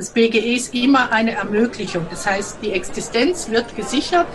Das 0.00 0.08
BGE 0.08 0.54
ist 0.54 0.74
immer 0.74 1.12
eine 1.12 1.32
Ermöglichung. 1.32 2.06
Das 2.08 2.24
heißt, 2.26 2.60
die 2.62 2.72
Existenz 2.72 3.50
wird 3.50 3.76
gesichert, 3.76 4.26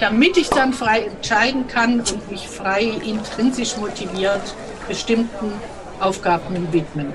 damit 0.00 0.36
ich 0.36 0.48
dann 0.48 0.72
frei 0.72 1.02
entscheiden 1.02 1.68
kann 1.68 2.00
und 2.00 2.32
mich 2.32 2.48
frei 2.48 2.82
intrinsisch 3.06 3.76
motiviert 3.76 4.42
bestimmten 4.88 5.52
Aufgaben 6.00 6.66
widmen 6.72 7.12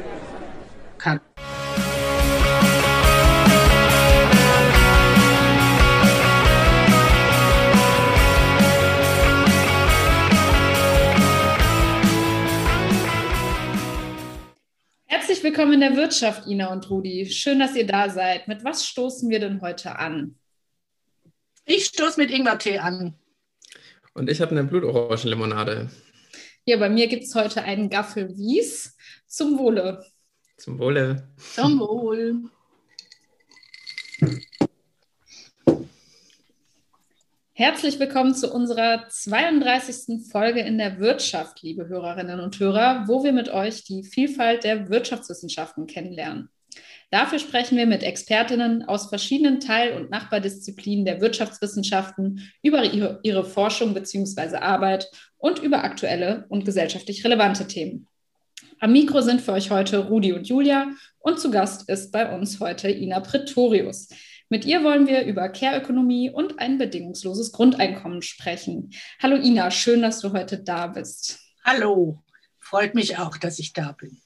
willkommen 15.69 15.83
in 15.83 15.95
der 15.95 16.01
Wirtschaft, 16.01 16.47
Ina 16.47 16.71
und 16.71 16.89
Rudi. 16.89 17.27
Schön, 17.29 17.59
dass 17.59 17.75
ihr 17.75 17.85
da 17.85 18.09
seid. 18.09 18.47
Mit 18.47 18.63
was 18.63 18.87
stoßen 18.87 19.29
wir 19.29 19.39
denn 19.39 19.61
heute 19.61 19.99
an? 19.99 20.33
Ich 21.63 21.85
stoße 21.85 22.19
mit 22.19 22.31
Ingwertee 22.31 22.79
an. 22.79 23.13
Und 24.15 24.31
ich 24.31 24.41
habe 24.41 24.51
eine 24.51 24.63
Blutorangenlimonade. 24.63 25.91
Ja, 26.65 26.77
bei 26.77 26.89
mir 26.89 27.07
gibt 27.07 27.25
es 27.25 27.35
heute 27.35 27.61
einen 27.61 27.91
Gaffel 27.91 28.35
Wies. 28.35 28.97
Zum 29.27 29.59
Wohle. 29.59 30.03
Zum 30.57 30.79
Wohle. 30.79 31.29
Zum 31.53 31.79
Wohl. 31.79 32.49
Herzlich 37.59 37.99
willkommen 37.99 38.33
zu 38.33 38.53
unserer 38.53 39.09
32. 39.09 40.31
Folge 40.31 40.61
in 40.61 40.77
der 40.77 40.97
Wirtschaft, 40.97 41.61
liebe 41.61 41.89
Hörerinnen 41.89 42.39
und 42.39 42.57
Hörer, 42.57 43.03
wo 43.07 43.25
wir 43.25 43.33
mit 43.33 43.49
euch 43.49 43.83
die 43.83 44.05
Vielfalt 44.05 44.63
der 44.63 44.87
Wirtschaftswissenschaften 44.87 45.85
kennenlernen. 45.85 46.47
Dafür 47.11 47.37
sprechen 47.37 47.77
wir 47.77 47.85
mit 47.85 48.01
Expertinnen 48.01 48.83
aus 48.83 49.09
verschiedenen 49.09 49.59
Teil- 49.59 49.97
und 49.97 50.09
Nachbardisziplinen 50.09 51.03
der 51.03 51.19
Wirtschaftswissenschaften 51.19 52.49
über 52.63 52.85
ihre, 52.85 53.19
ihre 53.23 53.43
Forschung 53.43 53.93
bzw. 53.93 54.55
Arbeit 54.55 55.11
und 55.37 55.59
über 55.59 55.83
aktuelle 55.83 56.45
und 56.47 56.63
gesellschaftlich 56.63 57.25
relevante 57.25 57.67
Themen. 57.67 58.07
Am 58.79 58.93
Mikro 58.93 59.19
sind 59.19 59.41
für 59.41 59.51
euch 59.51 59.69
heute 59.69 60.07
Rudi 60.07 60.31
und 60.31 60.47
Julia 60.47 60.93
und 61.17 61.41
zu 61.41 61.51
Gast 61.51 61.89
ist 61.89 62.13
bei 62.13 62.33
uns 62.33 62.61
heute 62.61 62.89
Ina 62.89 63.19
Pretorius. 63.19 64.07
Mit 64.51 64.65
ihr 64.65 64.83
wollen 64.83 65.05
wir 65.05 65.25
über 65.25 65.47
Care-Ökonomie 65.49 66.31
und 66.31 66.57
ein 66.57 66.79
bedingungsloses 66.79 67.51
Grundeinkommen 67.51 68.23
sprechen. 68.23 68.89
Hallo 69.21 69.35
Ina, 69.35 69.69
schön, 69.69 70.01
dass 70.01 70.21
du 70.21 70.33
heute 70.33 70.57
da 70.57 70.87
bist. 70.87 71.39
Hallo, 71.63 72.23
freut 72.57 72.95
mich 72.95 73.19
auch, 73.19 73.37
dass 73.37 73.59
ich 73.59 73.73
da 73.73 73.91
bin. 73.91 74.17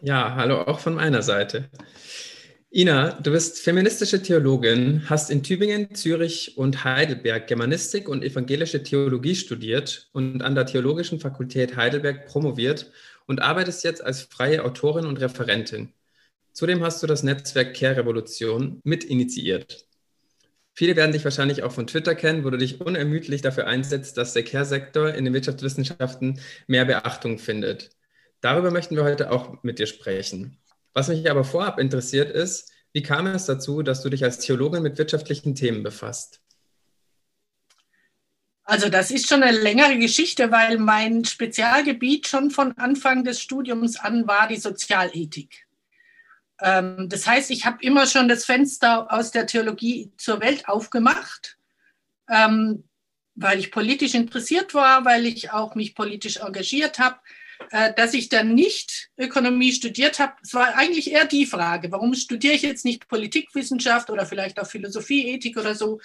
Ja, 0.00 0.36
hallo 0.36 0.60
auch 0.60 0.78
von 0.78 0.94
meiner 0.94 1.22
Seite. 1.22 1.70
Ina, 2.70 3.20
du 3.20 3.32
bist 3.32 3.58
feministische 3.58 4.22
Theologin, 4.22 5.02
hast 5.10 5.28
in 5.28 5.42
Tübingen, 5.42 5.92
Zürich 5.96 6.56
und 6.56 6.84
Heidelberg 6.84 7.48
Germanistik 7.48 8.08
und 8.08 8.22
evangelische 8.22 8.84
Theologie 8.84 9.34
studiert 9.34 10.08
und 10.12 10.42
an 10.42 10.54
der 10.54 10.66
Theologischen 10.66 11.18
Fakultät 11.18 11.76
Heidelberg 11.76 12.26
promoviert 12.26 12.92
und 13.26 13.42
arbeitest 13.42 13.82
jetzt 13.82 14.04
als 14.04 14.22
freie 14.22 14.64
Autorin 14.64 15.06
und 15.06 15.20
Referentin. 15.20 15.92
Zudem 16.54 16.84
hast 16.84 17.02
du 17.02 17.08
das 17.08 17.24
Netzwerk 17.24 17.74
Care 17.74 17.96
Revolution 17.96 18.80
mit 18.84 19.02
initiiert. 19.02 19.88
Viele 20.72 20.94
werden 20.94 21.10
dich 21.10 21.24
wahrscheinlich 21.24 21.64
auch 21.64 21.72
von 21.72 21.88
Twitter 21.88 22.14
kennen, 22.14 22.44
wo 22.44 22.50
du 22.50 22.56
dich 22.56 22.80
unermüdlich 22.80 23.42
dafür 23.42 23.66
einsetzt, 23.66 24.16
dass 24.16 24.34
der 24.34 24.44
Care-Sektor 24.44 25.14
in 25.14 25.24
den 25.24 25.34
Wirtschaftswissenschaften 25.34 26.38
mehr 26.68 26.84
Beachtung 26.84 27.38
findet. 27.38 27.90
Darüber 28.40 28.70
möchten 28.70 28.94
wir 28.94 29.02
heute 29.02 29.32
auch 29.32 29.64
mit 29.64 29.80
dir 29.80 29.86
sprechen. 29.86 30.56
Was 30.92 31.08
mich 31.08 31.28
aber 31.28 31.42
vorab 31.42 31.80
interessiert 31.80 32.30
ist, 32.30 32.70
wie 32.92 33.02
kam 33.02 33.26
es 33.26 33.46
dazu, 33.46 33.82
dass 33.82 34.02
du 34.02 34.08
dich 34.08 34.22
als 34.22 34.38
Theologin 34.38 34.84
mit 34.84 34.96
wirtschaftlichen 34.96 35.56
Themen 35.56 35.82
befasst? 35.82 36.40
Also 38.62 38.88
das 38.88 39.10
ist 39.10 39.28
schon 39.28 39.42
eine 39.42 39.58
längere 39.58 39.98
Geschichte, 39.98 40.52
weil 40.52 40.78
mein 40.78 41.24
Spezialgebiet 41.24 42.28
schon 42.28 42.52
von 42.52 42.78
Anfang 42.78 43.24
des 43.24 43.40
Studiums 43.40 43.98
an 43.98 44.28
war 44.28 44.46
die 44.46 44.56
Sozialethik. 44.56 45.66
Ähm, 46.64 47.08
das 47.10 47.26
heißt, 47.26 47.50
ich 47.50 47.66
habe 47.66 47.78
immer 47.82 48.06
schon 48.06 48.26
das 48.26 48.46
Fenster 48.46 49.12
aus 49.12 49.30
der 49.30 49.46
Theologie 49.46 50.12
zur 50.16 50.40
Welt 50.40 50.66
aufgemacht, 50.66 51.58
ähm, 52.28 52.88
weil 53.34 53.58
ich 53.58 53.70
politisch 53.70 54.14
interessiert 54.14 54.72
war, 54.72 55.04
weil 55.04 55.26
ich 55.26 55.52
auch 55.52 55.74
mich 55.74 55.94
politisch 55.94 56.38
engagiert 56.38 56.98
habe. 56.98 57.18
Äh, 57.70 57.94
dass 57.94 58.14
ich 58.14 58.28
dann 58.28 58.54
nicht 58.54 59.10
Ökonomie 59.16 59.72
studiert 59.72 60.18
habe, 60.18 60.32
es 60.42 60.54
war 60.54 60.76
eigentlich 60.76 61.12
eher 61.12 61.24
die 61.24 61.46
Frage, 61.46 61.92
warum 61.92 62.14
studiere 62.14 62.54
ich 62.54 62.62
jetzt 62.62 62.84
nicht 62.84 63.06
Politikwissenschaft 63.06 64.10
oder 64.10 64.26
vielleicht 64.26 64.58
auch 64.58 64.66
Philosophie, 64.66 65.28
Ethik 65.28 65.56
oder 65.56 65.76
so, 65.76 66.00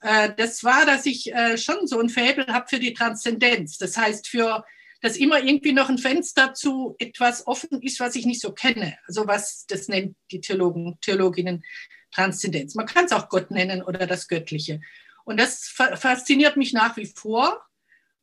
äh, 0.00 0.30
das 0.36 0.62
war, 0.62 0.86
dass 0.86 1.06
ich 1.06 1.32
äh, 1.34 1.58
schon 1.58 1.86
so 1.86 1.98
ein 2.00 2.08
Faible 2.08 2.46
habe 2.46 2.68
für 2.68 2.78
die 2.78 2.94
Transzendenz. 2.94 3.78
Das 3.78 3.96
heißt, 3.96 4.28
für 4.28 4.64
dass 5.02 5.16
immer 5.16 5.42
irgendwie 5.42 5.72
noch 5.72 5.90
ein 5.90 5.98
Fenster 5.98 6.54
zu 6.54 6.94
etwas 6.98 7.46
offen 7.46 7.82
ist, 7.82 8.00
was 8.00 8.14
ich 8.14 8.24
nicht 8.24 8.40
so 8.40 8.52
kenne. 8.52 8.96
Also 9.06 9.26
was, 9.26 9.66
das 9.66 9.88
nennt 9.88 10.16
die 10.30 10.40
Theologen, 10.40 10.98
Theologinnen 11.00 11.64
Transzendenz. 12.12 12.74
Man 12.74 12.86
kann 12.86 13.06
es 13.06 13.12
auch 13.12 13.28
Gott 13.28 13.50
nennen 13.50 13.82
oder 13.82 14.06
das 14.06 14.28
Göttliche. 14.28 14.80
Und 15.24 15.40
das 15.40 15.66
fasziniert 15.66 16.56
mich 16.56 16.72
nach 16.72 16.96
wie 16.96 17.06
vor. 17.06 17.60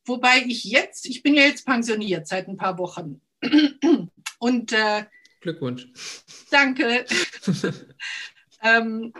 Wobei 0.06 0.38
ich 0.46 0.64
jetzt, 0.64 1.06
ich 1.06 1.22
bin 1.22 1.34
ja 1.34 1.42
jetzt 1.42 1.66
pensioniert 1.66 2.26
seit 2.26 2.48
ein 2.48 2.56
paar 2.56 2.78
Wochen. 2.78 3.20
Und 4.38 4.72
äh, 4.72 5.04
Glückwunsch. 5.40 5.88
Danke. 6.50 7.04
ähm, 8.62 9.12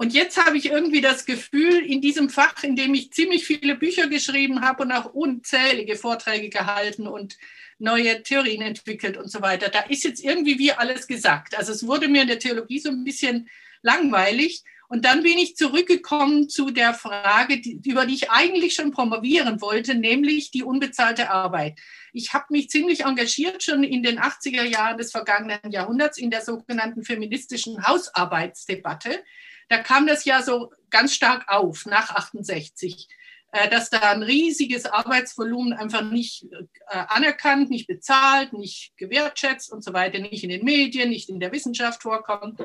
und 0.00 0.14
jetzt 0.14 0.42
habe 0.42 0.56
ich 0.56 0.70
irgendwie 0.70 1.02
das 1.02 1.26
Gefühl, 1.26 1.84
in 1.84 2.00
diesem 2.00 2.30
Fach, 2.30 2.64
in 2.64 2.74
dem 2.74 2.94
ich 2.94 3.12
ziemlich 3.12 3.44
viele 3.44 3.74
Bücher 3.74 4.06
geschrieben 4.06 4.62
habe 4.62 4.84
und 4.84 4.92
auch 4.92 5.12
unzählige 5.12 5.94
Vorträge 5.94 6.48
gehalten 6.48 7.06
und 7.06 7.36
neue 7.78 8.22
Theorien 8.22 8.62
entwickelt 8.62 9.18
und 9.18 9.30
so 9.30 9.42
weiter, 9.42 9.68
da 9.68 9.80
ist 9.80 10.04
jetzt 10.04 10.24
irgendwie 10.24 10.58
wie 10.58 10.72
alles 10.72 11.06
gesagt. 11.06 11.54
Also 11.54 11.72
es 11.72 11.86
wurde 11.86 12.08
mir 12.08 12.22
in 12.22 12.28
der 12.28 12.38
Theologie 12.38 12.78
so 12.78 12.88
ein 12.88 13.04
bisschen 13.04 13.50
langweilig. 13.82 14.64
Und 14.88 15.04
dann 15.04 15.22
bin 15.22 15.36
ich 15.36 15.56
zurückgekommen 15.56 16.48
zu 16.48 16.70
der 16.70 16.94
Frage, 16.94 17.60
über 17.84 18.06
die 18.06 18.14
ich 18.14 18.30
eigentlich 18.30 18.72
schon 18.72 18.92
promovieren 18.92 19.60
wollte, 19.60 19.94
nämlich 19.94 20.50
die 20.50 20.62
unbezahlte 20.62 21.28
Arbeit. 21.28 21.78
Ich 22.14 22.32
habe 22.32 22.46
mich 22.48 22.70
ziemlich 22.70 23.04
engagiert 23.04 23.62
schon 23.62 23.84
in 23.84 24.02
den 24.02 24.18
80er 24.18 24.64
Jahren 24.64 24.96
des 24.96 25.10
vergangenen 25.10 25.70
Jahrhunderts 25.70 26.16
in 26.16 26.30
der 26.30 26.40
sogenannten 26.40 27.04
feministischen 27.04 27.86
Hausarbeitsdebatte 27.86 29.22
da 29.70 29.78
kam 29.78 30.06
das 30.06 30.24
ja 30.24 30.42
so 30.42 30.72
ganz 30.90 31.14
stark 31.14 31.48
auf 31.48 31.86
nach 31.86 32.10
68, 32.10 33.08
äh, 33.52 33.70
dass 33.70 33.88
da 33.88 34.00
ein 34.10 34.24
riesiges 34.24 34.84
Arbeitsvolumen 34.84 35.72
einfach 35.72 36.02
nicht 36.02 36.44
äh, 36.88 37.04
anerkannt, 37.08 37.70
nicht 37.70 37.86
bezahlt, 37.86 38.52
nicht 38.52 38.92
gewertschätzt 38.96 39.72
und 39.72 39.84
so 39.84 39.92
weiter, 39.92 40.18
nicht 40.18 40.42
in 40.42 40.50
den 40.50 40.64
Medien, 40.64 41.08
nicht 41.08 41.28
in 41.28 41.38
der 41.38 41.52
Wissenschaft 41.52 42.02
vorkommt. 42.02 42.60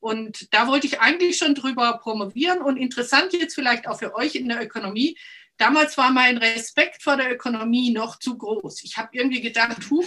Und 0.00 0.52
da 0.52 0.66
wollte 0.66 0.88
ich 0.88 1.00
eigentlich 1.00 1.38
schon 1.38 1.54
drüber 1.54 1.98
promovieren 1.98 2.62
und 2.62 2.78
interessant 2.78 3.32
jetzt 3.32 3.54
vielleicht 3.54 3.86
auch 3.86 4.00
für 4.00 4.16
euch 4.16 4.34
in 4.34 4.48
der 4.48 4.60
Ökonomie. 4.60 5.16
Damals 5.56 5.96
war 5.98 6.10
mein 6.10 6.38
Respekt 6.38 7.02
vor 7.02 7.16
der 7.16 7.32
Ökonomie 7.32 7.92
noch 7.92 8.18
zu 8.18 8.36
groß. 8.36 8.82
Ich 8.82 8.96
habe 8.96 9.10
irgendwie 9.12 9.40
gedacht, 9.40 9.88
huch, 9.88 10.06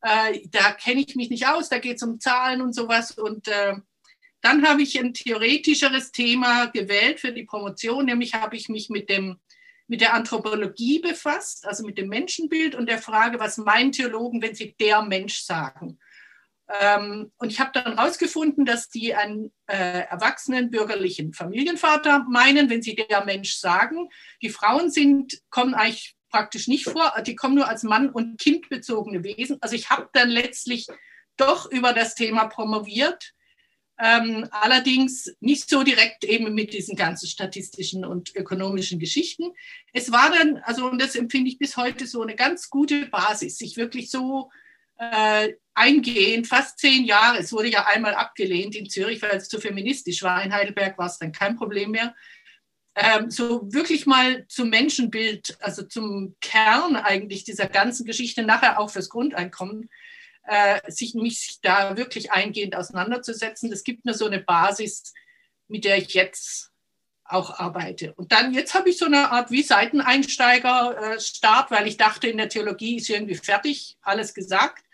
äh, 0.00 0.40
da 0.48 0.72
kenne 0.72 1.04
ich 1.06 1.14
mich 1.14 1.30
nicht 1.30 1.46
aus, 1.46 1.68
da 1.68 1.78
geht 1.78 1.98
es 1.98 2.02
um 2.02 2.18
Zahlen 2.18 2.62
und 2.62 2.74
sowas. 2.74 3.12
Und 3.12 3.46
äh, 3.46 3.74
dann 4.48 4.66
habe 4.66 4.82
ich 4.82 4.98
ein 4.98 5.12
theoretischeres 5.12 6.10
Thema 6.10 6.66
gewählt 6.66 7.20
für 7.20 7.32
die 7.32 7.44
Promotion, 7.44 8.06
nämlich 8.06 8.32
habe 8.32 8.56
ich 8.56 8.70
mich 8.70 8.88
mit, 8.88 9.10
dem, 9.10 9.38
mit 9.88 10.00
der 10.00 10.14
Anthropologie 10.14 11.00
befasst, 11.00 11.66
also 11.66 11.84
mit 11.84 11.98
dem 11.98 12.08
Menschenbild 12.08 12.74
und 12.74 12.88
der 12.88 12.96
Frage, 12.98 13.38
was 13.38 13.58
meinen 13.58 13.92
Theologen, 13.92 14.40
wenn 14.40 14.54
sie 14.54 14.74
der 14.80 15.02
Mensch 15.02 15.40
sagen. 15.42 15.98
Ähm, 16.80 17.30
und 17.36 17.52
ich 17.52 17.60
habe 17.60 17.72
dann 17.74 17.96
herausgefunden, 17.96 18.64
dass 18.64 18.88
die 18.88 19.14
einen 19.14 19.52
äh, 19.66 20.04
erwachsenen 20.04 20.70
bürgerlichen 20.70 21.34
Familienvater 21.34 22.24
meinen, 22.30 22.70
wenn 22.70 22.82
sie 22.82 22.94
der 22.94 23.26
Mensch 23.26 23.56
sagen. 23.56 24.08
Die 24.40 24.50
Frauen 24.50 24.90
sind, 24.90 25.42
kommen 25.50 25.74
eigentlich 25.74 26.16
praktisch 26.30 26.68
nicht 26.68 26.84
vor, 26.84 27.12
die 27.26 27.36
kommen 27.36 27.54
nur 27.54 27.68
als 27.68 27.82
Mann- 27.82 28.10
und 28.10 28.40
kindbezogene 28.40 29.24
Wesen. 29.24 29.58
Also 29.60 29.74
ich 29.76 29.90
habe 29.90 30.08
dann 30.14 30.30
letztlich 30.30 30.86
doch 31.36 31.70
über 31.70 31.92
das 31.92 32.14
Thema 32.14 32.46
promoviert 32.46 33.34
ähm, 33.98 34.46
allerdings 34.52 35.34
nicht 35.40 35.68
so 35.68 35.82
direkt 35.82 36.24
eben 36.24 36.54
mit 36.54 36.72
diesen 36.72 36.96
ganzen 36.96 37.26
statistischen 37.26 38.04
und 38.04 38.34
ökonomischen 38.36 38.98
Geschichten. 38.98 39.52
Es 39.92 40.12
war 40.12 40.30
dann, 40.30 40.58
also 40.58 40.88
und 40.88 41.00
das 41.00 41.16
empfinde 41.16 41.50
ich 41.50 41.58
bis 41.58 41.76
heute 41.76 42.06
so 42.06 42.22
eine 42.22 42.36
ganz 42.36 42.70
gute 42.70 43.06
Basis, 43.06 43.58
sich 43.58 43.76
wirklich 43.76 44.10
so 44.10 44.50
äh, 44.98 45.54
eingehend, 45.74 46.46
fast 46.46 46.78
zehn 46.78 47.04
Jahre, 47.04 47.38
es 47.38 47.52
wurde 47.52 47.68
ja 47.68 47.86
einmal 47.86 48.14
abgelehnt 48.14 48.76
in 48.76 48.88
Zürich, 48.88 49.20
weil 49.22 49.36
es 49.36 49.48
zu 49.48 49.60
feministisch 49.60 50.22
war, 50.22 50.42
in 50.42 50.52
Heidelberg 50.52 50.96
war 50.98 51.06
es 51.06 51.18
dann 51.18 51.32
kein 51.32 51.56
Problem 51.56 51.90
mehr, 51.90 52.14
ähm, 52.94 53.30
so 53.30 53.72
wirklich 53.72 54.06
mal 54.06 54.44
zum 54.48 54.70
Menschenbild, 54.70 55.56
also 55.60 55.84
zum 55.84 56.36
Kern 56.40 56.96
eigentlich 56.96 57.44
dieser 57.44 57.66
ganzen 57.66 58.06
Geschichte, 58.06 58.42
nachher 58.42 58.80
auch 58.80 58.90
fürs 58.90 59.08
Grundeinkommen 59.08 59.88
äh, 60.48 60.80
sich 60.90 61.14
mich 61.14 61.58
da 61.62 61.96
wirklich 61.96 62.32
eingehend 62.32 62.74
auseinanderzusetzen. 62.74 63.70
Das 63.70 63.84
gibt 63.84 64.04
mir 64.04 64.14
so 64.14 64.26
eine 64.26 64.40
Basis, 64.40 65.12
mit 65.68 65.84
der 65.84 65.98
ich 65.98 66.14
jetzt 66.14 66.72
auch 67.24 67.60
arbeite. 67.60 68.14
Und 68.14 68.32
dann, 68.32 68.54
jetzt 68.54 68.74
habe 68.74 68.88
ich 68.88 68.96
so 68.96 69.04
eine 69.04 69.30
Art 69.30 69.50
wie 69.50 69.62
Seiteneinsteiger-Start, 69.62 71.70
weil 71.70 71.86
ich 71.86 71.98
dachte, 71.98 72.28
in 72.28 72.38
der 72.38 72.48
Theologie 72.48 72.96
ist 72.96 73.10
irgendwie 73.10 73.34
fertig, 73.34 73.98
alles 74.00 74.32
gesagt. 74.32 74.84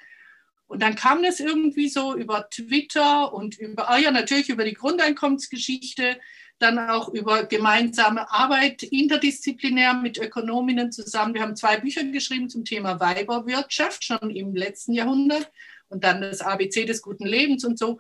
Und 0.67 0.83
dann 0.83 0.97
kam 0.97 1.23
das 1.23 1.39
irgendwie 1.39 1.89
so 1.89 2.17
über 2.17 2.51
Twitter 2.51 3.33
und 3.33 3.57
über, 3.57 3.89
ah 3.89 3.99
ja, 3.99 4.11
natürlich 4.11 4.49
über 4.49 4.65
die 4.65 4.75
Grundeinkommensgeschichte, 4.75 6.19
dann 6.59 6.79
auch 6.79 7.09
über 7.09 7.45
gemeinsame 7.45 8.31
Arbeit 8.31 8.83
interdisziplinär 8.83 9.95
mit 9.95 10.19
Ökonominnen 10.19 10.93
zusammen. 10.93 11.35
Wir 11.35 11.43
haben 11.43 11.57
zwei 11.57 11.79
Bücher 11.79 12.05
geschrieben 12.05 12.49
zum 12.49 12.65
Thema 12.65 13.01
Weiberwirtschaft, 13.01 14.05
schon 14.05 14.31
im 14.31 14.55
letzten 14.55 14.93
Jahrhundert 14.93 15.51
und 15.89 16.05
dann 16.05 16.21
das 16.21 16.41
ABC 16.41 16.85
des 16.85 17.03
guten 17.03 17.27
Lebens 17.27 17.65
und 17.65 17.79
so. 17.79 17.99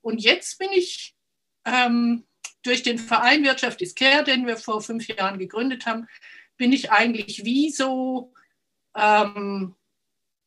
Und 0.00 0.22
jetzt 0.22 0.58
bin 0.58 0.68
ich 0.72 1.14
ähm, 1.64 2.24
durch 2.62 2.82
den 2.82 2.98
Verein 2.98 3.44
Wirtschaft 3.44 3.80
ist 3.82 3.96
Care, 3.96 4.24
den 4.24 4.46
wir 4.46 4.56
vor 4.56 4.80
fünf 4.80 5.06
Jahren 5.08 5.38
gegründet 5.38 5.86
haben, 5.86 6.06
bin 6.56 6.72
ich 6.72 6.90
eigentlich 6.90 7.44
wie 7.44 7.70
so 7.70 8.32
ähm, 8.96 9.74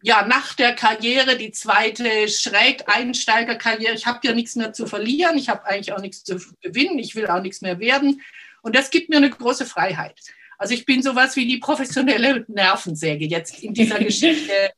ja, 0.01 0.25
nach 0.25 0.54
der 0.54 0.74
Karriere, 0.75 1.38
die 1.38 1.51
zweite 1.51 2.30
Schrägeinsteigerkarriere. 2.30 3.94
Ich 3.94 4.06
habe 4.06 4.19
ja 4.24 4.34
nichts 4.34 4.56
mehr 4.56 4.72
zu 4.72 4.86
verlieren, 4.86 5.38
ich 5.38 5.50
habe 5.50 5.66
eigentlich 5.66 5.94
auch 5.94 6.01
nichts 6.01 6.24
zu 6.24 6.40
gewinnen, 6.62 7.00
ich 7.00 7.16
will 7.16 7.28
auch 7.28 7.42
nichts 7.42 7.62
mehr 7.62 7.80
werden. 7.80 8.22
Und 8.62 8.75
das 8.75 8.92
gibt 8.92 9.10
mir 9.10 9.18
eine 9.18 9.30
große 9.30 9.66
Freiheit. 9.66 10.19
Also 10.57 10.74
ich 10.74 10.86
bin 10.86 11.01
sowas 11.01 11.36
wie 11.36 11.48
die 11.48 11.57
professionelle 11.57 12.46
Nervensäge 12.48 13.25
jetzt 13.25 13.60
in 13.63 13.74
dieser 13.74 14.00
Geschichte. 14.00 14.72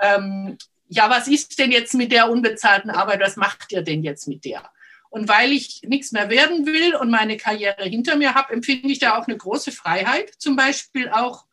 Ähm, 0.00 0.56
ja, 0.88 1.10
was 1.10 1.28
ist 1.28 1.58
denn 1.58 1.72
jetzt 1.72 1.94
mit 1.94 2.12
der 2.12 2.30
unbezahlten 2.30 2.90
Arbeit? 2.90 3.20
Was 3.20 3.36
macht 3.36 3.72
ihr 3.72 3.82
denn 3.82 4.02
jetzt 4.02 4.28
mit 4.28 4.44
der? 4.44 4.70
Und 5.08 5.28
weil 5.28 5.52
ich 5.52 5.82
nichts 5.84 6.12
mehr 6.12 6.28
werden 6.30 6.66
will 6.66 6.94
und 6.96 7.10
meine 7.10 7.36
Karriere 7.36 7.84
hinter 7.84 8.16
mir 8.16 8.34
habe, 8.34 8.52
empfinde 8.52 8.88
ich 8.88 8.98
da 8.98 9.16
auch 9.16 9.26
eine 9.26 9.36
große 9.36 9.72
Freiheit, 9.72 10.30
zum 10.38 10.56
Beispiel 10.56 11.08
auch 11.08 11.46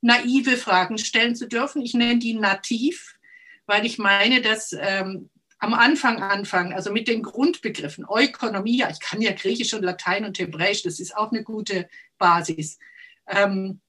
naive 0.00 0.56
Fragen 0.56 0.98
stellen 0.98 1.34
zu 1.34 1.46
dürfen. 1.46 1.82
Ich 1.82 1.94
nenne 1.94 2.18
die 2.18 2.34
nativ, 2.34 3.18
weil 3.66 3.84
ich 3.84 3.98
meine, 3.98 4.40
dass 4.40 4.72
ähm, 4.72 5.30
am 5.58 5.74
Anfang 5.74 6.22
anfangen, 6.22 6.72
also 6.72 6.92
mit 6.92 7.08
den 7.08 7.22
Grundbegriffen, 7.22 8.06
Ökonomie, 8.08 8.84
ich 8.90 9.00
kann 9.00 9.20
ja 9.20 9.32
Griechisch 9.32 9.74
und 9.74 9.82
Latein 9.82 10.24
und 10.24 10.38
Hebräisch, 10.38 10.82
das 10.82 11.00
ist 11.00 11.16
auch 11.16 11.32
eine 11.32 11.42
gute 11.42 11.88
Basis. 12.16 12.78
Ähm, 13.26 13.80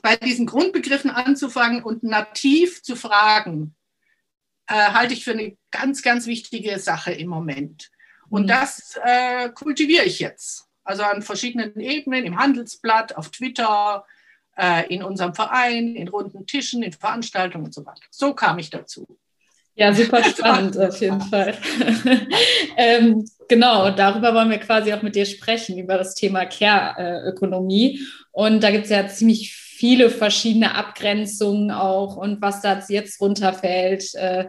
bei 0.00 0.16
diesen 0.16 0.46
Grundbegriffen 0.46 1.10
anzufangen 1.10 1.82
und 1.82 2.02
nativ 2.02 2.82
zu 2.82 2.96
fragen, 2.96 3.74
äh, 4.66 4.74
halte 4.74 5.12
ich 5.12 5.24
für 5.24 5.32
eine 5.32 5.56
ganz, 5.70 6.02
ganz 6.02 6.26
wichtige 6.26 6.78
Sache 6.78 7.12
im 7.12 7.28
Moment. 7.28 7.90
Und 8.30 8.44
mhm. 8.44 8.48
das 8.48 8.98
äh, 9.04 9.50
kultiviere 9.50 10.04
ich 10.04 10.18
jetzt. 10.18 10.66
Also 10.84 11.02
an 11.02 11.20
verschiedenen 11.20 11.78
Ebenen, 11.78 12.24
im 12.24 12.38
Handelsblatt, 12.38 13.16
auf 13.16 13.30
Twitter, 13.30 14.06
in 14.88 15.02
unserem 15.02 15.34
Verein, 15.34 15.96
in 15.96 16.08
runden 16.08 16.46
Tischen, 16.46 16.82
in 16.82 16.92
Veranstaltungen 16.92 17.64
und 17.64 17.74
so 17.74 17.86
weiter. 17.86 18.02
So 18.10 18.34
kam 18.34 18.58
ich 18.58 18.70
dazu. 18.70 19.06
Ja, 19.74 19.92
super 19.94 20.22
spannend 20.28 20.78
auf 20.78 21.00
jeden 21.00 21.20
Fall. 21.20 21.54
ähm, 22.76 23.24
genau, 23.48 23.90
darüber 23.90 24.34
wollen 24.34 24.50
wir 24.50 24.58
quasi 24.58 24.92
auch 24.92 25.02
mit 25.02 25.14
dir 25.14 25.24
sprechen, 25.24 25.78
über 25.78 25.96
das 25.96 26.14
Thema 26.14 26.44
Care-Ökonomie. 26.44 28.00
Und 28.32 28.62
da 28.62 28.70
gibt 28.70 28.84
es 28.84 28.90
ja 28.90 29.06
ziemlich 29.08 29.54
viele 29.54 30.10
verschiedene 30.10 30.74
Abgrenzungen 30.74 31.70
auch 31.70 32.16
und 32.16 32.40
was 32.42 32.60
da 32.60 32.80
jetzt 32.88 33.20
runterfällt. 33.20 34.14
Äh, 34.14 34.48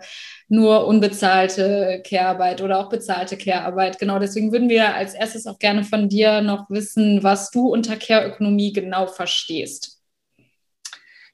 nur 0.50 0.86
unbezahlte 0.86 2.04
Care-Arbeit 2.08 2.62
oder 2.62 2.80
auch 2.80 2.90
bezahlte 2.90 3.38
Care-Arbeit. 3.38 3.98
Genau, 3.98 4.20
deswegen 4.20 4.52
würden 4.52 4.70
wir 4.70 4.94
als 4.94 5.16
erstes 5.16 5.48
auch 5.48 5.58
gerne 5.58 5.84
von 5.84 6.10
dir 6.10 6.42
noch 6.42 6.70
wissen, 6.70 7.24
was 7.24 7.50
du 7.50 7.70
unter 7.70 7.96
Care-Ökonomie 7.96 8.74
genau 8.74 9.08
verstehst. 9.08 9.93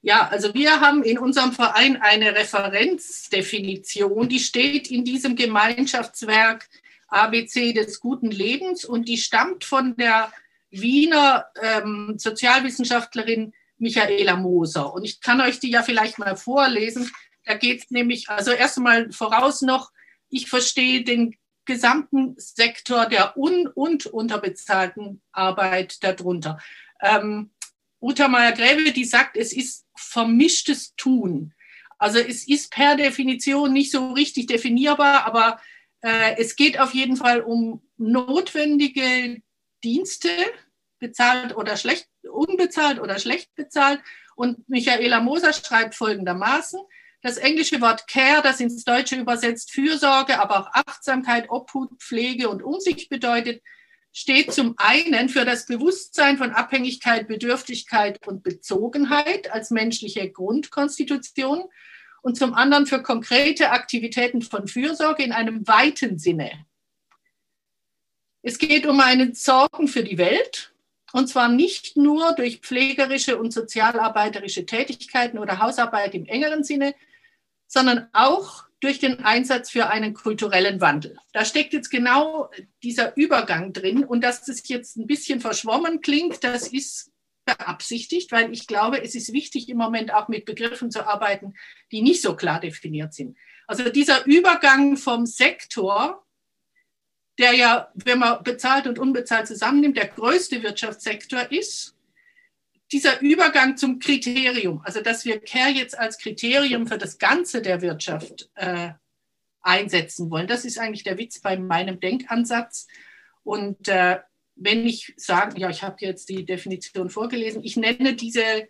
Ja, 0.02 0.28
also 0.28 0.54
wir 0.54 0.80
haben 0.80 1.02
in 1.02 1.18
unserem 1.18 1.52
Verein 1.52 2.00
eine 2.00 2.34
Referenzdefinition, 2.34 4.28
die 4.28 4.38
steht 4.38 4.90
in 4.90 5.04
diesem 5.04 5.36
Gemeinschaftswerk 5.36 6.68
ABC 7.08 7.72
des 7.74 8.00
guten 8.00 8.30
Lebens 8.30 8.84
und 8.84 9.08
die 9.08 9.18
stammt 9.18 9.64
von 9.64 9.96
der 9.96 10.32
Wiener 10.70 11.46
ähm, 11.60 12.14
Sozialwissenschaftlerin 12.16 13.52
Michaela 13.76 14.36
Moser. 14.36 14.94
Und 14.94 15.04
ich 15.04 15.20
kann 15.20 15.40
euch 15.40 15.58
die 15.58 15.70
ja 15.70 15.82
vielleicht 15.82 16.18
mal 16.18 16.36
vorlesen. 16.36 17.10
Da 17.44 17.54
geht 17.54 17.84
es 17.84 17.90
nämlich, 17.90 18.28
also 18.28 18.52
erst 18.52 18.78
einmal 18.78 19.10
voraus 19.12 19.62
noch, 19.62 19.90
ich 20.28 20.48
verstehe 20.48 21.02
den 21.02 21.36
gesamten 21.64 22.34
Sektor 22.38 23.06
der 23.06 23.36
un- 23.36 23.66
und 23.66 24.06
unterbezahlten 24.06 25.20
Arbeit 25.32 26.02
darunter. 26.02 26.58
Ähm, 27.00 27.50
Uta 28.00 28.28
Meyer-Gräbe, 28.28 28.92
die 28.92 29.04
sagt, 29.04 29.36
es 29.36 29.52
ist 29.52 29.86
vermischtes 29.96 30.94
Tun. 30.96 31.52
Also 31.98 32.18
es 32.18 32.48
ist 32.48 32.72
per 32.72 32.96
Definition 32.96 33.72
nicht 33.72 33.90
so 33.90 34.12
richtig 34.12 34.46
definierbar, 34.46 35.26
aber 35.26 35.60
äh, 36.00 36.36
es 36.38 36.56
geht 36.56 36.80
auf 36.80 36.94
jeden 36.94 37.16
Fall 37.16 37.42
um 37.42 37.82
notwendige 37.98 39.42
Dienste, 39.84 40.30
bezahlt 40.98 41.56
oder 41.56 41.76
schlecht, 41.76 42.08
unbezahlt 42.22 43.00
oder 43.00 43.18
schlecht 43.18 43.54
bezahlt. 43.54 44.00
Und 44.36 44.68
Michaela 44.68 45.20
Moser 45.20 45.52
schreibt 45.52 45.94
folgendermaßen, 45.94 46.80
das 47.22 47.36
englische 47.36 47.80
Wort 47.80 48.06
Care, 48.06 48.42
das 48.42 48.60
ins 48.60 48.84
Deutsche 48.84 49.16
übersetzt 49.16 49.72
Fürsorge, 49.72 50.40
aber 50.40 50.60
auch 50.60 50.70
Achtsamkeit, 50.72 51.50
Obhut, 51.50 51.90
Pflege 52.02 52.48
und 52.48 52.62
Umsicht 52.62 53.10
bedeutet, 53.10 53.62
steht 54.12 54.52
zum 54.52 54.74
einen 54.76 55.28
für 55.28 55.44
das 55.44 55.66
Bewusstsein 55.66 56.36
von 56.36 56.50
Abhängigkeit, 56.52 57.28
Bedürftigkeit 57.28 58.26
und 58.26 58.42
Bezogenheit 58.42 59.52
als 59.52 59.70
menschliche 59.70 60.30
Grundkonstitution 60.30 61.64
und 62.22 62.36
zum 62.36 62.54
anderen 62.54 62.86
für 62.86 63.02
konkrete 63.02 63.70
Aktivitäten 63.70 64.42
von 64.42 64.66
Fürsorge 64.66 65.22
in 65.22 65.32
einem 65.32 65.66
weiten 65.66 66.18
Sinne. 66.18 66.66
Es 68.42 68.58
geht 68.58 68.86
um 68.86 69.00
einen 69.00 69.34
Sorgen 69.34 69.86
für 69.86 70.02
die 70.02 70.18
Welt, 70.18 70.72
und 71.12 71.28
zwar 71.28 71.48
nicht 71.48 71.96
nur 71.96 72.34
durch 72.34 72.60
pflegerische 72.60 73.38
und 73.38 73.52
sozialarbeiterische 73.52 74.64
Tätigkeiten 74.64 75.38
oder 75.38 75.58
Hausarbeit 75.58 76.14
im 76.14 76.26
engeren 76.26 76.64
Sinne, 76.64 76.94
sondern 77.66 78.08
auch 78.12 78.64
durch 78.80 78.98
den 78.98 79.20
Einsatz 79.20 79.70
für 79.70 79.88
einen 79.88 80.14
kulturellen 80.14 80.80
Wandel. 80.80 81.18
Da 81.32 81.44
steckt 81.44 81.72
jetzt 81.72 81.90
genau 81.90 82.50
dieser 82.82 83.16
Übergang 83.16 83.72
drin 83.72 84.04
und 84.04 84.22
dass 84.24 84.44
das 84.44 84.66
jetzt 84.68 84.96
ein 84.96 85.06
bisschen 85.06 85.40
verschwommen 85.40 86.00
klingt, 86.00 86.42
das 86.42 86.68
ist 86.68 87.10
beabsichtigt, 87.44 88.32
weil 88.32 88.52
ich 88.52 88.66
glaube, 88.66 89.02
es 89.02 89.14
ist 89.14 89.32
wichtig 89.32 89.68
im 89.68 89.76
Moment 89.76 90.12
auch 90.12 90.28
mit 90.28 90.44
Begriffen 90.44 90.90
zu 90.90 91.06
arbeiten, 91.06 91.54
die 91.92 92.02
nicht 92.02 92.22
so 92.22 92.36
klar 92.36 92.60
definiert 92.60 93.12
sind. 93.14 93.36
Also 93.66 93.88
dieser 93.88 94.26
Übergang 94.26 94.96
vom 94.96 95.26
Sektor, 95.26 96.26
der 97.38 97.54
ja, 97.54 97.90
wenn 97.94 98.18
man 98.18 98.42
bezahlt 98.42 98.86
und 98.86 98.98
unbezahlt 98.98 99.46
zusammennimmt, 99.46 99.96
der 99.96 100.08
größte 100.08 100.62
Wirtschaftssektor 100.62 101.50
ist, 101.52 101.94
dieser 102.92 103.20
Übergang 103.20 103.76
zum 103.76 103.98
Kriterium, 103.98 104.80
also 104.84 105.00
dass 105.00 105.24
wir 105.24 105.40
Care 105.40 105.70
jetzt 105.70 105.98
als 105.98 106.18
Kriterium 106.18 106.86
für 106.86 106.98
das 106.98 107.18
Ganze 107.18 107.62
der 107.62 107.82
Wirtschaft 107.82 108.50
äh, 108.54 108.90
einsetzen 109.62 110.30
wollen, 110.30 110.46
das 110.46 110.64
ist 110.64 110.78
eigentlich 110.78 111.04
der 111.04 111.18
Witz 111.18 111.40
bei 111.40 111.56
meinem 111.56 112.00
Denkansatz. 112.00 112.86
Und 113.42 113.88
äh, 113.88 114.18
wenn 114.56 114.86
ich 114.86 115.14
sage, 115.16 115.58
ja, 115.60 115.70
ich 115.70 115.82
habe 115.82 115.96
jetzt 116.00 116.28
die 116.28 116.44
Definition 116.44 117.10
vorgelesen, 117.10 117.64
ich 117.64 117.76
nenne 117.76 118.14
diese, 118.14 118.68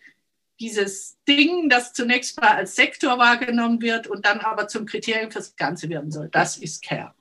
dieses 0.60 1.18
Ding, 1.26 1.68
das 1.68 1.92
zunächst 1.92 2.40
mal 2.40 2.56
als 2.56 2.76
Sektor 2.76 3.18
wahrgenommen 3.18 3.80
wird 3.80 4.06
und 4.06 4.26
dann 4.26 4.40
aber 4.40 4.68
zum 4.68 4.86
Kriterium 4.86 5.30
fürs 5.30 5.56
Ganze 5.56 5.88
werden 5.88 6.10
soll, 6.10 6.28
das 6.30 6.58
ist 6.58 6.84
Care. 6.84 7.14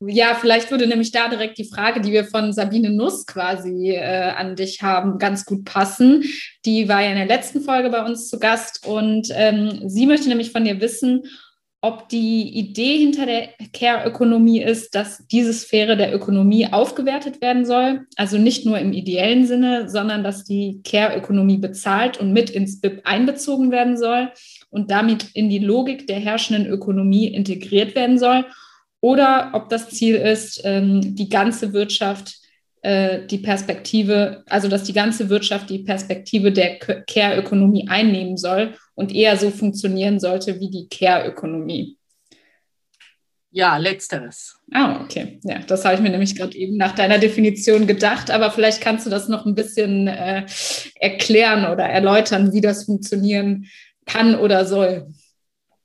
Ja, 0.00 0.34
vielleicht 0.34 0.70
würde 0.70 0.86
nämlich 0.86 1.10
da 1.10 1.28
direkt 1.28 1.56
die 1.56 1.68
Frage, 1.68 2.02
die 2.02 2.12
wir 2.12 2.24
von 2.24 2.52
Sabine 2.52 2.90
Nuss 2.90 3.24
quasi 3.24 3.92
äh, 3.92 4.30
an 4.36 4.54
dich 4.54 4.82
haben, 4.82 5.18
ganz 5.18 5.46
gut 5.46 5.64
passen. 5.64 6.22
Die 6.66 6.86
war 6.86 7.02
ja 7.02 7.10
in 7.10 7.16
der 7.16 7.26
letzten 7.26 7.62
Folge 7.62 7.88
bei 7.88 8.04
uns 8.04 8.28
zu 8.28 8.38
Gast 8.38 8.86
und 8.86 9.28
ähm, 9.32 9.88
sie 9.88 10.04
möchte 10.04 10.28
nämlich 10.28 10.52
von 10.52 10.64
dir 10.64 10.82
wissen, 10.82 11.22
ob 11.80 12.10
die 12.10 12.58
Idee 12.58 12.98
hinter 12.98 13.24
der 13.24 13.48
Care-Ökonomie 13.72 14.60
ist, 14.60 14.94
dass 14.94 15.26
diese 15.28 15.54
Sphäre 15.54 15.96
der 15.96 16.14
Ökonomie 16.14 16.66
aufgewertet 16.70 17.40
werden 17.40 17.64
soll. 17.64 18.06
Also 18.16 18.36
nicht 18.36 18.66
nur 18.66 18.78
im 18.78 18.92
ideellen 18.92 19.46
Sinne, 19.46 19.88
sondern 19.88 20.24
dass 20.24 20.44
die 20.44 20.82
Care-Ökonomie 20.84 21.58
bezahlt 21.58 22.18
und 22.18 22.32
mit 22.34 22.50
ins 22.50 22.80
BIP 22.80 23.00
einbezogen 23.04 23.70
werden 23.70 23.96
soll 23.96 24.30
und 24.68 24.90
damit 24.90 25.30
in 25.32 25.48
die 25.48 25.58
Logik 25.58 26.06
der 26.06 26.18
herrschenden 26.18 26.66
Ökonomie 26.66 27.28
integriert 27.28 27.94
werden 27.94 28.18
soll 28.18 28.44
oder 29.06 29.50
ob 29.52 29.68
das 29.68 29.88
Ziel 29.90 30.16
ist, 30.16 30.62
ähm, 30.64 31.14
die 31.14 31.28
ganze 31.28 31.72
Wirtschaft 31.72 32.40
äh, 32.82 33.24
die 33.24 33.38
Perspektive, 33.38 34.42
also 34.48 34.66
dass 34.66 34.82
die 34.82 34.92
ganze 34.92 35.28
Wirtschaft 35.28 35.70
die 35.70 35.84
Perspektive 35.84 36.50
der 36.50 36.80
Care-Ökonomie 36.80 37.86
einnehmen 37.88 38.36
soll 38.36 38.74
und 38.96 39.14
eher 39.14 39.36
so 39.36 39.50
funktionieren 39.50 40.18
sollte 40.18 40.58
wie 40.58 40.70
die 40.70 40.88
Care-Ökonomie. 40.88 41.96
Ja, 43.52 43.76
letzteres. 43.76 44.58
Ah, 44.72 45.00
okay. 45.04 45.38
Ja, 45.44 45.60
das 45.60 45.84
habe 45.84 45.94
ich 45.94 46.00
mir 46.00 46.10
nämlich 46.10 46.34
gerade 46.34 46.56
eben 46.56 46.76
nach 46.76 46.96
deiner 46.96 47.18
Definition 47.18 47.86
gedacht, 47.86 48.32
aber 48.32 48.50
vielleicht 48.50 48.80
kannst 48.80 49.06
du 49.06 49.10
das 49.10 49.28
noch 49.28 49.46
ein 49.46 49.54
bisschen 49.54 50.08
äh, 50.08 50.46
erklären 50.96 51.72
oder 51.72 51.84
erläutern, 51.84 52.52
wie 52.52 52.60
das 52.60 52.86
funktionieren 52.86 53.66
kann 54.04 54.34
oder 54.34 54.64
soll. 54.64 55.06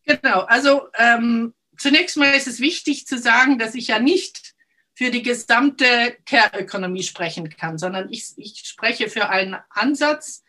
Genau, 0.08 0.40
also 0.48 0.82
ähm, 0.98 1.54
zunächst 1.82 2.16
mal 2.16 2.36
ist 2.36 2.48
es 2.48 2.60
wichtig 2.60 3.08
zu 3.08 3.18
sagen, 3.18 3.58
dass 3.58 3.74
ich 3.74 3.88
ja 3.88 4.00
nicht 4.00 4.54
für 4.94 5.10
die 5.10 5.24
gesamte 5.24 6.16
Care-Ökonomie 6.26 7.02
sprechen 7.02 7.50
kann, 7.50 7.80
sondern 7.80 8.12
ich, 8.12 8.34
ich 8.38 8.60
spreche 8.66 9.10
für 9.10 9.30
einen 9.30 9.58
Ansatz, 9.72 10.44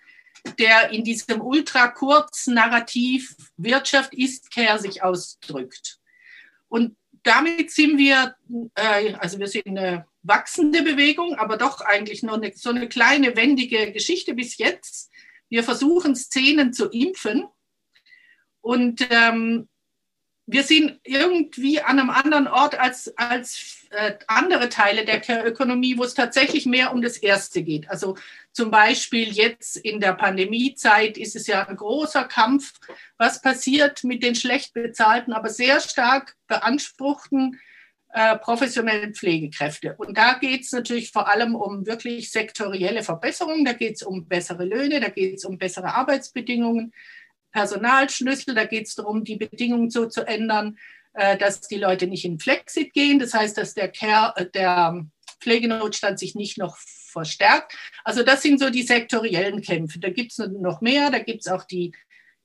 der 0.59 0.91
in 0.91 1.05
diesem 1.05 1.41
ultra 1.41 1.89
kurzen 1.89 2.55
Narrativ 2.55 3.35
Wirtschaft 3.57 4.13
ist 4.13 4.53
Care 4.53 4.79
sich 4.79 5.03
ausdrückt. 5.03 6.01
Und 6.69 6.97
damit 7.23 7.71
sind 7.71 7.97
wir, 7.97 8.35
äh, 8.75 9.15
also 9.15 9.39
wir 9.39 9.47
sind 9.47 9.69
eine 9.69 10.07
wachsende 10.23 10.83
Bewegung, 10.83 11.37
aber 11.37 11.57
doch 11.57 11.81
eigentlich 11.81 12.23
nur 12.23 12.35
eine, 12.35 12.53
so 12.55 12.71
eine 12.71 12.89
kleine, 12.89 13.37
wendige 13.37 13.91
Geschichte 13.93 14.35
bis 14.35 14.59
jetzt. 14.59 15.11
Wir 15.49 15.65
versuchen 15.65 16.15
Szenen 16.15 16.75
zu 16.75 16.91
impfen 16.91 17.47
und 18.61 19.07
ähm, 19.11 19.69
wir 20.53 20.63
sind 20.63 21.01
irgendwie 21.05 21.81
an 21.81 21.99
einem 21.99 22.11
anderen 22.11 22.47
Ort 22.47 22.79
als, 22.79 23.17
als 23.17 23.87
äh, 23.91 24.15
andere 24.27 24.69
Teile 24.69 25.05
der 25.05 25.47
Ökonomie, 25.47 25.97
wo 25.99 26.05
es 26.05 26.15
tatsächlich 26.15 26.67
mehr 26.67 26.93
um 26.93 27.03
das 27.03 27.17
Erste 27.17 27.63
geht. 27.63 27.89
Also 27.91 28.17
zum 28.53 28.71
Beispiel 28.71 29.33
jetzt 29.33 29.77
in 29.77 30.01
der 30.01 30.13
Pandemiezeit 30.13 31.17
ist 31.17 31.37
es 31.37 31.47
ja 31.47 31.67
ein 31.67 31.77
großer 31.77 32.25
Kampf, 32.25 32.75
was 33.19 33.41
passiert 33.41 34.05
mit 34.05 34.23
den 34.23 34.35
schlecht 34.35 34.75
bezahlten, 34.75 35.33
aber 35.33 35.49
sehr 35.49 35.81
stark 35.81 36.37
beanspruchten 36.47 37.59
äh, 38.15 38.37
professionellen 38.37 39.15
Pflegekräfte. 39.15 39.95
Und 39.97 40.19
da 40.19 40.35
geht 40.35 40.65
es 40.65 40.73
natürlich 40.73 41.13
vor 41.13 41.29
allem 41.29 41.55
um 41.55 41.87
wirklich 41.87 42.31
sektorielle 42.31 43.03
Verbesserungen. 43.03 43.65
Da 43.65 43.73
geht 43.73 43.95
es 43.95 44.03
um 44.03 44.29
bessere 44.29 44.67
Löhne, 44.67 45.01
da 45.01 45.09
geht 45.09 45.37
es 45.37 45.47
um 45.47 45.57
bessere 45.57 45.95
Arbeitsbedingungen, 45.95 46.93
Personalschlüssel. 47.53 48.55
Da 48.55 48.65
geht 48.65 48.87
es 48.87 48.95
darum, 48.95 49.25
die 49.25 49.37
Bedingungen 49.37 49.91
so 49.91 50.07
zu 50.07 50.27
ändern, 50.27 50.79
äh, 51.15 51.37
dass 51.37 51.61
die 51.61 51.79
Leute 51.79 52.07
nicht 52.07 52.25
in 52.25 52.39
Flexit 52.39 52.93
gehen. 52.93 53.19
Das 53.19 53.35
heißt, 53.35 53.57
dass 53.57 53.75
der, 53.75 53.89
Care, 53.89 54.35
äh, 54.37 54.47
der 54.47 55.05
Pflegenotstand 55.41 56.19
sich 56.19 56.35
nicht 56.35 56.59
noch 56.59 56.77
verstärkt. 56.77 57.77
Also 58.05 58.23
das 58.23 58.43
sind 58.43 58.59
so 58.59 58.71
die 58.71 58.83
sektoriellen 58.83 59.61
Kämpfe. 59.61 59.99
Da 59.99 60.09
gibt 60.11 60.33
es 60.33 60.39
noch 60.39 60.81
mehr. 60.81 61.11
Da 61.11 61.19
gibt 61.19 61.41
es 61.41 61.53
auch 61.53 61.65
die, 61.65 61.93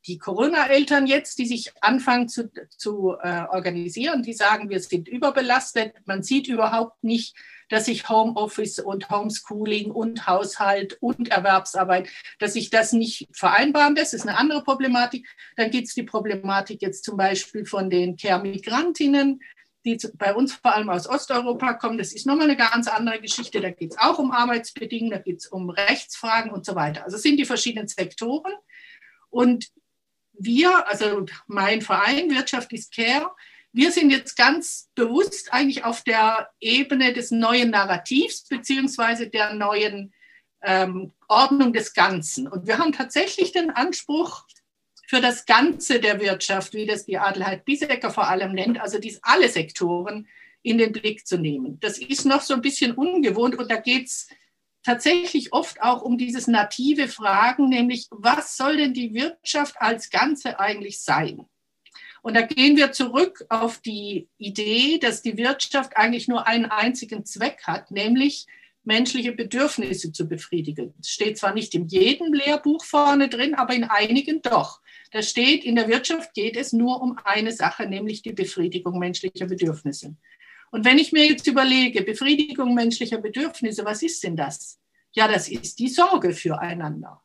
die 0.05 0.17
Corona-Eltern 0.17 1.07
jetzt, 1.07 1.37
die 1.39 1.45
sich 1.45 1.71
anfangen 1.81 2.27
zu, 2.27 2.51
zu 2.69 3.15
äh, 3.21 3.43
organisieren. 3.49 4.23
Die 4.23 4.33
sagen, 4.33 4.69
wir 4.69 4.79
sind 4.79 5.07
überbelastet. 5.07 5.93
Man 6.05 6.23
sieht 6.23 6.47
überhaupt 6.47 7.03
nicht, 7.03 7.35
dass 7.69 7.85
sich 7.85 8.09
Homeoffice 8.09 8.79
und 8.79 9.09
Homeschooling 9.09 9.91
und 9.91 10.27
Haushalt 10.27 10.97
und 11.01 11.29
Erwerbsarbeit, 11.29 12.09
dass 12.39 12.53
sich 12.53 12.69
das 12.69 12.93
nicht 12.93 13.27
vereinbaren 13.33 13.95
lässt. 13.95 14.13
Das 14.13 14.21
ist 14.21 14.27
eine 14.27 14.37
andere 14.37 14.63
Problematik. 14.63 15.27
Dann 15.55 15.71
gibt 15.71 15.87
es 15.87 15.93
die 15.93 16.03
Problematik 16.03 16.81
jetzt 16.81 17.03
zum 17.03 17.17
Beispiel 17.17 17.65
von 17.65 17.89
den 17.89 18.15
Care-Migrantinnen, 18.15 19.41
die 19.85 19.97
bei 20.15 20.33
uns 20.33 20.53
vor 20.53 20.75
allem 20.75 20.89
aus 20.89 21.07
Osteuropa 21.07 21.73
kommen. 21.73 21.97
Das 21.97 22.13
ist 22.13 22.25
nochmal 22.25 22.45
eine 22.45 22.57
ganz 22.57 22.87
andere 22.87 23.21
Geschichte. 23.21 23.61
Da 23.61 23.71
geht 23.71 23.91
es 23.91 23.97
auch 23.97 24.19
um 24.19 24.31
Arbeitsbedingungen, 24.31 25.11
da 25.11 25.19
geht 25.19 25.37
es 25.37 25.47
um 25.47 25.69
Rechtsfragen 25.69 26.51
und 26.51 26.65
so 26.65 26.75
weiter. 26.75 27.05
Also 27.05 27.17
es 27.17 27.23
sind 27.23 27.37
die 27.37 27.45
verschiedenen 27.45 27.87
Sektoren. 27.87 28.53
Und 29.29 29.67
wir, 30.33 30.87
also 30.87 31.25
mein 31.47 31.81
Verein 31.81 32.29
Wirtschaft 32.29 32.71
ist 32.73 32.93
Care, 32.93 33.31
wir 33.77 33.91
sind 33.91 34.09
jetzt 34.09 34.35
ganz 34.35 34.89
bewusst 34.95 35.53
eigentlich 35.53 35.85
auf 35.85 36.01
der 36.01 36.49
Ebene 36.59 37.13
des 37.13 37.29
neuen 37.29 37.69
Narrativs 37.69 38.47
beziehungsweise 38.47 39.29
der 39.29 39.53
neuen 39.53 40.15
ähm, 40.63 41.13
Ordnung 41.27 41.73
des 41.73 41.93
Ganzen. 41.93 42.47
Und 42.47 42.65
wir 42.65 42.79
haben 42.79 42.91
tatsächlich 42.91 43.51
den 43.51 43.69
Anspruch 43.69 44.47
für 45.07 45.21
das 45.21 45.45
Ganze 45.45 45.99
der 45.99 46.19
Wirtschaft, 46.19 46.73
wie 46.73 46.87
das 46.87 47.05
die 47.05 47.19
Adelheid 47.19 47.65
Biesecker 47.65 48.09
vor 48.09 48.27
allem 48.27 48.53
nennt, 48.53 48.81
also 48.81 48.97
dies 48.97 49.19
alle 49.21 49.47
Sektoren 49.47 50.27
in 50.63 50.79
den 50.79 50.91
Blick 50.91 51.27
zu 51.27 51.37
nehmen. 51.37 51.79
Das 51.79 51.99
ist 51.99 52.25
noch 52.25 52.41
so 52.41 52.55
ein 52.55 52.63
bisschen 52.63 52.93
ungewohnt 52.93 53.55
und 53.59 53.69
da 53.69 53.75
geht 53.75 54.07
es 54.07 54.27
tatsächlich 54.81 55.53
oft 55.53 55.83
auch 55.83 56.01
um 56.01 56.17
dieses 56.17 56.47
native 56.47 57.07
Fragen, 57.09 57.69
nämlich 57.69 58.07
was 58.09 58.57
soll 58.57 58.77
denn 58.77 58.95
die 58.95 59.13
Wirtschaft 59.13 59.75
als 59.77 60.09
Ganze 60.09 60.59
eigentlich 60.59 60.99
sein? 61.03 61.47
Und 62.21 62.35
da 62.35 62.41
gehen 62.41 62.77
wir 62.77 62.91
zurück 62.91 63.45
auf 63.49 63.79
die 63.79 64.27
Idee, 64.37 64.97
dass 64.99 65.21
die 65.21 65.37
Wirtschaft 65.37 65.95
eigentlich 65.95 66.27
nur 66.27 66.47
einen 66.47 66.65
einzigen 66.65 67.25
Zweck 67.25 67.61
hat, 67.65 67.91
nämlich 67.91 68.47
menschliche 68.83 69.33
Bedürfnisse 69.33 70.13
zu 70.13 70.27
befriedigen. 70.27 70.93
Das 70.97 71.09
steht 71.09 71.37
zwar 71.37 71.53
nicht 71.53 71.75
in 71.75 71.87
jedem 71.87 72.33
Lehrbuch 72.33 72.85
vorne 72.85 73.27
drin, 73.27 73.53
aber 73.53 73.73
in 73.73 73.83
einigen 73.83 74.41
doch. 74.41 74.81
Da 75.11 75.21
steht, 75.21 75.65
in 75.65 75.75
der 75.75 75.89
Wirtschaft 75.89 76.33
geht 76.33 76.55
es 76.55 76.73
nur 76.73 77.01
um 77.01 77.17
eine 77.23 77.51
Sache, 77.51 77.85
nämlich 77.85 78.21
die 78.21 78.31
Befriedigung 78.31 78.97
menschlicher 78.97 79.45
Bedürfnisse. 79.45 80.15
Und 80.71 80.85
wenn 80.85 80.97
ich 80.97 81.11
mir 81.11 81.25
jetzt 81.25 81.47
überlege, 81.47 82.01
Befriedigung 82.01 82.73
menschlicher 82.73 83.19
Bedürfnisse, 83.19 83.83
was 83.85 84.01
ist 84.03 84.23
denn 84.23 84.35
das? 84.35 84.79
Ja, 85.11 85.27
das 85.27 85.49
ist 85.49 85.79
die 85.79 85.89
Sorge 85.89 86.33
füreinander. 86.33 87.21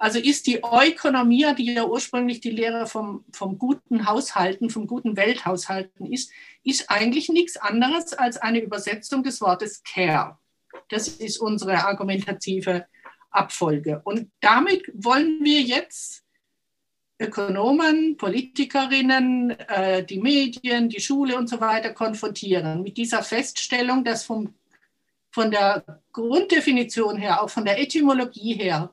Also 0.00 0.18
ist 0.18 0.46
die 0.46 0.62
Ökonomie, 0.62 1.46
die 1.58 1.74
ja 1.74 1.84
ursprünglich 1.84 2.40
die 2.40 2.50
Lehre 2.50 2.86
vom, 2.86 3.22
vom 3.32 3.58
guten 3.58 4.06
Haushalten, 4.06 4.70
vom 4.70 4.86
guten 4.86 5.14
Welthaushalten 5.14 6.10
ist, 6.10 6.32
ist 6.64 6.88
eigentlich 6.90 7.28
nichts 7.28 7.58
anderes 7.58 8.14
als 8.14 8.38
eine 8.38 8.60
Übersetzung 8.60 9.22
des 9.22 9.42
Wortes 9.42 9.82
Care. 9.82 10.38
Das 10.88 11.06
ist 11.06 11.38
unsere 11.38 11.84
argumentative 11.84 12.86
Abfolge. 13.30 14.00
Und 14.02 14.30
damit 14.40 14.90
wollen 14.94 15.40
wir 15.42 15.60
jetzt 15.60 16.24
Ökonomen, 17.18 18.16
Politikerinnen, 18.16 19.50
äh, 19.50 20.02
die 20.02 20.18
Medien, 20.18 20.88
die 20.88 21.00
Schule 21.00 21.36
und 21.36 21.50
so 21.50 21.60
weiter 21.60 21.92
konfrontieren 21.92 22.82
mit 22.82 22.96
dieser 22.96 23.22
Feststellung, 23.22 24.02
dass 24.02 24.24
vom, 24.24 24.54
von 25.30 25.50
der 25.50 26.00
Grunddefinition 26.14 27.18
her, 27.18 27.42
auch 27.42 27.50
von 27.50 27.66
der 27.66 27.78
Etymologie 27.78 28.54
her, 28.54 28.90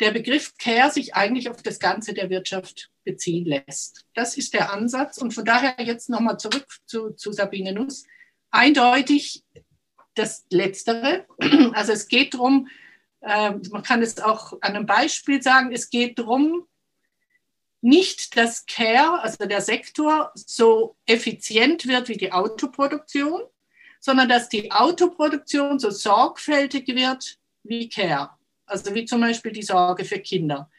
der 0.00 0.10
Begriff 0.10 0.56
Care 0.58 0.90
sich 0.90 1.14
eigentlich 1.14 1.48
auf 1.48 1.62
das 1.62 1.78
Ganze 1.78 2.12
der 2.12 2.30
Wirtschaft 2.30 2.90
beziehen 3.04 3.46
lässt. 3.46 4.04
Das 4.14 4.36
ist 4.36 4.52
der 4.52 4.72
Ansatz. 4.72 5.18
Und 5.18 5.32
von 5.32 5.44
daher 5.44 5.74
jetzt 5.78 6.10
nochmal 6.10 6.38
zurück 6.38 6.66
zu, 6.86 7.10
zu 7.10 7.32
Sabine 7.32 7.72
Nuss. 7.72 8.04
Eindeutig 8.50 9.44
das 10.14 10.46
Letztere. 10.50 11.26
Also 11.72 11.92
es 11.92 12.08
geht 12.08 12.34
darum, 12.34 12.68
äh, 13.20 13.52
man 13.70 13.82
kann 13.82 14.02
es 14.02 14.18
auch 14.18 14.52
an 14.60 14.76
einem 14.76 14.86
Beispiel 14.86 15.42
sagen, 15.42 15.72
es 15.72 15.90
geht 15.90 16.18
darum, 16.18 16.66
nicht, 17.82 18.36
dass 18.36 18.66
Care, 18.66 19.20
also 19.22 19.46
der 19.46 19.60
Sektor, 19.60 20.32
so 20.34 20.96
effizient 21.06 21.86
wird 21.86 22.08
wie 22.08 22.16
die 22.16 22.32
Autoproduktion, 22.32 23.42
sondern 24.00 24.28
dass 24.28 24.48
die 24.48 24.72
Autoproduktion 24.72 25.78
so 25.78 25.90
sorgfältig 25.90 26.88
wird 26.88 27.38
wie 27.62 27.88
Care. 27.88 28.30
Also 28.66 28.94
wie 28.94 29.04
zum 29.04 29.20
Beispiel 29.20 29.52
die 29.52 29.62
Sorge 29.62 30.04
für 30.04 30.18
Kinder. 30.18 30.70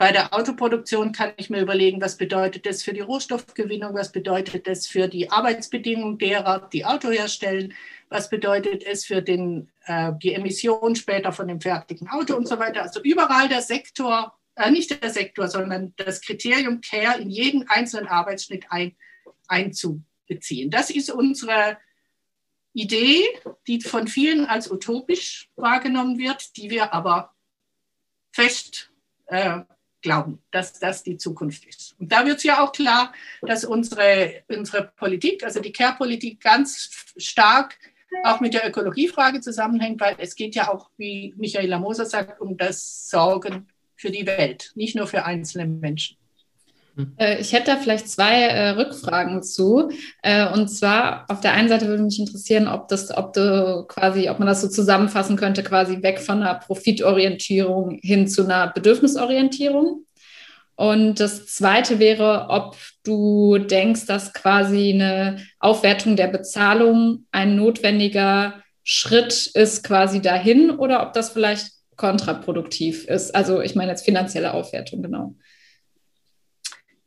Bei 0.00 0.12
der 0.12 0.32
Autoproduktion 0.32 1.12
kann 1.12 1.32
ich 1.36 1.50
mir 1.50 1.60
überlegen, 1.60 2.00
was 2.00 2.16
bedeutet 2.16 2.64
das 2.64 2.82
für 2.82 2.94
die 2.94 3.00
Rohstoffgewinnung, 3.00 3.92
was 3.92 4.12
bedeutet 4.12 4.66
das 4.66 4.86
für 4.86 5.08
die 5.08 5.30
Arbeitsbedingungen 5.30 6.16
derer, 6.16 6.70
die 6.72 6.86
Auto 6.86 7.10
herstellen, 7.10 7.74
was 8.08 8.30
bedeutet 8.30 8.82
es 8.82 9.04
für 9.04 9.20
den, 9.20 9.70
äh, 9.84 10.12
die 10.22 10.32
Emissionen 10.32 10.96
später 10.96 11.32
von 11.32 11.48
dem 11.48 11.60
fertigen 11.60 12.08
Auto 12.08 12.34
und 12.34 12.48
so 12.48 12.58
weiter. 12.58 12.80
Also 12.80 13.02
überall 13.02 13.50
der 13.50 13.60
Sektor, 13.60 14.32
äh, 14.54 14.70
nicht 14.70 15.02
der 15.02 15.10
Sektor, 15.10 15.48
sondern 15.48 15.92
das 15.96 16.22
Kriterium 16.22 16.80
Care 16.80 17.20
in 17.20 17.28
jeden 17.28 17.68
einzelnen 17.68 18.08
Arbeitsschnitt 18.08 18.64
ein, 18.70 18.96
einzubeziehen. 19.48 20.70
Das 20.70 20.88
ist 20.88 21.10
unsere 21.10 21.76
Idee, 22.72 23.24
die 23.66 23.80
von 23.80 24.06
vielen 24.06 24.46
als 24.46 24.70
utopisch 24.70 25.48
wahrgenommen 25.56 26.18
wird, 26.18 26.56
die 26.56 26.70
wir 26.70 26.92
aber 26.92 27.34
fest 28.32 28.90
äh, 29.26 29.60
glauben, 30.02 30.42
dass 30.50 30.78
das 30.78 31.02
die 31.02 31.16
Zukunft 31.16 31.66
ist. 31.66 31.94
Und 31.98 32.10
da 32.12 32.24
wird 32.24 32.38
es 32.38 32.44
ja 32.44 32.62
auch 32.62 32.72
klar, 32.72 33.12
dass 33.42 33.64
unsere, 33.64 34.42
unsere 34.48 34.92
Politik, 34.96 35.44
also 35.44 35.60
die 35.60 35.72
Care-Politik, 35.72 36.40
ganz 36.40 37.12
stark 37.16 37.76
auch 38.24 38.40
mit 38.40 38.54
der 38.54 38.66
Ökologiefrage 38.66 39.40
zusammenhängt, 39.40 40.00
weil 40.00 40.16
es 40.18 40.34
geht 40.34 40.54
ja 40.54 40.72
auch, 40.72 40.90
wie 40.96 41.34
Michaela 41.36 41.78
Moser 41.78 42.06
sagt, 42.06 42.40
um 42.40 42.56
das 42.56 43.08
Sorgen 43.08 43.68
für 43.94 44.10
die 44.10 44.26
Welt, 44.26 44.72
nicht 44.74 44.96
nur 44.96 45.06
für 45.06 45.24
einzelne 45.24 45.66
Menschen. 45.66 46.16
Äh, 47.18 47.40
ich 47.40 47.52
hätte 47.52 47.72
da 47.72 47.76
vielleicht 47.76 48.08
zwei 48.08 48.42
äh, 48.42 48.70
Rückfragen 48.70 49.42
zu. 49.42 49.90
Äh, 50.22 50.50
und 50.52 50.68
zwar 50.68 51.24
auf 51.28 51.40
der 51.40 51.52
einen 51.52 51.68
Seite 51.68 51.86
würde 51.86 52.02
mich 52.02 52.18
interessieren, 52.18 52.68
ob 52.68 52.88
das, 52.88 53.16
ob 53.16 53.32
du 53.32 53.84
quasi, 53.88 54.28
ob 54.28 54.38
man 54.38 54.48
das 54.48 54.60
so 54.60 54.68
zusammenfassen 54.68 55.36
könnte, 55.36 55.62
quasi 55.62 56.02
weg 56.02 56.20
von 56.20 56.42
einer 56.42 56.54
Profitorientierung 56.54 57.98
hin 58.02 58.28
zu 58.28 58.44
einer 58.44 58.68
Bedürfnisorientierung. 58.68 60.04
Und 60.76 61.20
das 61.20 61.46
zweite 61.46 61.98
wäre, 61.98 62.46
ob 62.48 62.74
du 63.04 63.58
denkst, 63.58 64.06
dass 64.06 64.32
quasi 64.32 64.92
eine 64.94 65.44
Aufwertung 65.58 66.16
der 66.16 66.28
Bezahlung 66.28 67.26
ein 67.32 67.54
notwendiger 67.54 68.54
Schritt 68.82 69.46
ist 69.48 69.84
quasi 69.84 70.22
dahin 70.22 70.70
oder 70.70 71.06
ob 71.06 71.12
das 71.12 71.30
vielleicht 71.30 71.72
kontraproduktiv 71.96 73.04
ist. 73.04 73.34
Also 73.34 73.60
ich 73.60 73.74
meine 73.74 73.90
jetzt 73.90 74.06
finanzielle 74.06 74.54
Aufwertung, 74.54 75.02
genau. 75.02 75.34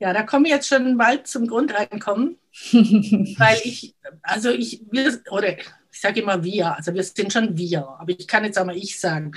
Ja, 0.04 0.12
da 0.12 0.24
komme 0.24 0.50
ich 0.50 0.54
jetzt 0.54 0.68
schon 0.68 0.98
bald 0.98 1.28
zum 1.28 1.48
Grundeinkommen, 1.48 2.38
weil 2.72 3.58
ich, 3.64 3.96
also 4.22 4.50
ich, 4.50 4.82
wir, 4.92 5.22
oder 5.32 5.58
ich 5.58 5.66
sage 5.92 6.20
immer 6.20 6.44
wir, 6.44 6.76
also 6.76 6.94
wir 6.94 7.04
sind 7.04 7.32
schon 7.32 7.58
wir, 7.58 7.88
aber 7.88 8.10
ich 8.10 8.28
kann 8.28 8.44
jetzt 8.44 8.60
auch 8.60 8.66
mal 8.66 8.76
ich 8.76 9.00
sagen. 9.00 9.32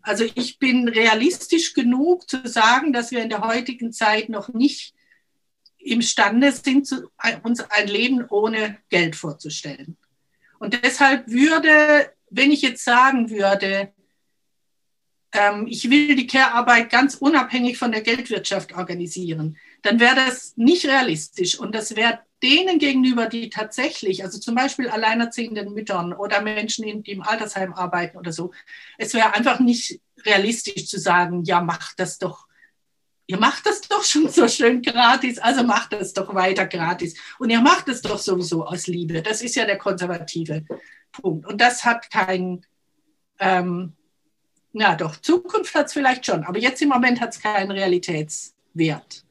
Also 0.00 0.24
ich 0.34 0.58
bin 0.58 0.88
realistisch 0.88 1.74
genug 1.74 2.26
zu 2.26 2.40
sagen, 2.48 2.94
dass 2.94 3.10
wir 3.10 3.22
in 3.22 3.28
der 3.28 3.42
heutigen 3.42 3.92
Zeit 3.92 4.30
noch 4.30 4.48
nicht 4.48 4.94
imstande 5.76 6.52
sind, 6.52 6.88
uns 7.42 7.60
ein 7.60 7.88
Leben 7.88 8.24
ohne 8.30 8.78
Geld 8.88 9.14
vorzustellen. 9.14 9.98
Und 10.58 10.82
deshalb 10.82 11.28
würde, 11.28 12.10
wenn 12.30 12.50
ich 12.50 12.62
jetzt 12.62 12.82
sagen 12.82 13.28
würde, 13.28 13.92
ähm, 15.32 15.66
ich 15.68 15.90
will 15.90 16.16
die 16.16 16.26
Care-Arbeit 16.26 16.88
ganz 16.88 17.14
unabhängig 17.14 17.76
von 17.76 17.92
der 17.92 18.00
Geldwirtschaft 18.00 18.74
organisieren, 18.74 19.58
dann 19.82 20.00
wäre 20.00 20.16
das 20.16 20.56
nicht 20.56 20.86
realistisch. 20.86 21.58
Und 21.58 21.74
das 21.74 21.96
wäre 21.96 22.20
denen 22.42 22.78
gegenüber, 22.78 23.26
die 23.26 23.50
tatsächlich, 23.50 24.24
also 24.24 24.38
zum 24.38 24.54
Beispiel 24.54 24.88
alleinerziehenden 24.88 25.72
Müttern 25.72 26.12
oder 26.12 26.40
Menschen, 26.40 27.02
die 27.02 27.12
im 27.12 27.22
Altersheim 27.22 27.74
arbeiten 27.74 28.16
oder 28.16 28.32
so, 28.32 28.52
es 28.96 29.14
wäre 29.14 29.34
einfach 29.34 29.60
nicht 29.60 30.00
realistisch 30.24 30.86
zu 30.86 30.98
sagen, 30.98 31.44
ja, 31.44 31.60
macht 31.60 31.98
das 31.98 32.18
doch. 32.18 32.46
Ihr 33.26 33.38
macht 33.38 33.66
das 33.66 33.82
doch 33.82 34.04
schon 34.04 34.28
so 34.28 34.48
schön 34.48 34.80
gratis, 34.80 35.38
also 35.38 35.62
macht 35.62 35.92
das 35.92 36.14
doch 36.14 36.34
weiter 36.34 36.66
gratis. 36.66 37.14
Und 37.38 37.50
ihr 37.50 37.60
macht 37.60 37.88
es 37.88 38.00
doch 38.00 38.18
sowieso 38.18 38.64
aus 38.64 38.86
Liebe. 38.86 39.22
Das 39.22 39.42
ist 39.42 39.54
ja 39.54 39.66
der 39.66 39.76
konservative 39.76 40.64
Punkt. 41.12 41.46
Und 41.46 41.60
das 41.60 41.84
hat 41.84 42.10
keinen, 42.10 42.64
ähm, 43.38 43.92
na 44.72 44.94
doch, 44.94 45.16
Zukunft 45.16 45.74
hat 45.74 45.86
es 45.86 45.92
vielleicht 45.92 46.24
schon, 46.24 46.44
aber 46.44 46.58
jetzt 46.58 46.80
im 46.80 46.88
Moment 46.88 47.20
hat 47.20 47.34
es 47.34 47.42
keinen 47.42 47.70
Realitätswert. 47.70 49.24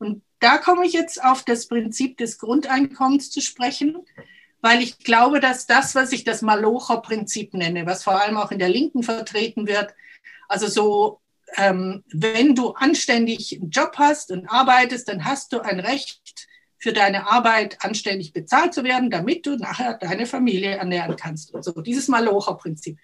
Und 0.00 0.22
da 0.40 0.58
komme 0.58 0.86
ich 0.86 0.92
jetzt 0.92 1.22
auf 1.22 1.44
das 1.44 1.68
Prinzip 1.68 2.16
des 2.16 2.38
Grundeinkommens 2.38 3.30
zu 3.30 3.40
sprechen, 3.40 3.98
weil 4.62 4.82
ich 4.82 4.98
glaube, 4.98 5.40
dass 5.40 5.66
das, 5.66 5.94
was 5.94 6.12
ich 6.12 6.24
das 6.24 6.42
Malocher-Prinzip 6.42 7.54
nenne, 7.54 7.86
was 7.86 8.02
vor 8.02 8.20
allem 8.20 8.36
auch 8.36 8.50
in 8.50 8.58
der 8.58 8.68
Linken 8.68 9.02
vertreten 9.02 9.66
wird, 9.66 9.94
also 10.48 10.66
so, 10.66 11.20
ähm, 11.56 12.02
wenn 12.12 12.54
du 12.54 12.70
anständig 12.70 13.58
einen 13.60 13.70
Job 13.70 13.94
hast 13.96 14.30
und 14.30 14.48
arbeitest, 14.48 15.08
dann 15.08 15.24
hast 15.24 15.52
du 15.52 15.60
ein 15.60 15.80
Recht 15.80 16.48
für 16.78 16.92
deine 16.92 17.28
Arbeit 17.28 17.76
anständig 17.80 18.32
bezahlt 18.32 18.72
zu 18.72 18.84
werden, 18.84 19.10
damit 19.10 19.44
du 19.44 19.56
nachher 19.56 19.94
deine 19.94 20.26
Familie 20.26 20.76
ernähren 20.76 21.14
kannst. 21.16 21.52
Und 21.52 21.62
so 21.62 21.72
dieses 21.82 22.08
Malocher-Prinzip. 22.08 22.98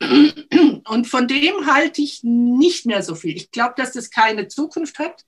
Und 0.00 1.06
von 1.06 1.28
dem 1.28 1.66
halte 1.66 2.02
ich 2.02 2.24
nicht 2.24 2.86
mehr 2.86 3.02
so 3.02 3.14
viel. 3.14 3.36
Ich 3.36 3.50
glaube, 3.50 3.74
dass 3.76 3.92
das 3.92 4.10
keine 4.10 4.48
Zukunft 4.48 4.98
hat. 4.98 5.24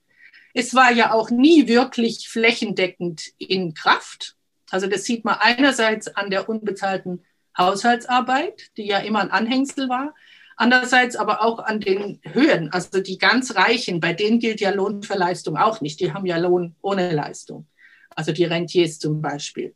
Es 0.55 0.75
war 0.75 0.93
ja 0.93 1.13
auch 1.13 1.31
nie 1.31 1.67
wirklich 1.69 2.29
flächendeckend 2.29 3.33
in 3.39 3.75
Kraft. 3.75 4.37
Also 4.71 4.87
das 4.87 5.05
sieht 5.05 5.25
man 5.25 5.37
einerseits 5.39 6.09
an 6.09 6.31
der 6.31 6.49
unbezahlten 6.49 7.25
Haushaltsarbeit, 7.57 8.71
die 8.77 8.87
ja 8.87 8.99
immer 8.99 9.21
ein 9.21 9.31
Anhängsel 9.31 9.89
war, 9.89 10.15
andererseits 10.57 11.17
aber 11.17 11.43
auch 11.43 11.59
an 11.59 11.81
den 11.81 12.21
Höhen. 12.25 12.73
Also 12.73 13.01
die 13.01 13.19
ganz 13.19 13.55
Reichen, 13.55 14.01
bei 14.01 14.13
denen 14.13 14.39
gilt 14.39 14.61
ja 14.61 14.71
Lohn 14.71 15.03
für 15.03 15.17
Leistung 15.17 15.57
auch 15.57 15.81
nicht. 15.81 16.01
Die 16.01 16.13
haben 16.13 16.27
ja 16.27 16.39
Lohn 16.39 16.77
ohne 16.81 17.13
Leistung. 17.13 17.67
Also 18.11 18.33
die 18.33 18.45
Rentiers 18.45 18.99
zum 18.99 19.21
Beispiel. 19.21 19.75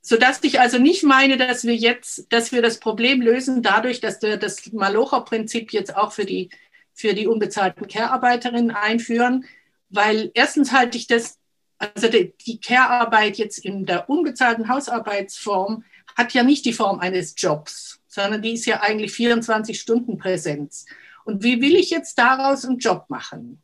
Sodass 0.00 0.44
ich 0.44 0.60
also 0.60 0.78
nicht 0.78 1.02
meine, 1.02 1.38
dass 1.38 1.64
wir 1.64 1.74
jetzt, 1.74 2.30
dass 2.30 2.52
wir 2.52 2.60
das 2.60 2.78
Problem 2.78 3.22
lösen 3.22 3.62
dadurch, 3.62 4.00
dass 4.00 4.20
wir 4.20 4.36
das 4.36 4.70
Malocher-Prinzip 4.70 5.72
jetzt 5.72 5.96
auch 5.96 6.12
für 6.12 6.26
die 6.26 6.50
für 6.94 7.14
die 7.14 7.26
unbezahlten 7.26 7.86
Care-Arbeiterinnen 7.88 8.70
einführen, 8.70 9.44
weil 9.90 10.30
erstens 10.34 10.72
halte 10.72 10.96
ich 10.96 11.06
das, 11.06 11.38
also 11.78 12.08
die, 12.08 12.34
die 12.46 12.60
Care-Arbeit 12.60 13.36
jetzt 13.36 13.58
in 13.58 13.84
der 13.84 14.08
unbezahlten 14.08 14.68
Hausarbeitsform 14.68 15.84
hat 16.16 16.32
ja 16.32 16.42
nicht 16.42 16.64
die 16.64 16.72
Form 16.72 17.00
eines 17.00 17.34
Jobs, 17.36 18.00
sondern 18.06 18.42
die 18.42 18.54
ist 18.54 18.66
ja 18.66 18.80
eigentlich 18.80 19.12
24 19.12 19.78
Stunden 19.78 20.18
Präsenz. 20.18 20.86
Und 21.24 21.42
wie 21.42 21.60
will 21.60 21.74
ich 21.74 21.90
jetzt 21.90 22.18
daraus 22.18 22.64
einen 22.64 22.78
Job 22.78 23.06
machen? 23.08 23.60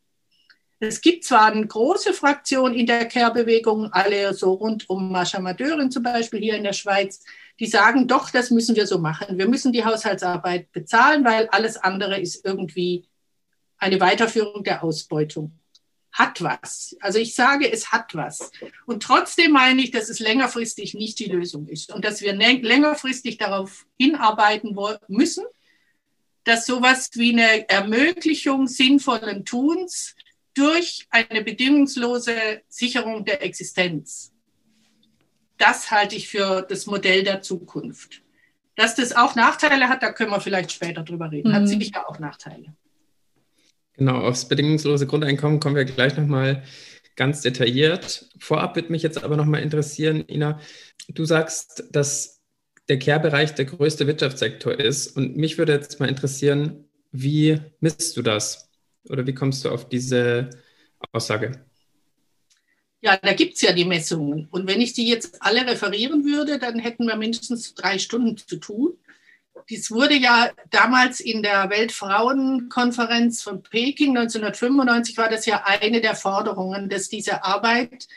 Es 0.82 1.02
gibt 1.02 1.24
zwar 1.24 1.52
eine 1.52 1.66
große 1.66 2.14
Fraktion 2.14 2.72
in 2.72 2.86
der 2.86 3.06
Care-Bewegung, 3.06 3.92
alle 3.92 4.32
so 4.32 4.54
rund 4.54 4.88
um 4.88 5.12
Mascha 5.12 5.38
Madeurin 5.38 5.90
zum 5.90 6.02
Beispiel 6.02 6.40
hier 6.40 6.56
in 6.56 6.64
der 6.64 6.72
Schweiz, 6.72 7.22
die 7.58 7.66
sagen, 7.66 8.08
doch, 8.08 8.30
das 8.30 8.50
müssen 8.50 8.74
wir 8.74 8.86
so 8.86 8.98
machen. 8.98 9.36
Wir 9.36 9.46
müssen 9.46 9.72
die 9.72 9.84
Haushaltsarbeit 9.84 10.72
bezahlen, 10.72 11.22
weil 11.22 11.48
alles 11.48 11.76
andere 11.76 12.18
ist 12.18 12.46
irgendwie 12.46 13.09
eine 13.80 14.00
Weiterführung 14.00 14.62
der 14.62 14.84
Ausbeutung. 14.84 15.52
Hat 16.12 16.42
was. 16.42 16.96
Also 17.00 17.18
ich 17.18 17.34
sage, 17.34 17.70
es 17.70 17.92
hat 17.92 18.14
was. 18.14 18.50
Und 18.84 19.02
trotzdem 19.02 19.52
meine 19.52 19.80
ich, 19.80 19.92
dass 19.92 20.08
es 20.08 20.18
längerfristig 20.18 20.94
nicht 20.94 21.18
die 21.20 21.26
Lösung 21.26 21.68
ist 21.68 21.92
und 21.92 22.04
dass 22.04 22.20
wir 22.20 22.34
längerfristig 22.34 23.38
darauf 23.38 23.86
hinarbeiten 23.96 24.76
müssen, 25.06 25.44
dass 26.44 26.66
sowas 26.66 27.10
wie 27.14 27.32
eine 27.32 27.68
Ermöglichung 27.68 28.66
sinnvollen 28.66 29.44
Tuns 29.44 30.16
durch 30.54 31.06
eine 31.10 31.42
bedingungslose 31.42 32.62
Sicherung 32.68 33.24
der 33.24 33.42
Existenz. 33.42 34.32
Das 35.58 35.90
halte 35.90 36.16
ich 36.16 36.28
für 36.28 36.62
das 36.62 36.86
Modell 36.86 37.22
der 37.22 37.40
Zukunft. 37.40 38.22
Dass 38.74 38.94
das 38.94 39.14
auch 39.14 39.36
Nachteile 39.36 39.88
hat, 39.88 40.02
da 40.02 40.10
können 40.10 40.30
wir 40.30 40.40
vielleicht 40.40 40.72
später 40.72 41.02
drüber 41.02 41.30
reden. 41.30 41.52
Hat 41.52 41.62
mhm. 41.62 41.66
sicher 41.66 42.08
auch 42.08 42.18
Nachteile. 42.18 42.74
Genau, 44.00 44.16
aufs 44.22 44.48
bedingungslose 44.48 45.06
Grundeinkommen 45.06 45.60
kommen 45.60 45.76
wir 45.76 45.84
gleich 45.84 46.16
nochmal 46.16 46.62
ganz 47.16 47.42
detailliert. 47.42 48.30
Vorab 48.38 48.74
wird 48.74 48.88
mich 48.88 49.02
jetzt 49.02 49.22
aber 49.22 49.36
nochmal 49.36 49.62
interessieren, 49.62 50.24
Ina, 50.26 50.58
du 51.08 51.26
sagst, 51.26 51.84
dass 51.90 52.40
der 52.88 52.98
Care-Bereich 52.98 53.54
der 53.56 53.66
größte 53.66 54.06
Wirtschaftssektor 54.06 54.72
ist. 54.72 55.14
Und 55.18 55.36
mich 55.36 55.58
würde 55.58 55.74
jetzt 55.74 56.00
mal 56.00 56.08
interessieren, 56.08 56.88
wie 57.12 57.60
misst 57.80 58.16
du 58.16 58.22
das? 58.22 58.70
Oder 59.06 59.26
wie 59.26 59.34
kommst 59.34 59.66
du 59.66 59.68
auf 59.68 59.86
diese 59.86 60.48
Aussage? 61.12 61.66
Ja, 63.02 63.18
da 63.18 63.34
gibt 63.34 63.56
es 63.56 63.60
ja 63.60 63.74
die 63.74 63.84
Messungen. 63.84 64.48
Und 64.50 64.66
wenn 64.66 64.80
ich 64.80 64.94
die 64.94 65.06
jetzt 65.06 65.42
alle 65.42 65.66
referieren 65.66 66.24
würde, 66.24 66.58
dann 66.58 66.78
hätten 66.78 67.04
wir 67.04 67.16
mindestens 67.16 67.74
drei 67.74 67.98
Stunden 67.98 68.38
zu 68.38 68.56
tun. 68.56 68.96
Dies 69.68 69.90
wurde 69.90 70.14
ja 70.14 70.50
damals 70.70 71.20
in 71.20 71.42
der 71.42 71.70
Weltfrauenkonferenz 71.70 73.42
von 73.42 73.62
Peking 73.62 74.16
1995 74.16 75.16
war 75.16 75.28
das 75.28 75.46
ja 75.46 75.64
eine 75.64 76.00
der 76.00 76.14
Forderungen, 76.14 76.88
dass 76.88 77.08
diese 77.08 77.44
Arbeit, 77.44 78.08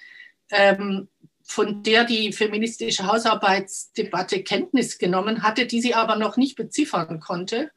ähm, 0.51 1.07
von 1.43 1.83
der 1.83 2.05
die 2.05 2.31
feministische 2.31 3.05
Hausarbeitsdebatte 3.05 4.43
Kenntnis 4.43 4.97
genommen 4.97 5.43
hatte, 5.43 5.65
die 5.65 5.81
sie 5.81 5.93
aber 5.93 6.15
noch 6.15 6.37
nicht 6.37 6.55
beziffern 6.55 7.19
konnte, 7.19 7.71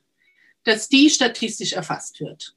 dass 0.64 0.88
die 0.88 1.10
statistisch 1.10 1.72
erfasst 1.72 2.20
wird. 2.20 2.54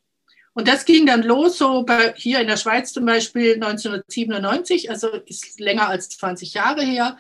Und 0.54 0.68
das 0.68 0.86
ging 0.86 1.06
dann 1.06 1.24
los, 1.24 1.58
so 1.58 1.84
bei, 1.84 2.14
hier 2.18 2.42
in 2.42 2.48
der 2.48 2.58
Schweiz 2.58 2.92
zum 2.92 3.06
Beispiel 3.06 3.54
1997, 3.54 4.90
also 4.90 5.08
ist 5.08 5.60
länger 5.60 5.88
als 5.88 6.10
20 6.10 6.54
Jahre 6.54 6.84
her. 6.84 7.18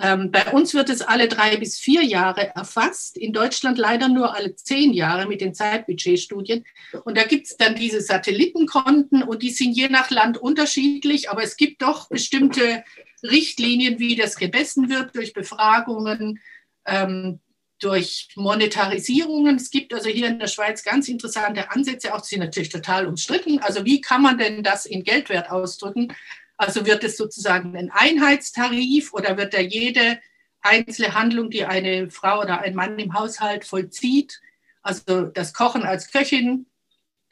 Ähm, 0.00 0.30
bei 0.30 0.52
uns 0.52 0.74
wird 0.74 0.90
es 0.90 1.02
alle 1.02 1.28
drei 1.28 1.56
bis 1.56 1.78
vier 1.78 2.04
Jahre 2.04 2.54
erfasst, 2.54 3.16
in 3.16 3.32
Deutschland 3.32 3.78
leider 3.78 4.08
nur 4.08 4.34
alle 4.34 4.54
zehn 4.54 4.92
Jahre 4.92 5.26
mit 5.26 5.40
den 5.40 5.54
Zeitbudgetstudien. 5.54 6.64
Und 7.04 7.16
da 7.16 7.24
gibt 7.24 7.46
es 7.46 7.56
dann 7.56 7.74
diese 7.74 8.00
Satellitenkonten 8.00 9.22
und 9.22 9.42
die 9.42 9.50
sind 9.50 9.72
je 9.72 9.88
nach 9.88 10.10
Land 10.10 10.38
unterschiedlich, 10.38 11.30
aber 11.30 11.42
es 11.42 11.56
gibt 11.56 11.82
doch 11.82 12.08
bestimmte 12.08 12.84
Richtlinien, 13.22 13.98
wie 13.98 14.14
das 14.14 14.36
gemessen 14.36 14.88
wird 14.88 15.16
durch 15.16 15.32
Befragungen, 15.32 16.40
ähm, 16.86 17.40
durch 17.80 18.28
Monetarisierungen. 18.34 19.56
Es 19.56 19.70
gibt 19.70 19.94
also 19.94 20.08
hier 20.08 20.28
in 20.28 20.38
der 20.38 20.48
Schweiz 20.48 20.82
ganz 20.82 21.08
interessante 21.08 21.70
Ansätze, 21.70 22.14
auch 22.14 22.20
die 22.20 22.28
sind 22.28 22.40
natürlich 22.40 22.70
total 22.70 23.06
umstritten. 23.06 23.60
Also 23.60 23.84
wie 23.84 24.00
kann 24.00 24.22
man 24.22 24.38
denn 24.38 24.62
das 24.62 24.86
in 24.86 25.04
Geldwert 25.04 25.50
ausdrücken? 25.50 26.12
Also 26.58 26.84
wird 26.84 27.04
es 27.04 27.16
sozusagen 27.16 27.76
ein 27.76 27.90
Einheitstarif 27.90 29.14
oder 29.14 29.36
wird 29.36 29.54
da 29.54 29.60
jede 29.60 30.20
einzelne 30.60 31.14
Handlung, 31.14 31.50
die 31.50 31.64
eine 31.64 32.10
Frau 32.10 32.40
oder 32.40 32.60
ein 32.60 32.74
Mann 32.74 32.98
im 32.98 33.14
Haushalt 33.14 33.64
vollzieht, 33.64 34.40
also 34.82 35.22
das 35.22 35.52
Kochen 35.52 35.84
als 35.84 36.10
Köchin 36.10 36.66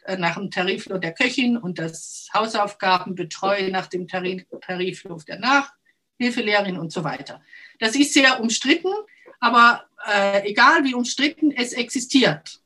äh, 0.05 0.17
nach 0.17 0.37
dem 0.37 0.51
Tariflohn 0.51 1.01
der 1.01 1.13
Köchin 1.13 1.57
und 1.57 1.79
das 1.79 2.29
Hausaufgaben 2.33 3.15
betreuen 3.15 3.73
nach 3.73 3.89
dem 3.89 4.07
Tariflohn 4.07 5.23
der 5.27 5.39
Nachhilfelehrerin 5.41 6.79
und 6.79 6.93
so 6.93 7.03
weiter. 7.03 7.43
Das 7.81 7.97
ist 7.97 8.15
sehr 8.15 8.41
umstritten, 8.41 8.93
aber 9.41 9.85
äh, 10.07 10.49
egal 10.49 10.85
wie 10.85 10.95
umstritten, 10.95 11.51
es 11.51 11.73
existiert. 11.73 12.61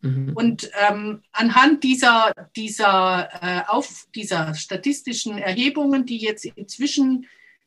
Mhm. 0.00 0.32
Und 0.34 0.70
ähm, 0.88 1.22
anhand 1.32 1.84
dieser, 1.84 2.32
dieser, 2.54 3.28
äh, 3.42 3.62
auf, 3.68 4.06
dieser 4.14 4.54
statistischen 4.54 5.38
Erhebungen, 5.38 6.06
die 6.06 6.18
jetzt 6.18 6.44
inzwischen 6.44 7.26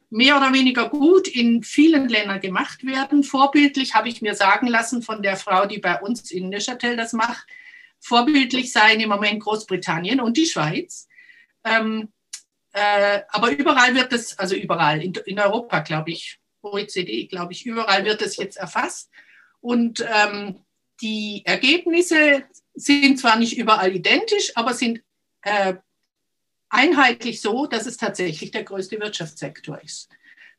mehr 0.10 0.38
oder 0.38 0.54
weniger 0.54 0.90
gut 0.90 1.28
in 1.28 1.64
vielen 1.64 2.10
Ländern 2.10 2.42
gemacht 2.42 2.86
werden, 2.86 3.24
vorbildlich 3.24 3.94
habe 3.94 4.10
ich 4.10 4.22
mir 4.22 4.36
sagen 4.36 4.68
lassen 4.68 5.02
von 5.02 5.22
der 5.22 5.38
Frau, 5.38 5.66
die 5.66 5.80
bei 5.80 6.00
uns 6.00 6.32
in 6.32 6.50
Neuchâtel 6.50 6.98
das 6.98 7.14
macht, 7.14 7.46
vorbildlich 8.00 8.72
seien 8.72 9.00
im 9.00 9.10
Moment 9.10 9.42
Großbritannien 9.42 10.20
und 10.20 10.38
die 10.38 10.46
Schweiz. 10.46 11.08
Ähm, 11.64 12.10
äh, 12.72 13.22
aber 13.30 13.52
überall 13.52 13.96
wird 13.96 14.14
es, 14.14 14.38
also 14.40 14.56
überall, 14.56 15.04
in, 15.04 15.14
in 15.26 15.40
Europa, 15.40 15.80
glaube 15.80 16.12
ich, 16.12 16.40
OECD, 16.62 17.28
glaube 17.28 17.54
ich, 17.54 17.66
überall 17.66 18.06
wird 18.06 18.22
es 18.22 18.38
jetzt 18.38 18.58
erfasst. 18.58 19.10
Und 19.62 20.06
ähm, 20.08 20.60
die 21.02 21.44
Ergebnisse 21.46 22.44
sind 22.74 23.20
zwar 23.20 23.38
nicht 23.38 23.58
überall 23.58 23.96
identisch, 23.96 24.52
aber 24.56 24.74
sind 24.74 25.02
äh, 25.42 25.76
einheitlich 26.70 27.42
so, 27.42 27.66
dass 27.66 27.86
es 27.86 27.98
tatsächlich 27.98 28.52
der 28.52 28.64
größte 28.64 29.00
Wirtschaftssektor 29.00 29.82
ist. 29.82 30.10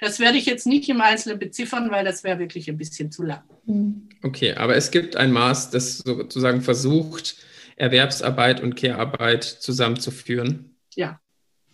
Das 0.00 0.18
werde 0.18 0.38
ich 0.38 0.46
jetzt 0.46 0.66
nicht 0.66 0.88
im 0.88 1.00
Einzelnen 1.00 1.38
beziffern, 1.38 1.90
weil 1.90 2.04
das 2.04 2.24
wäre 2.24 2.38
wirklich 2.38 2.68
ein 2.70 2.78
bisschen 2.78 3.12
zu 3.12 3.22
lang. 3.22 3.42
Okay, 4.22 4.54
aber 4.54 4.74
es 4.74 4.90
gibt 4.90 5.14
ein 5.16 5.30
Maß, 5.30 5.70
das 5.70 5.98
sozusagen 5.98 6.62
versucht, 6.62 7.36
Erwerbsarbeit 7.76 8.62
und 8.62 8.76
Care-Arbeit 8.76 9.44
zusammenzuführen. 9.44 10.76
Ja. 10.94 11.20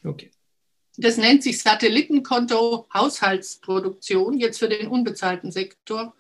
Okay. 0.04 0.30
Das 0.96 1.18
nennt 1.18 1.42
sich 1.42 1.60
Satellitenkonto 1.60 2.88
Haushaltsproduktion, 2.92 4.38
jetzt 4.38 4.58
für 4.58 4.68
den 4.68 4.88
unbezahlten 4.88 5.52
Sektor. 5.52 6.14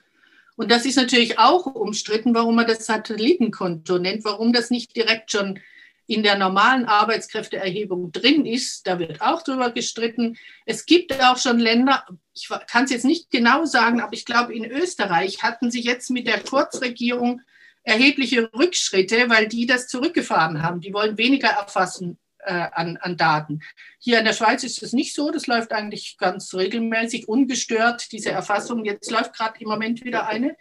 Und 0.56 0.70
das 0.70 0.86
ist 0.86 0.96
natürlich 0.96 1.38
auch 1.38 1.66
umstritten, 1.66 2.34
warum 2.34 2.56
man 2.56 2.66
das 2.66 2.86
Satellitenkonto 2.86 3.98
nennt, 3.98 4.24
warum 4.24 4.52
das 4.52 4.70
nicht 4.70 4.96
direkt 4.96 5.30
schon 5.30 5.60
in 6.06 6.22
der 6.22 6.38
normalen 6.38 6.84
Arbeitskräfteerhebung 6.84 8.12
drin 8.12 8.46
ist. 8.46 8.86
Da 8.86 8.98
wird 8.98 9.20
auch 9.20 9.42
drüber 9.42 9.70
gestritten. 9.70 10.38
Es 10.64 10.86
gibt 10.86 11.20
auch 11.22 11.36
schon 11.36 11.58
Länder, 11.58 12.04
ich 12.32 12.48
kann 12.68 12.84
es 12.84 12.90
jetzt 12.90 13.04
nicht 13.04 13.30
genau 13.30 13.64
sagen, 13.64 14.00
aber 14.00 14.12
ich 14.12 14.24
glaube, 14.24 14.54
in 14.54 14.64
Österreich 14.64 15.42
hatten 15.42 15.70
sie 15.70 15.80
jetzt 15.80 16.10
mit 16.10 16.26
der 16.26 16.40
Kurzregierung 16.40 17.42
erhebliche 17.82 18.50
Rückschritte, 18.52 19.28
weil 19.28 19.48
die 19.48 19.66
das 19.66 19.88
zurückgefahren 19.88 20.62
haben. 20.62 20.80
Die 20.80 20.92
wollen 20.92 21.18
weniger 21.18 21.48
erfassen 21.48 22.18
äh, 22.46 22.68
an, 22.72 22.96
an 22.98 23.16
Daten. 23.16 23.60
Hier 23.98 24.18
in 24.20 24.24
der 24.24 24.32
Schweiz 24.32 24.62
ist 24.64 24.82
es 24.82 24.92
nicht 24.92 25.14
so. 25.14 25.30
Das 25.30 25.46
läuft 25.46 25.72
eigentlich 25.72 26.16
ganz 26.16 26.54
regelmäßig, 26.54 27.28
ungestört, 27.28 28.10
diese 28.12 28.30
Erfassung. 28.30 28.84
Jetzt 28.84 29.10
läuft 29.10 29.34
gerade 29.34 29.60
im 29.60 29.68
Moment 29.68 30.04
wieder 30.04 30.26
eine. 30.26 30.56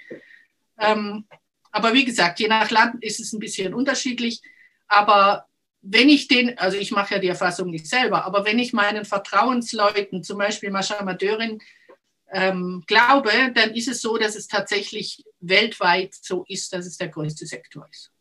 Ähm, 0.79 1.25
aber 1.71 1.93
wie 1.93 2.05
gesagt, 2.05 2.39
je 2.39 2.47
nach 2.47 2.71
Land 2.71 3.03
ist 3.03 3.19
es 3.19 3.33
ein 3.33 3.39
bisschen 3.39 3.73
unterschiedlich. 3.73 4.41
Aber 4.87 5.47
wenn 5.81 6.09
ich 6.09 6.27
den, 6.27 6.57
also 6.57 6.77
ich 6.77 6.91
mache 6.91 7.15
ja 7.15 7.19
die 7.19 7.27
Erfassung 7.27 7.69
nicht 7.69 7.87
selber, 7.87 8.25
aber 8.25 8.45
wenn 8.45 8.59
ich 8.59 8.73
meinen 8.73 9.05
Vertrauensleuten, 9.05 10.23
zum 10.23 10.39
Beispiel 10.39 10.71
Mascha 10.71 11.03
Madeurin, 11.03 11.59
ähm, 12.31 12.83
glaube, 12.87 13.31
dann 13.53 13.75
ist 13.75 13.87
es 13.87 14.01
so, 14.01 14.17
dass 14.17 14.35
es 14.35 14.47
tatsächlich 14.47 15.23
weltweit 15.39 16.15
so 16.15 16.43
ist, 16.47 16.73
dass 16.73 16.87
es 16.87 16.97
der 16.97 17.09
größte 17.09 17.45
Sektor 17.45 17.87
ist. 17.89 18.11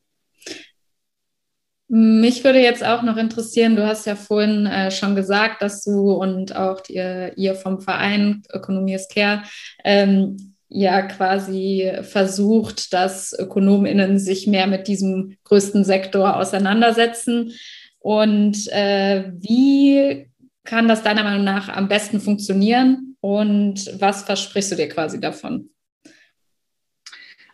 Mich 1.96 2.42
würde 2.42 2.58
jetzt 2.58 2.84
auch 2.84 3.02
noch 3.02 3.16
interessieren, 3.16 3.76
du 3.76 3.86
hast 3.86 4.04
ja 4.04 4.16
vorhin 4.16 4.66
äh, 4.66 4.90
schon 4.90 5.14
gesagt, 5.14 5.62
dass 5.62 5.84
du 5.84 6.10
und 6.10 6.56
auch 6.56 6.80
die, 6.80 6.94
ihr 7.36 7.54
vom 7.54 7.80
Verein 7.80 8.42
Ökonomie 8.52 8.94
ist 8.94 9.14
Care 9.14 9.44
ähm, 9.84 10.56
ja 10.68 11.02
quasi 11.02 11.92
versucht, 12.02 12.92
dass 12.92 13.32
ÖkonomInnen 13.38 14.18
sich 14.18 14.48
mehr 14.48 14.66
mit 14.66 14.88
diesem 14.88 15.36
größten 15.44 15.84
Sektor 15.84 16.36
auseinandersetzen. 16.36 17.52
Und 18.00 18.66
äh, 18.72 19.30
wie 19.32 20.28
kann 20.64 20.88
das 20.88 21.04
deiner 21.04 21.22
Meinung 21.22 21.44
nach 21.44 21.68
am 21.68 21.86
besten 21.86 22.20
funktionieren 22.20 23.16
und 23.20 23.88
was 24.00 24.24
versprichst 24.24 24.72
du 24.72 24.76
dir 24.76 24.88
quasi 24.88 25.20
davon? 25.20 25.70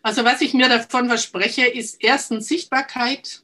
Also 0.03 0.24
was 0.24 0.40
ich 0.40 0.55
mir 0.55 0.70
davon 0.70 1.09
verspreche, 1.09 1.66
ist 1.66 2.03
erstens 2.03 2.48
Sichtbarkeit, 2.48 3.42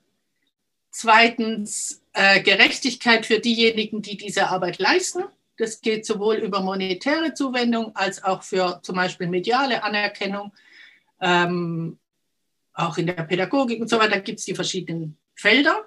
zweitens 0.97 2.03
äh, 2.13 2.41
Gerechtigkeit 2.41 3.27
für 3.27 3.41
diejenigen, 3.41 4.03
die 4.03 4.17
diese 4.17 4.49
Arbeit 4.49 4.79
leisten 4.79 5.25
das 5.57 5.81
geht 5.81 6.07
sowohl 6.07 6.37
über 6.37 6.61
monetäre 6.61 7.35
Zuwendung 7.35 7.95
als 7.97 8.23
auch 8.23 8.43
für 8.43 8.81
zum 8.83 8.97
Beispiel 8.97 9.27
mediale 9.27 9.83
Anerkennung, 9.83 10.53
ähm, 11.21 11.99
auch 12.75 12.99
in 12.99 13.07
der 13.07 13.15
Pädagogik 13.15 13.81
und 13.81 13.89
so 13.89 13.99
weiter 13.99 14.21
gibt 14.21 14.39
es 14.39 14.45
die 14.45 14.55
verschiedenen 14.55 15.17
Felder. 15.35 15.87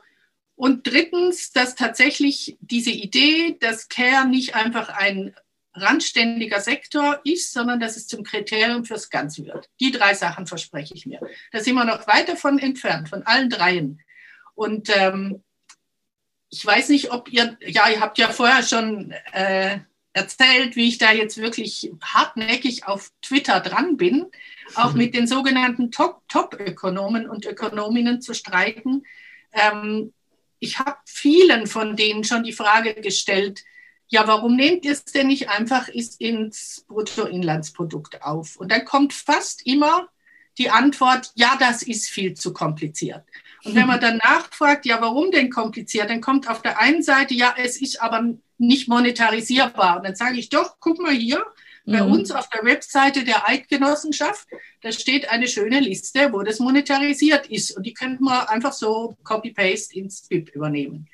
Und 0.55 0.87
drittens, 0.87 1.51
dass 1.51 1.75
tatsächlich 1.75 2.57
diese 2.61 2.89
Idee, 2.89 3.57
dass 3.59 3.87
Care 3.87 4.27
nicht 4.27 4.55
einfach 4.55 4.89
ein 4.89 5.35
randständiger 5.73 6.59
Sektor 6.59 7.21
ist, 7.23 7.53
sondern 7.53 7.79
dass 7.79 7.95
es 7.95 8.07
zum 8.07 8.23
Kriterium 8.23 8.83
fürs 8.83 9.09
Ganze 9.09 9.45
wird. 9.45 9.69
Die 9.79 9.91
drei 9.91 10.15
Sachen 10.15 10.47
verspreche 10.47 10.95
ich 10.95 11.05
mir. 11.05 11.21
Da 11.51 11.61
sind 11.61 11.75
wir 11.75 11.85
noch 11.85 12.07
weit 12.07 12.27
davon 12.27 12.57
entfernt, 12.59 13.07
von 13.07 13.23
allen 13.23 13.49
dreien. 13.49 14.01
Und 14.59 14.89
ähm, 14.93 15.41
ich 16.49 16.65
weiß 16.65 16.89
nicht, 16.89 17.13
ob 17.13 17.31
ihr, 17.31 17.57
ja, 17.61 17.87
ihr 17.87 18.01
habt 18.01 18.17
ja 18.17 18.27
vorher 18.27 18.61
schon 18.61 19.11
äh, 19.31 19.79
erzählt, 20.11 20.75
wie 20.75 20.89
ich 20.89 20.97
da 20.97 21.13
jetzt 21.13 21.37
wirklich 21.37 21.89
hartnäckig 22.01 22.85
auf 22.85 23.09
Twitter 23.21 23.61
dran 23.61 23.95
bin, 23.95 24.25
auch 24.75 24.95
mit 24.95 25.15
den 25.15 25.27
sogenannten 25.27 25.91
Top-Ökonomen 25.91 27.29
und 27.29 27.45
Ökonominnen 27.45 28.21
zu 28.21 28.33
streiten. 28.33 29.03
Ähm, 29.53 30.11
ich 30.59 30.77
habe 30.79 30.97
vielen 31.05 31.65
von 31.65 31.95
denen 31.95 32.25
schon 32.25 32.43
die 32.43 32.51
Frage 32.51 32.95
gestellt, 32.95 33.63
ja, 34.09 34.27
warum 34.27 34.57
nehmt 34.57 34.83
ihr 34.83 34.91
es 34.91 35.05
denn 35.05 35.27
nicht 35.27 35.47
einfach 35.47 35.87
ins 35.87 36.83
Bruttoinlandsprodukt 36.89 38.23
auf? 38.23 38.57
Und 38.57 38.73
dann 38.73 38.83
kommt 38.83 39.13
fast 39.13 39.65
immer 39.65 40.09
die 40.59 40.69
Antwort, 40.69 41.31
ja, 41.35 41.57
das 41.59 41.81
ist 41.81 42.09
viel 42.09 42.35
zu 42.35 42.53
kompliziert. 42.53 43.23
Und 43.63 43.75
wenn 43.75 43.87
man 43.87 43.99
dann 44.01 44.17
nachfragt, 44.17 44.85
ja, 44.85 45.01
warum 45.01 45.31
denn 45.31 45.49
kompliziert, 45.49 46.09
dann 46.09 46.21
kommt 46.21 46.47
auf 46.47 46.61
der 46.61 46.79
einen 46.79 47.01
Seite, 47.01 47.33
ja, 47.33 47.55
es 47.57 47.81
ist 47.81 48.01
aber 48.01 48.35
nicht 48.57 48.87
monetarisierbar. 48.87 49.97
Und 49.97 50.05
dann 50.05 50.15
sage 50.15 50.37
ich 50.37 50.49
doch, 50.49 50.75
guck 50.79 50.99
mal 50.99 51.13
hier, 51.13 51.43
bei 51.85 52.03
mhm. 52.03 52.11
uns 52.11 52.31
auf 52.31 52.49
der 52.49 52.63
Webseite 52.63 53.23
der 53.23 53.47
Eidgenossenschaft, 53.49 54.47
da 54.81 54.91
steht 54.91 55.29
eine 55.29 55.47
schöne 55.47 55.79
Liste, 55.79 56.31
wo 56.31 56.43
das 56.43 56.59
monetarisiert 56.59 57.47
ist. 57.47 57.75
Und 57.75 57.85
die 57.85 57.93
könnte 57.93 58.23
man 58.23 58.47
einfach 58.47 58.73
so 58.73 59.15
copy-paste 59.23 59.95
ins 59.95 60.27
BIP 60.27 60.49
übernehmen. 60.49 61.07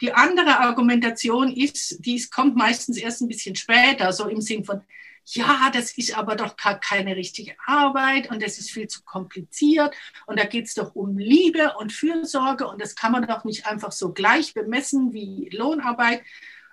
Die 0.00 0.12
andere 0.12 0.58
Argumentation 0.58 1.52
ist, 1.52 2.04
die 2.04 2.22
kommt 2.28 2.56
meistens 2.56 2.98
erst 2.98 3.22
ein 3.22 3.28
bisschen 3.28 3.56
später, 3.56 4.12
so 4.12 4.28
im 4.28 4.40
Sinn 4.40 4.64
von, 4.64 4.82
ja, 5.28 5.70
das 5.72 5.96
ist 5.98 6.16
aber 6.16 6.36
doch 6.36 6.56
gar 6.56 6.78
keine 6.78 7.16
richtige 7.16 7.56
Arbeit 7.66 8.30
und 8.30 8.42
das 8.42 8.58
ist 8.58 8.70
viel 8.70 8.86
zu 8.86 9.02
kompliziert 9.02 9.94
und 10.26 10.38
da 10.38 10.44
geht 10.44 10.66
es 10.66 10.74
doch 10.74 10.94
um 10.94 11.18
Liebe 11.18 11.74
und 11.78 11.92
Fürsorge 11.92 12.66
und 12.68 12.80
das 12.80 12.94
kann 12.94 13.12
man 13.12 13.26
doch 13.26 13.44
nicht 13.44 13.66
einfach 13.66 13.92
so 13.92 14.12
gleich 14.12 14.54
bemessen 14.54 15.12
wie 15.12 15.48
Lohnarbeit. 15.52 16.22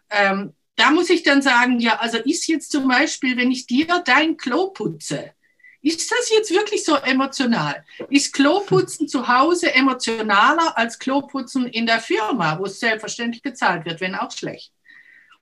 Ähm, 0.10 0.54
da 0.76 0.92
muss 0.92 1.10
ich 1.10 1.24
dann 1.24 1.42
sagen, 1.42 1.80
ja, 1.80 2.00
also 2.00 2.18
ist 2.18 2.48
jetzt 2.48 2.72
zum 2.72 2.88
Beispiel, 2.88 3.38
wenn 3.38 3.52
ich 3.52 3.66
dir 3.66 4.02
dein 4.06 4.38
Klo 4.38 4.70
putze, 4.70 5.34
ist 5.82 6.10
das 6.12 6.30
jetzt 6.30 6.52
wirklich 6.52 6.86
so 6.86 6.96
emotional? 6.96 7.84
Ist 8.10 8.34
Kloputzen 8.34 9.08
zu 9.10 9.28
Hause 9.28 9.74
emotionaler 9.74 10.78
als 10.78 10.98
Kloputzen 10.98 11.68
in 11.68 11.86
der 11.86 12.00
Firma, 12.00 12.58
wo 12.58 12.66
es 12.66 12.80
selbstverständlich 12.80 13.42
bezahlt 13.42 13.86
wird, 13.86 14.00
wenn 14.00 14.16
auch 14.16 14.32
schlecht? 14.32 14.72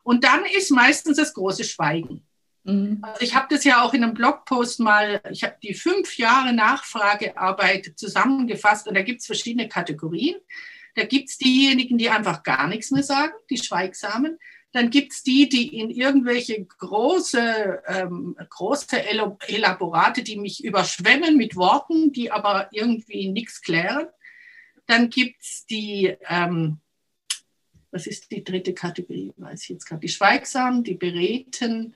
Und 0.02 0.24
dann 0.24 0.44
ist 0.46 0.72
meistens 0.72 1.18
das 1.18 1.36
große 1.36 1.64
Schweigen. 1.64 2.26
Mhm. 2.64 3.00
Also 3.02 3.22
ich 3.22 3.36
habe 3.36 3.48
das 3.50 3.64
ja 3.64 3.84
auch 3.84 3.94
in 3.94 4.04
einem 4.04 4.14
Blogpost 4.14 4.80
mal, 4.80 5.22
ich 5.32 5.44
habe 5.44 5.56
die 5.64 5.74
fünf 5.74 6.18
Jahre 6.18 6.54
Nachfragearbeit 6.54 7.94
zusammengefasst 7.96 8.88
und 8.88 8.96
da 8.96 9.02
gibt 9.02 9.22
es 9.22 9.26
verschiedene 9.26 9.68
Kategorien. 9.68 10.36
Da 10.96 11.06
gibt 11.06 11.30
es 11.30 11.38
diejenigen, 11.38 11.98
die 11.98 12.10
einfach 12.10 12.44
gar 12.44 12.68
nichts 12.68 12.92
mehr 12.92 13.04
sagen, 13.04 13.34
die 13.50 13.58
Schweigsamen. 13.58 14.38
Dann 14.74 14.90
gibt 14.90 15.12
es 15.14 15.24
die, 15.24 15.50
die 15.50 15.80
in 15.80 15.90
irgendwelche 15.90 16.64
große, 16.64 17.84
ähm, 17.88 18.38
große 18.50 19.04
Elaborate, 19.48 20.24
die 20.24 20.38
mich 20.38 20.64
überschwemmen 20.64 21.38
mit 21.38 21.56
Worten, 21.56 22.12
die 22.14 22.32
aber 22.32 22.70
irgendwie 22.72 23.30
nichts 23.30 23.62
klären. 23.62 24.08
Dann 24.86 25.10
gibt 25.10 25.42
es 25.42 25.66
die, 25.66 26.16
ähm, 26.28 26.80
was 27.92 28.08
ist 28.08 28.32
die 28.32 28.44
dritte 28.44 28.74
Kategorie, 28.74 29.34
weiß 29.36 29.64
ich 29.64 29.70
jetzt 29.70 29.86
gerade, 29.86 30.02
die 30.02 30.10
Schweigsamen, 30.10 30.84
die 30.84 30.96
Beredten, 30.96 31.96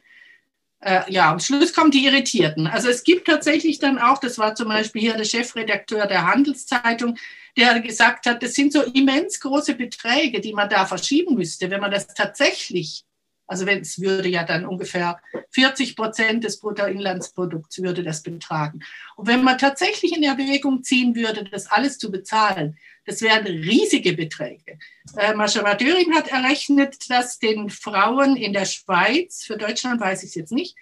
äh, 0.81 1.01
ja, 1.11 1.31
am 1.31 1.39
Schluss 1.39 1.73
kommen 1.73 1.91
die 1.91 2.05
Irritierten. 2.05 2.67
Also 2.67 2.89
es 2.89 3.03
gibt 3.03 3.27
tatsächlich 3.27 3.79
dann 3.79 3.97
auch, 3.97 4.19
das 4.19 4.37
war 4.37 4.55
zum 4.55 4.67
Beispiel 4.67 5.01
hier 5.01 5.17
der 5.17 5.23
Chefredakteur 5.25 6.05
der 6.07 6.27
Handelszeitung, 6.27 7.17
der 7.57 7.79
gesagt 7.79 8.25
hat, 8.25 8.43
das 8.43 8.53
sind 8.53 8.73
so 8.73 8.81
immens 8.81 9.39
große 9.39 9.75
Beträge, 9.75 10.41
die 10.41 10.53
man 10.53 10.69
da 10.69 10.85
verschieben 10.85 11.35
müsste, 11.35 11.69
wenn 11.71 11.81
man 11.81 11.91
das 11.91 12.07
tatsächlich 12.07 13.05
Also 13.47 13.65
wenn 13.65 13.81
es 13.81 13.99
würde 14.01 14.27
ja 14.29 14.43
dann 14.43 14.65
ungefähr 14.65 15.19
40 15.51 15.95
Prozent 15.95 16.43
des 16.43 16.59
Bruttoinlandsprodukts 16.59 17.81
würde 17.81 18.03
das 18.03 18.23
betragen. 18.23 18.81
Und 19.15 19.27
wenn 19.27 19.43
man 19.43 19.57
tatsächlich 19.57 20.15
in 20.15 20.23
Erwägung 20.23 20.83
ziehen 20.83 21.15
würde, 21.15 21.43
das 21.43 21.67
alles 21.67 21.97
zu 21.97 22.11
bezahlen, 22.11 22.77
das 23.05 23.21
wären 23.21 23.45
riesige 23.45 24.13
Beträge. 24.13 24.79
Äh, 25.15 25.33
Maschera 25.33 25.75
Döring 25.75 26.13
hat 26.15 26.27
errechnet, 26.27 27.09
dass 27.09 27.39
den 27.39 27.69
Frauen 27.69 28.35
in 28.35 28.53
der 28.53 28.65
Schweiz, 28.65 29.43
für 29.43 29.57
Deutschland 29.57 30.01
weiß 30.01 30.23
ich 30.23 30.29
es 30.29 30.35
jetzt 30.35 30.51
nicht, 30.51 30.75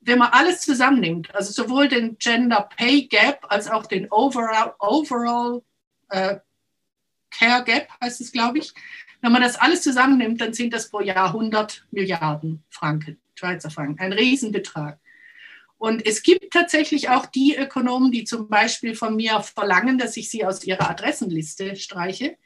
wenn 0.00 0.18
man 0.18 0.32
alles 0.32 0.60
zusammennimmt, 0.60 1.34
also 1.34 1.52
sowohl 1.52 1.88
den 1.88 2.18
Gender 2.18 2.68
Pay 2.76 3.06
Gap 3.06 3.46
als 3.48 3.70
auch 3.70 3.86
den 3.86 4.10
Overall, 4.10 4.74
overall 4.78 5.62
äh, 6.10 6.36
Care 7.30 7.64
Gap, 7.64 7.88
heißt 8.00 8.20
es, 8.20 8.32
glaube 8.32 8.58
ich, 8.58 8.74
wenn 9.20 9.32
man 9.32 9.42
das 9.42 9.56
alles 9.56 9.82
zusammennimmt, 9.82 10.40
dann 10.40 10.52
sind 10.52 10.74
das 10.74 10.90
pro 10.90 11.00
Jahr 11.00 11.28
100 11.28 11.86
Milliarden 11.92 12.64
Franken, 12.68 13.20
Schweizer 13.36 13.70
Franken, 13.70 14.00
ein 14.00 14.12
Riesenbetrag. 14.12 14.98
Und 15.82 16.06
es 16.06 16.22
gibt 16.22 16.52
tatsächlich 16.52 17.08
auch 17.08 17.26
die 17.26 17.56
Ökonomen, 17.56 18.12
die 18.12 18.22
zum 18.22 18.48
Beispiel 18.48 18.94
von 18.94 19.16
mir 19.16 19.40
verlangen, 19.40 19.98
dass 19.98 20.16
ich 20.16 20.30
sie 20.30 20.44
aus 20.44 20.62
ihrer 20.62 20.88
Adressenliste 20.88 21.74
streiche, 21.74 22.36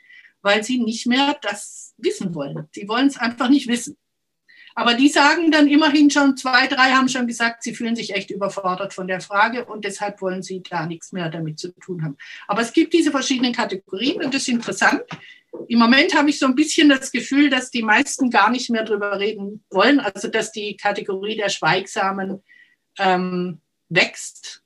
weil 0.41 0.65
sie 0.65 0.79
nicht 0.79 1.07
mehr 1.07 1.37
das 1.43 1.93
wissen 1.99 2.35
wollen. 2.35 2.67
Sie 2.73 2.89
wollen 2.89 3.09
es 3.09 3.19
einfach 3.19 3.51
nicht 3.51 3.69
wissen. 3.69 3.99
Aber 4.75 4.95
die 4.95 5.11
sagen 5.11 5.51
dann 5.51 5.69
immerhin 5.69 6.11
schon, 6.11 6.39
zwei, 6.39 6.67
drei 6.67 6.93
haben 6.93 7.11
schon 7.11 7.27
gesagt, 7.27 7.63
sie 7.63 7.75
fühlen 7.75 7.95
sich 7.95 8.15
echt 8.15 8.31
überfordert 8.31 8.95
von 8.95 9.07
der 9.07 9.21
Frage 9.21 9.67
und 9.67 9.85
deshalb 9.85 10.23
wollen 10.23 10.43
sie 10.43 10.63
da 10.63 10.87
nichts 10.87 11.13
mehr 11.13 11.29
damit 11.29 11.59
zu 11.59 11.73
tun 11.73 12.05
haben. 12.05 12.17
Aber 12.49 12.63
es 12.63 12.73
gibt 12.73 12.95
diese 12.95 13.11
verschiedenen 13.11 13.53
Kategorien 13.53 14.25
und 14.25 14.33
das 14.33 14.45
ist 14.45 14.49
interessant. 14.49 15.03
Im 15.69 15.79
Moment 15.79 16.17
habe 16.17 16.31
ich 16.31 16.39
so 16.39 16.47
ein 16.47 16.55
bisschen 16.55 16.89
das 16.89 17.13
Gefühl, 17.13 17.51
dass 17.51 17.71
die 17.71 17.83
meisten 17.83 18.31
gar 18.31 18.49
nicht 18.49 18.71
mehr 18.71 18.85
darüber 18.85 19.21
reden 19.21 19.63
wollen, 19.69 20.01
also 20.01 20.29
dass 20.29 20.53
die 20.53 20.79
Kategorie 20.79 21.37
der 21.37 21.51
Schweigsamen 21.51 22.43
ähm, 22.99 23.61
wächst. 23.89 24.63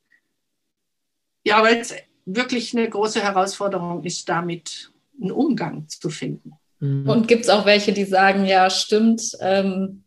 Ja, 1.43 1.61
weil 1.63 1.77
es 1.77 1.93
wirklich 2.25 2.75
eine 2.75 2.89
große 2.89 3.21
Herausforderung 3.21 4.03
ist, 4.03 4.29
damit 4.29 4.91
einen 5.19 5.31
Umgang 5.31 5.87
zu 5.87 6.09
finden. 6.09 6.53
Mhm. 6.79 7.09
Und 7.09 7.27
gibt 7.27 7.43
es 7.43 7.49
auch 7.49 7.65
welche, 7.65 7.93
die 7.93 8.05
sagen, 8.05 8.45
ja, 8.45 8.69
stimmt, 8.69 9.37
ähm, 9.39 10.03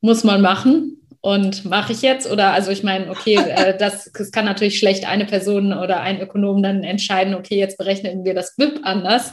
muss 0.00 0.24
man 0.24 0.42
machen 0.42 0.98
und 1.20 1.64
mache 1.64 1.92
ich 1.92 2.02
jetzt? 2.02 2.30
Oder 2.30 2.52
also 2.52 2.70
ich 2.70 2.82
meine, 2.82 3.10
okay, 3.10 3.34
äh, 3.36 3.76
das, 3.76 4.10
das 4.12 4.32
kann 4.32 4.44
natürlich 4.44 4.78
schlecht 4.78 5.08
eine 5.08 5.24
Person 5.24 5.72
oder 5.72 6.00
ein 6.00 6.20
Ökonom 6.20 6.62
dann 6.62 6.84
entscheiden, 6.84 7.34
okay, 7.34 7.56
jetzt 7.56 7.78
berechnen 7.78 8.24
wir 8.24 8.34
das 8.34 8.56
BIP 8.56 8.80
anders. 8.82 9.32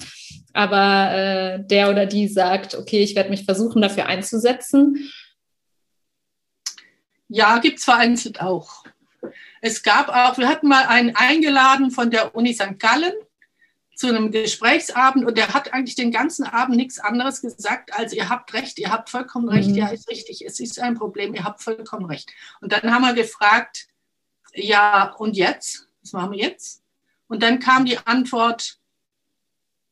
Aber 0.53 1.11
äh, 1.13 1.59
der 1.65 1.89
oder 1.89 2.05
die 2.05 2.27
sagt, 2.27 2.75
okay, 2.75 3.01
ich 3.01 3.15
werde 3.15 3.29
mich 3.29 3.45
versuchen, 3.45 3.81
dafür 3.81 4.07
einzusetzen. 4.07 5.11
Ja, 7.29 7.59
gibt 7.59 7.79
es 7.79 7.85
vereinzelt 7.85 8.41
auch. 8.41 8.83
Es 9.61 9.83
gab 9.83 10.09
auch, 10.09 10.37
wir 10.37 10.47
hatten 10.47 10.67
mal 10.67 10.85
einen 10.85 11.15
eingeladen 11.15 11.91
von 11.91 12.11
der 12.11 12.35
Uni 12.35 12.53
St. 12.53 12.79
Gallen 12.79 13.13
zu 13.95 14.07
einem 14.07 14.31
Gesprächsabend 14.31 15.25
und 15.25 15.37
der 15.37 15.53
hat 15.53 15.73
eigentlich 15.73 15.95
den 15.95 16.11
ganzen 16.11 16.45
Abend 16.45 16.77
nichts 16.77 16.99
anderes 16.99 17.41
gesagt, 17.41 17.93
als 17.93 18.13
ihr 18.13 18.29
habt 18.29 18.53
recht, 18.53 18.79
ihr 18.79 18.91
habt 18.91 19.09
vollkommen 19.09 19.49
recht, 19.49 19.69
mhm. 19.69 19.75
ja, 19.75 19.89
ist 19.89 20.09
richtig, 20.09 20.43
es 20.45 20.59
ist 20.59 20.79
ein 20.79 20.95
Problem, 20.95 21.35
ihr 21.35 21.43
habt 21.43 21.61
vollkommen 21.61 22.05
recht. 22.05 22.31
Und 22.61 22.71
dann 22.71 22.93
haben 22.93 23.01
wir 23.01 23.13
gefragt, 23.13 23.87
ja, 24.53 25.11
und 25.17 25.35
jetzt? 25.35 25.87
Was 26.01 26.13
machen 26.13 26.31
wir 26.31 26.39
jetzt? 26.39 26.81
Und 27.27 27.43
dann 27.43 27.59
kam 27.59 27.85
die 27.85 27.97
Antwort, 27.97 28.77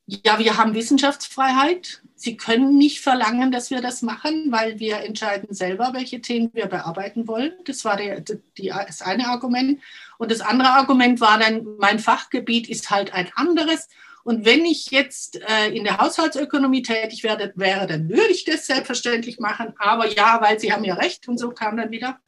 ja, 0.05 0.39
wir 0.39 0.57
haben 0.57 0.73
Wissenschaftsfreiheit. 0.73 2.01
Sie 2.19 2.35
können 2.35 2.79
nicht 2.79 3.01
verlangen, 3.01 3.51
dass 3.51 3.69
wir 3.69 3.79
das 3.79 4.01
machen, 4.01 4.51
weil 4.51 4.79
wir 4.79 5.01
entscheiden 5.01 5.53
selber, 5.53 5.91
welche 5.93 6.19
Themen 6.19 6.49
wir 6.51 6.65
bearbeiten 6.65 7.27
wollen. 7.27 7.53
Das 7.65 7.85
war 7.85 7.95
der, 7.95 8.21
die, 8.21 8.69
das 8.69 9.03
eine 9.03 9.27
Argument. 9.27 9.79
Und 10.17 10.31
das 10.31 10.41
andere 10.41 10.69
Argument 10.69 11.21
war 11.21 11.37
dann, 11.37 11.63
mein 11.77 11.99
Fachgebiet 11.99 12.69
ist 12.69 12.89
halt 12.89 13.13
ein 13.13 13.29
anderes. 13.35 13.87
Und 14.23 14.45
wenn 14.45 14.65
ich 14.65 14.89
jetzt 14.89 15.39
äh, 15.47 15.69
in 15.69 15.83
der 15.83 15.99
Haushaltsökonomie 15.99 16.81
tätig 16.81 17.23
werde, 17.23 17.53
wäre, 17.55 17.85
dann 17.85 18.09
würde 18.09 18.31
ich 18.31 18.45
das 18.45 18.65
selbstverständlich 18.65 19.37
machen. 19.37 19.75
Aber 19.77 20.11
ja, 20.11 20.41
weil 20.41 20.59
Sie 20.59 20.73
haben 20.73 20.83
ja 20.83 20.95
recht 20.95 21.27
und 21.27 21.37
so 21.37 21.51
kam 21.51 21.77
dann 21.77 21.91
wieder. 21.91 22.19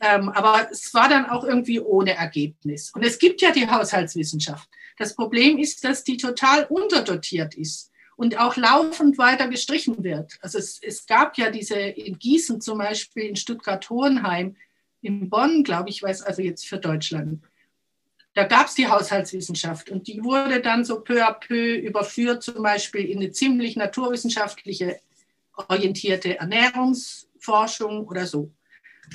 Ähm, 0.00 0.30
aber 0.30 0.68
es 0.72 0.92
war 0.94 1.08
dann 1.08 1.26
auch 1.26 1.44
irgendwie 1.44 1.78
ohne 1.78 2.16
Ergebnis. 2.16 2.90
Und 2.92 3.04
es 3.04 3.20
gibt 3.20 3.40
ja 3.40 3.52
die 3.52 3.70
Haushaltswissenschaft. 3.70 4.68
Das 4.96 5.14
Problem 5.14 5.58
ist, 5.58 5.84
dass 5.84 6.02
die 6.02 6.16
total 6.16 6.64
unterdotiert 6.64 7.54
ist 7.54 7.87
und 8.18 8.36
auch 8.36 8.56
laufend 8.56 9.16
weiter 9.16 9.46
gestrichen 9.46 10.02
wird. 10.02 10.38
Also 10.40 10.58
es, 10.58 10.80
es 10.82 11.06
gab 11.06 11.38
ja 11.38 11.52
diese 11.52 11.78
in 11.78 12.18
Gießen 12.18 12.60
zum 12.60 12.78
Beispiel, 12.78 13.22
in 13.22 13.36
Stuttgart-Hohenheim, 13.36 14.56
in 15.02 15.30
Bonn, 15.30 15.62
glaube 15.62 15.90
ich, 15.90 16.02
weiß 16.02 16.22
also 16.22 16.42
jetzt 16.42 16.66
für 16.66 16.78
Deutschland. 16.78 17.44
Da 18.34 18.42
gab 18.42 18.66
es 18.66 18.74
die 18.74 18.88
Haushaltswissenschaft 18.88 19.88
und 19.88 20.08
die 20.08 20.24
wurde 20.24 20.60
dann 20.60 20.84
so 20.84 21.00
peu 21.00 21.24
à 21.24 21.32
peu 21.32 21.76
überführt, 21.76 22.42
zum 22.42 22.60
Beispiel 22.60 23.04
in 23.04 23.18
eine 23.18 23.30
ziemlich 23.30 23.76
naturwissenschaftliche 23.76 24.98
orientierte 25.68 26.38
Ernährungsforschung 26.38 28.08
oder 28.08 28.26
so. 28.26 28.50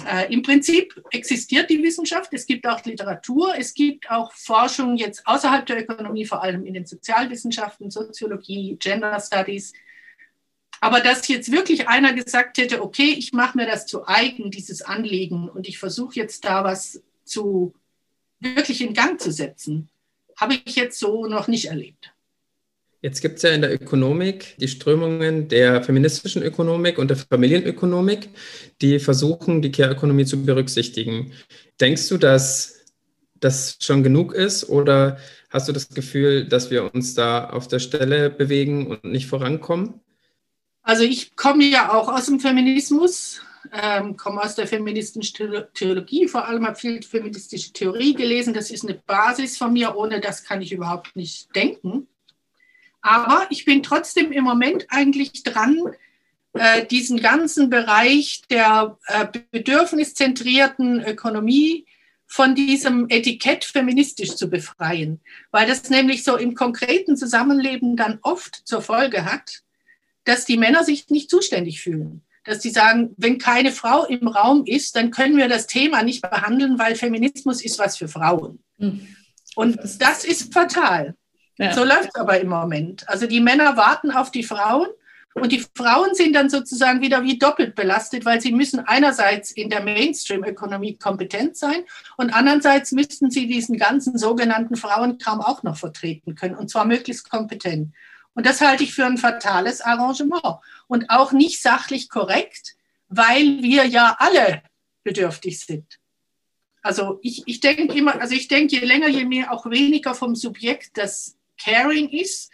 Äh, 0.07 0.33
Im 0.33 0.41
Prinzip 0.41 1.01
existiert 1.11 1.69
die 1.69 1.81
Wissenschaft, 1.83 2.33
es 2.33 2.45
gibt 2.45 2.65
auch 2.67 2.83
Literatur, 2.83 3.53
es 3.57 3.73
gibt 3.73 4.09
auch 4.09 4.31
Forschung 4.33 4.95
jetzt 4.97 5.25
außerhalb 5.25 5.65
der 5.65 5.81
Ökonomie, 5.81 6.25
vor 6.25 6.41
allem 6.41 6.65
in 6.65 6.73
den 6.73 6.85
Sozialwissenschaften, 6.85 7.91
Soziologie, 7.91 8.75
Gender 8.79 9.19
Studies, 9.19 9.73
aber 10.83 10.99
dass 10.99 11.27
jetzt 11.29 11.49
wirklich 11.49 11.87
einer 11.87 12.11
gesagt 12.11 12.57
hätte, 12.57 12.81
okay, 12.81 13.15
ich 13.17 13.31
mache 13.31 13.57
mir 13.57 13.65
das 13.65 13.85
zu 13.85 14.05
eigen, 14.05 14.51
dieses 14.51 14.81
Anliegen, 14.81 15.47
und 15.47 15.65
ich 15.67 15.79
versuche 15.79 16.15
jetzt 16.15 16.43
da 16.43 16.65
was 16.65 17.01
zu 17.23 17.73
wirklich 18.41 18.81
in 18.81 18.93
Gang 18.93 19.21
zu 19.21 19.31
setzen, 19.31 19.89
habe 20.35 20.55
ich 20.65 20.75
jetzt 20.75 20.99
so 20.99 21.25
noch 21.25 21.47
nicht 21.47 21.67
erlebt. 21.67 22.13
Jetzt 23.03 23.19
gibt 23.19 23.35
es 23.35 23.41
ja 23.41 23.49
in 23.49 23.59
der 23.59 23.73
Ökonomik 23.73 24.55
die 24.59 24.69
Strömungen 24.69 25.49
der 25.49 25.83
feministischen 25.83 26.41
Ökonomik 26.41 26.97
und 26.97 27.09
der 27.09 27.17
Familienökonomik, 27.17 28.29
die 28.81 28.97
versuchen, 28.97 29.61
die 29.61 29.73
Care-Ökonomie 29.73 30.23
zu 30.23 30.41
berücksichtigen. 30.45 31.33
Denkst 31.81 32.07
du, 32.07 32.17
dass 32.17 32.85
das 33.41 33.75
schon 33.81 34.03
genug 34.03 34.33
ist 34.33 34.69
oder 34.69 35.17
hast 35.49 35.67
du 35.67 35.73
das 35.73 35.89
Gefühl, 35.89 36.47
dass 36.47 36.71
wir 36.71 36.95
uns 36.95 37.13
da 37.13 37.49
auf 37.49 37.67
der 37.67 37.79
Stelle 37.79 38.29
bewegen 38.29 38.87
und 38.87 39.03
nicht 39.03 39.27
vorankommen? 39.27 39.99
Also 40.81 41.03
ich 41.03 41.35
komme 41.35 41.65
ja 41.65 41.93
auch 41.93 42.07
aus 42.07 42.27
dem 42.27 42.39
Feminismus, 42.39 43.41
ähm, 43.73 44.15
komme 44.15 44.41
aus 44.41 44.55
der 44.55 44.65
feministischen 44.65 45.67
Theologie, 45.73 46.29
vor 46.29 46.47
allem 46.47 46.65
habe 46.65 46.77
viel 46.77 47.03
feministische 47.03 47.73
Theorie 47.73 48.13
gelesen. 48.13 48.53
Das 48.53 48.71
ist 48.71 48.85
eine 48.85 48.93
Basis 48.93 49.57
von 49.57 49.73
mir, 49.73 49.97
ohne 49.97 50.21
das 50.21 50.45
kann 50.45 50.61
ich 50.61 50.71
überhaupt 50.71 51.17
nicht 51.17 51.53
denken. 51.53 52.07
Aber 53.03 53.45
ich 53.49 53.65
bin 53.65 53.83
trotzdem 53.83 54.31
im 54.31 54.45
Moment 54.45 54.87
eigentlich 54.89 55.43
dran, 55.43 55.77
äh, 56.53 56.85
diesen 56.85 57.19
ganzen 57.19 57.69
Bereich 57.69 58.43
der 58.49 58.97
äh, 59.07 59.27
bedürfniszentrierten 59.51 61.03
Ökonomie 61.03 61.85
von 62.25 62.55
diesem 62.55 63.07
Etikett 63.09 63.65
feministisch 63.65 64.35
zu 64.35 64.49
befreien, 64.49 65.19
weil 65.51 65.67
das 65.67 65.89
nämlich 65.89 66.23
so 66.23 66.37
im 66.37 66.55
konkreten 66.55 67.17
Zusammenleben 67.17 67.97
dann 67.97 68.19
oft 68.23 68.61
zur 68.65 68.81
Folge 68.81 69.25
hat, 69.25 69.61
dass 70.23 70.45
die 70.45 70.57
Männer 70.57 70.83
sich 70.83 71.09
nicht 71.09 71.29
zuständig 71.29 71.81
fühlen. 71.81 72.23
Dass 72.45 72.61
sie 72.61 72.71
sagen, 72.71 73.13
wenn 73.17 73.37
keine 73.37 73.71
Frau 73.71 74.05
im 74.05 74.27
Raum 74.27 74.65
ist, 74.65 74.95
dann 74.95 75.11
können 75.11 75.37
wir 75.37 75.49
das 75.49 75.67
Thema 75.67 76.03
nicht 76.03 76.21
behandeln, 76.21 76.79
weil 76.79 76.95
Feminismus 76.95 77.63
ist 77.63 77.79
was 77.79 77.97
für 77.97 78.07
Frauen. 78.07 78.63
Mhm. 78.77 79.07
Und 79.55 79.77
das 79.99 80.23
ist 80.23 80.53
fatal. 80.53 81.15
Ja. 81.57 81.73
So 81.73 81.83
läuft 81.83 82.09
es 82.13 82.15
aber 82.15 82.39
im 82.39 82.49
Moment. 82.49 83.07
Also 83.07 83.27
die 83.27 83.41
Männer 83.41 83.77
warten 83.77 84.11
auf 84.11 84.31
die 84.31 84.43
Frauen 84.43 84.87
und 85.35 85.51
die 85.51 85.65
Frauen 85.75 86.13
sind 86.13 86.33
dann 86.33 86.49
sozusagen 86.49 87.01
wieder 87.01 87.23
wie 87.23 87.39
doppelt 87.39 87.75
belastet, 87.75 88.25
weil 88.25 88.39
sie 88.41 88.51
müssen 88.51 88.79
einerseits 88.79 89.51
in 89.51 89.69
der 89.69 89.83
Mainstream-Ökonomie 89.83 90.97
kompetent 90.97 91.57
sein 91.57 91.83
und 92.17 92.31
andererseits 92.31 92.91
müssten 92.91 93.31
sie 93.31 93.47
diesen 93.47 93.77
ganzen 93.77 94.17
sogenannten 94.17 94.75
Frauenkram 94.75 95.41
auch 95.41 95.63
noch 95.63 95.77
vertreten 95.77 96.35
können 96.35 96.55
und 96.55 96.69
zwar 96.69 96.85
möglichst 96.85 97.29
kompetent. 97.29 97.93
Und 98.35 98.45
das 98.45 98.61
halte 98.61 98.83
ich 98.83 98.93
für 98.93 99.05
ein 99.05 99.17
fatales 99.17 99.81
Arrangement 99.81 100.59
und 100.87 101.09
auch 101.09 101.31
nicht 101.31 101.61
sachlich 101.61 102.09
korrekt, 102.09 102.75
weil 103.07 103.61
wir 103.61 103.85
ja 103.85 104.15
alle 104.19 104.63
bedürftig 105.03 105.59
sind. 105.59 105.99
Also 106.81 107.19
ich, 107.21 107.43
ich 107.45 107.59
denke 107.59 107.95
immer, 107.95 108.19
also 108.19 108.35
ich 108.35 108.47
denke, 108.47 108.75
je 108.75 108.85
länger, 108.85 109.07
je 109.07 109.25
mehr 109.25 109.51
auch 109.51 109.69
weniger 109.69 110.15
vom 110.15 110.35
Subjekt 110.35 110.97
das 110.97 111.37
Caring 111.57 112.09
ist, 112.09 112.51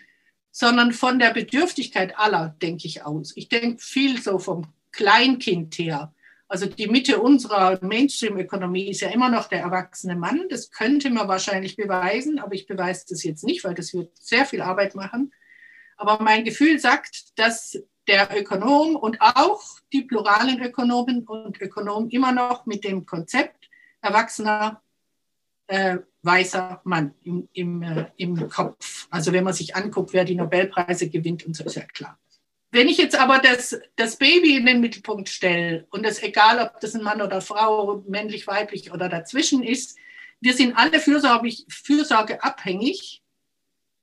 sondern 0.52 0.94
von 0.94 1.20
der 1.20 1.34
Bedürftigkeit 1.34 2.18
aller, 2.18 2.56
denke 2.62 2.88
ich 2.88 3.04
aus. 3.06 3.34
Ich 3.36 3.50
denke 3.50 3.82
viel 3.82 4.22
so 4.22 4.40
vom 4.40 4.74
Kleinkind 4.92 5.78
her. 5.78 6.14
Also 6.48 6.66
die 6.66 6.88
Mitte 6.88 7.22
unserer 7.22 7.78
Mainstream-Ökonomie 7.84 8.90
ist 8.90 9.02
ja 9.02 9.10
immer 9.10 9.30
noch 9.30 9.48
der 9.48 9.62
erwachsene 9.62 10.16
Mann. 10.16 10.48
Das 10.50 10.72
könnte 10.72 11.12
man 11.12 11.28
wahrscheinlich 11.28 11.76
beweisen, 11.76 12.40
aber 12.40 12.56
ich 12.56 12.66
beweise 12.66 13.06
das 13.08 13.24
jetzt 13.24 13.44
nicht, 13.44 13.64
weil 13.64 13.76
das 13.76 13.94
wird 13.94 14.18
sehr 14.18 14.46
viel 14.46 14.62
Arbeit 14.62 14.96
machen. 14.96 15.32
Aber 15.96 16.24
mein 16.24 16.44
Gefühl 16.44 16.80
sagt, 16.80 17.38
dass 17.38 17.78
der 18.08 18.36
Ökonom 18.36 18.96
und 18.96 19.22
auch 19.22 19.62
die 19.94 20.02
pluralen 20.02 20.60
Ökonomen 20.62 21.28
und 21.28 21.62
Ökonomen 21.62 22.10
immer 22.10 22.32
noch 22.32 22.66
mit 22.66 22.84
dem 22.84 23.06
Konzept 23.06 23.70
erwachsener 24.02 24.82
äh, 25.68 26.00
weißer 26.24 26.82
Mann 26.84 27.14
im, 27.24 27.48
im, 27.54 27.82
äh, 27.82 28.06
im 28.18 28.50
Kopf. 28.50 29.08
Also 29.10 29.32
wenn 29.32 29.44
man 29.44 29.54
sich 29.54 29.76
anguckt, 29.76 30.14
wer 30.14 30.26
die 30.26 30.36
Nobelpreise 30.36 31.10
gewinnt 31.10 31.46
und 31.46 31.56
so 31.56 31.64
ist 31.64 31.76
ja 31.76 31.84
klar. 31.84 32.20
Wenn 32.72 32.88
ich 32.88 32.98
jetzt 32.98 33.20
aber 33.20 33.40
das, 33.40 33.80
das 33.96 34.18
Baby 34.18 34.58
in 34.58 34.68
den 34.68 34.80
Mittelpunkt 34.80 35.30
stelle 35.30 35.88
und 35.90 36.06
es 36.06 36.22
egal, 36.22 36.60
ob 36.60 36.80
das 36.80 36.94
ein 36.94 37.02
Mann 37.02 37.22
oder 37.22 37.42
Frau, 37.42 38.04
männlich, 38.08 38.46
weiblich 38.46 38.92
oder 38.92 39.10
dazwischen 39.10 39.64
ist, 39.64 39.98
wir 40.40 40.54
sind 40.54 40.78
alle 40.78 41.00
fürsorgeabhängig 41.00 43.24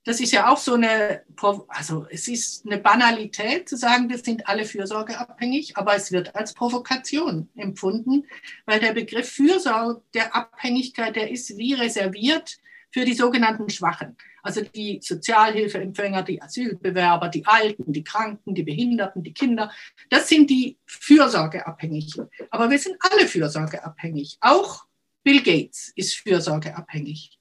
das 0.07 0.21
ist 0.21 0.31
ja 0.31 0.49
auch 0.53 0.57
so 0.57 0.75
eine, 0.75 1.23
also 1.67 2.07
es 2.11 2.29
ist 2.29 2.65
eine 2.65 2.79
Banalität 2.79 3.69
zu 3.69 3.77
sagen, 3.77 4.09
wir 4.09 4.19
sind 4.19 4.47
alle 4.47 4.65
fürsorgeabhängig, 4.65 5.77
aber 5.77 5.97
es 5.97 6.13
wird 6.13 6.37
als 6.37 6.55
Provokation 6.55 7.49
empfunden, 7.57 8.25
weil 8.67 8.79
der 8.79 8.93
Begriff 8.93 9.29
Fürsorge 9.29 10.03
der 10.15 10.35
Abhängigkeit, 10.35 11.17
der 11.17 11.29
ist 11.33 11.59
wie 11.59 11.75
reserviert 11.75 12.57
für 12.93 13.05
die 13.05 13.15
sogenannten 13.15 13.69
Schwachen. 13.69 14.17
Also 14.45 14.61
die 14.61 15.01
Sozialhilfeempfänger, 15.03 16.23
die 16.23 16.41
Asylbewerber, 16.41 17.29
die 17.29 17.45
Alten, 17.45 17.93
die 17.93 18.05
Kranken, 18.05 18.55
die 18.55 18.63
Behinderten, 18.63 19.25
die 19.25 19.35
Kinder. 19.35 19.73
Das 20.09 20.29
sind 20.29 20.49
die 20.51 20.79
Fürsorgeabhängigen. 20.87 22.31
Aber 22.51 22.71
wir 22.71 22.79
sind 22.79 22.97
alle 23.01 23.27
fürsorgeabhängig. 23.27 24.39
Auch 24.41 24.85
Bill 25.25 25.43
Gates 25.43 25.93
ist 25.97 26.15
fürsorgeabhängig. 26.15 27.41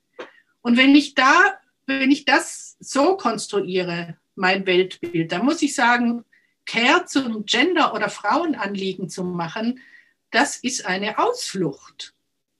Und 0.64 0.78
wenn 0.78 0.96
ich 0.96 1.14
da 1.14 1.60
wenn 1.88 2.12
ich 2.12 2.26
das 2.26 2.76
so 2.80 3.18
konstruiere, 3.18 4.18
mein 4.36 4.66
Weltbild, 4.66 5.32
dann 5.32 5.46
muss 5.46 5.62
ich 5.62 5.76
sagen, 5.76 6.26
Care 6.66 7.06
zum 7.06 7.46
Gender- 7.46 7.94
oder 7.94 8.10
Frauenanliegen 8.10 9.10
zu 9.10 9.24
machen, 9.24 9.80
das 10.32 10.58
ist 10.58 10.86
eine 10.86 11.20
Ausflucht. 11.20 12.14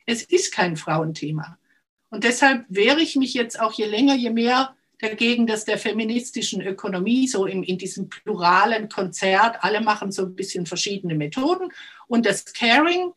Es 0.06 0.24
ist 0.24 0.54
kein 0.54 0.78
Frauenthema. 0.78 1.58
Und 2.10 2.24
deshalb 2.24 2.66
wehre 2.70 3.02
ich 3.02 3.16
mich 3.16 3.34
jetzt 3.34 3.60
auch 3.60 3.74
je 3.74 3.86
länger, 3.86 4.16
je 4.16 4.30
mehr 4.30 4.76
dagegen, 5.00 5.48
dass 5.48 5.66
der 5.66 5.78
feministischen 5.78 6.62
Ökonomie 6.62 7.28
so 7.28 7.46
in, 7.46 7.64
in 7.64 7.78
diesem 7.78 8.08
pluralen 8.08 8.88
Konzert, 8.88 9.58
alle 9.64 9.82
machen 9.82 10.12
so 10.12 10.24
ein 10.24 10.36
bisschen 10.36 10.66
verschiedene 10.66 11.16
Methoden 11.16 11.72
und 12.08 12.26
das 12.26 12.46
Caring 12.46 13.12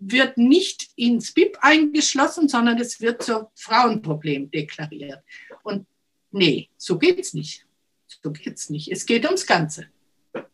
wird 0.00 0.38
nicht 0.38 0.90
ins 0.96 1.32
BIP 1.32 1.58
eingeschlossen, 1.60 2.48
sondern 2.48 2.78
es 2.78 3.00
wird 3.00 3.22
zur 3.22 3.50
Frauenproblem 3.56 4.50
deklariert. 4.50 5.22
Und 5.68 5.86
nee, 6.30 6.68
so 6.76 6.98
geht 6.98 7.20
es 7.20 7.34
nicht. 7.34 7.66
So 8.22 8.30
geht 8.30 8.56
es 8.56 8.70
nicht. 8.70 8.90
Es 8.90 9.06
geht 9.06 9.24
ums 9.26 9.46
Ganze. 9.46 9.86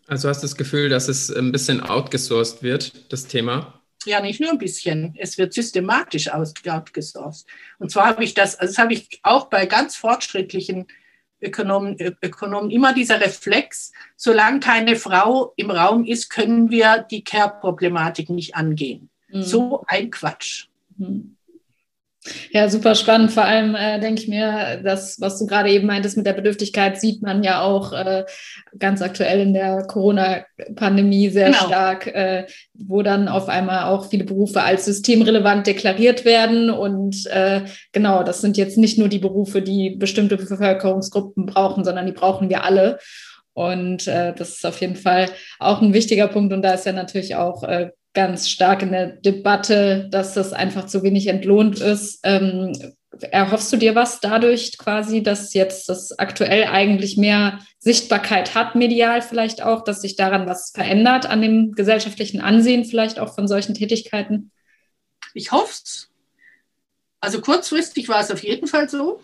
Also 0.07 0.29
hast 0.29 0.43
du 0.43 0.47
das 0.47 0.57
Gefühl, 0.57 0.89
dass 0.89 1.09
es 1.09 1.31
ein 1.31 1.53
bisschen 1.53 1.81
outgesourced 1.81 2.63
wird, 2.63 3.13
das 3.13 3.27
Thema? 3.27 3.81
Ja, 4.05 4.21
nicht 4.21 4.41
nur 4.41 4.51
ein 4.51 4.59
bisschen. 4.59 5.15
Es 5.19 5.39
wird 5.39 5.55
systematisch 5.55 6.29
outgesourced. 6.31 7.47
Und 7.79 7.91
zwar 7.91 8.09
habe 8.09 8.25
ich 8.25 8.35
das, 8.35 8.57
also 8.57 8.73
das 8.73 8.79
habe 8.79 8.93
ich 8.93 9.21
auch 9.23 9.49
bei 9.49 9.67
ganz 9.67 9.97
fortschrittlichen 9.97 10.87
Ökonomen, 11.41 11.97
Ökonomen 12.23 12.71
immer 12.71 12.93
dieser 12.93 13.21
Reflex, 13.21 13.93
solange 14.17 14.61
keine 14.61 14.97
Frau 14.97 15.53
im 15.57 15.71
Raum 15.71 16.05
ist, 16.05 16.29
können 16.29 16.71
wir 16.71 17.07
die 17.11 17.25
Care-Problematik 17.25 18.31
nicht 18.31 18.57
angehen. 18.57 19.11
Mhm. 19.29 19.43
So 19.43 19.85
ein 19.87 20.11
Quatsch. 20.11 20.67
Mhm. 20.97 21.37
Ja, 22.53 22.69
super 22.71 22.95
spannend. 22.95 23.33
Vor 23.33 23.45
allem 23.45 23.75
äh, 23.75 24.01
denke 24.01 24.23
ich 24.23 24.29
mir, 24.29 24.81
das, 24.83 25.21
was 25.21 25.39
du 25.39 25.47
gerade 25.47 25.71
eben 25.71 25.87
meintest 25.87 26.17
mit 26.17 26.25
der 26.27 26.33
Bedürftigkeit, 26.33 26.99
sieht 26.99 27.21
man 27.21 27.43
ja 27.43 27.61
auch 27.61 27.93
äh, 27.93 28.25
ganz 28.79 29.03
aktuell 29.03 29.41
in 29.41 29.53
der 29.53 29.83
Corona-Pandemie 29.87 31.29
sehr 31.29 31.51
genau. 31.51 31.67
stark, 31.67 32.07
äh, 32.07 32.47
wo 32.73 33.03
dann 33.03 33.29
auf 33.29 33.49
einmal 33.49 33.85
auch 33.85 34.09
viele 34.09 34.25
Berufe 34.25 34.63
als 34.63 34.87
systemrelevant 34.87 35.67
deklariert 35.67 36.25
werden. 36.25 36.71
Und 36.71 37.27
äh, 37.27 37.63
genau, 37.93 38.23
das 38.23 38.41
sind 38.41 38.57
jetzt 38.57 38.79
nicht 38.79 38.99
nur 38.99 39.09
die 39.09 39.19
Berufe, 39.19 39.61
die 39.61 39.91
bestimmte 39.91 40.39
Bevölkerungsgruppen 40.39 41.45
brauchen, 41.45 41.85
sondern 41.85 42.07
die 42.07 42.13
brauchen 42.13 42.49
wir 42.49 42.65
alle. 42.65 42.99
Und 43.53 44.09
äh, 44.09 44.33
das 44.35 44.51
ist 44.51 44.67
auf 44.67 44.81
jeden 44.81 44.97
Fall 44.97 45.29
auch 45.59 45.83
ein 45.83 45.93
wichtiger 45.93 46.29
Punkt. 46.29 46.53
Und 46.55 46.63
da 46.63 46.73
ist 46.73 46.87
ja 46.87 46.93
natürlich 46.93 47.37
auch 47.37 47.63
äh, 47.65 47.91
ganz 48.15 48.49
stark 48.49 48.83
in 48.83 48.93
der 48.93 49.09
Debatte, 49.09 50.09
dass 50.11 50.35
das 50.35 50.53
einfach 50.53 50.87
zu 50.87 51.03
wenig 51.03 51.27
entlohnt 51.27 51.81
ist. 51.81 52.21
Ähm, 52.23 52.73
erhoffst 53.21 53.73
du 53.73 53.77
dir 53.77 53.95
was 53.95 54.21
dadurch 54.21 54.79
quasi, 54.79 55.23
dass 55.23 55.55
jetzt 55.55 55.89
das 55.89 56.19
aktuell 56.19 56.65
eigentlich 56.65 57.17
mehr 57.17 57.59
Sichtbarkeit 57.79 58.55
hat, 58.55 58.75
medial 58.75 59.23
vielleicht 59.23 59.63
auch, 59.63 59.85
dass 59.85 60.01
sich 60.01 60.17
daran 60.17 60.49
was 60.49 60.71
verändert 60.71 61.27
an 61.27 61.43
dem 61.43 61.73
gesellschaftlichen 61.73 62.41
Ansehen 62.41 62.85
vielleicht 62.85 63.19
auch 63.19 63.35
von 63.35 63.47
solchen 63.47 63.75
Tätigkeiten? 63.75 64.51
Ich 65.35 65.53
hoffe 65.53 65.73
es. 65.73 66.11
Also 67.21 67.41
kurzfristig 67.41 68.09
war 68.09 68.21
es 68.21 68.31
auf 68.31 68.43
jeden 68.43 68.67
Fall 68.67 68.89
so. 68.89 69.21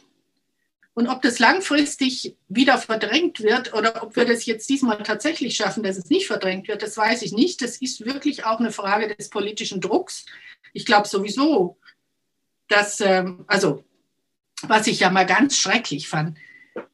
Und 0.94 1.08
ob 1.08 1.22
das 1.22 1.38
langfristig 1.38 2.36
wieder 2.48 2.76
verdrängt 2.76 3.40
wird 3.40 3.72
oder 3.74 4.02
ob 4.02 4.16
wir 4.16 4.24
das 4.24 4.44
jetzt 4.44 4.68
diesmal 4.68 5.02
tatsächlich 5.02 5.56
schaffen, 5.56 5.82
dass 5.82 5.96
es 5.96 6.10
nicht 6.10 6.26
verdrängt 6.26 6.68
wird, 6.68 6.82
das 6.82 6.96
weiß 6.96 7.22
ich 7.22 7.32
nicht. 7.32 7.62
Das 7.62 7.76
ist 7.76 8.04
wirklich 8.04 8.44
auch 8.44 8.58
eine 8.58 8.72
Frage 8.72 9.14
des 9.14 9.30
politischen 9.30 9.80
Drucks. 9.80 10.26
Ich 10.72 10.84
glaube 10.84 11.06
sowieso, 11.06 11.78
dass, 12.68 13.00
ähm, 13.00 13.44
also, 13.46 13.84
was 14.62 14.86
ich 14.88 15.00
ja 15.00 15.10
mal 15.10 15.26
ganz 15.26 15.56
schrecklich 15.56 16.08
fand, 16.08 16.36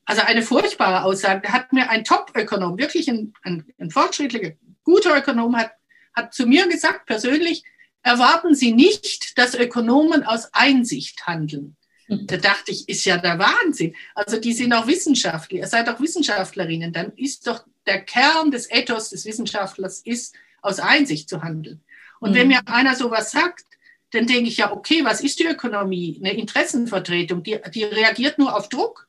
also 0.05 0.23
eine 0.23 0.43
furchtbare 0.43 1.03
Aussage, 1.05 1.53
hat 1.53 1.73
mir 1.73 1.91
ein 1.91 2.05
Top-Ökonom, 2.05 2.79
wirklich 2.79 3.09
ein, 3.09 3.33
ein, 3.43 3.65
ein 3.79 3.91
fortschrittlicher, 3.91 4.53
guter 4.85 5.17
Ökonom, 5.17 5.57
hat, 5.57 5.73
hat 6.15 6.33
zu 6.33 6.47
mir 6.47 6.69
gesagt, 6.69 7.07
persönlich, 7.07 7.65
erwarten 8.03 8.55
Sie 8.55 8.73
nicht, 8.73 9.37
dass 9.37 9.55
Ökonomen 9.55 10.23
aus 10.23 10.55
Einsicht 10.55 11.27
handeln. 11.27 11.77
Da 12.09 12.37
dachte 12.37 12.71
ich, 12.71 12.89
ist 12.89 13.05
ja 13.05 13.17
der 13.17 13.39
Wahnsinn. 13.39 13.95
Also 14.15 14.39
die 14.39 14.53
sind 14.53 14.73
auch 14.73 14.87
Wissenschaftler, 14.87 15.59
ihr 15.59 15.67
seid 15.67 15.89
auch 15.89 16.01
Wissenschaftlerinnen, 16.01 16.93
dann 16.93 17.13
ist 17.17 17.47
doch 17.47 17.65
der 17.87 18.03
Kern 18.03 18.51
des 18.51 18.71
Ethos 18.71 19.11
des 19.11 19.25
Wissenschaftlers 19.25 20.01
ist, 20.01 20.35
aus 20.63 20.79
Einsicht 20.79 21.29
zu 21.29 21.43
handeln. 21.43 21.83
Und 22.21 22.31
mhm. 22.31 22.35
wenn 22.35 22.49
mir 22.49 22.61
einer 22.67 22.95
sowas 22.95 23.31
sagt, 23.31 23.65
dann 24.13 24.27
denke 24.27 24.49
ich 24.49 24.59
ja, 24.59 24.73
okay, 24.73 25.05
was 25.05 25.21
ist 25.21 25.39
die 25.41 25.47
Ökonomie? 25.47 26.21
Eine 26.21 26.35
Interessenvertretung, 26.35 27.43
die, 27.43 27.59
die 27.75 27.85
reagiert 27.85 28.39
nur 28.39 28.55
auf 28.57 28.69
Druck, 28.69 29.09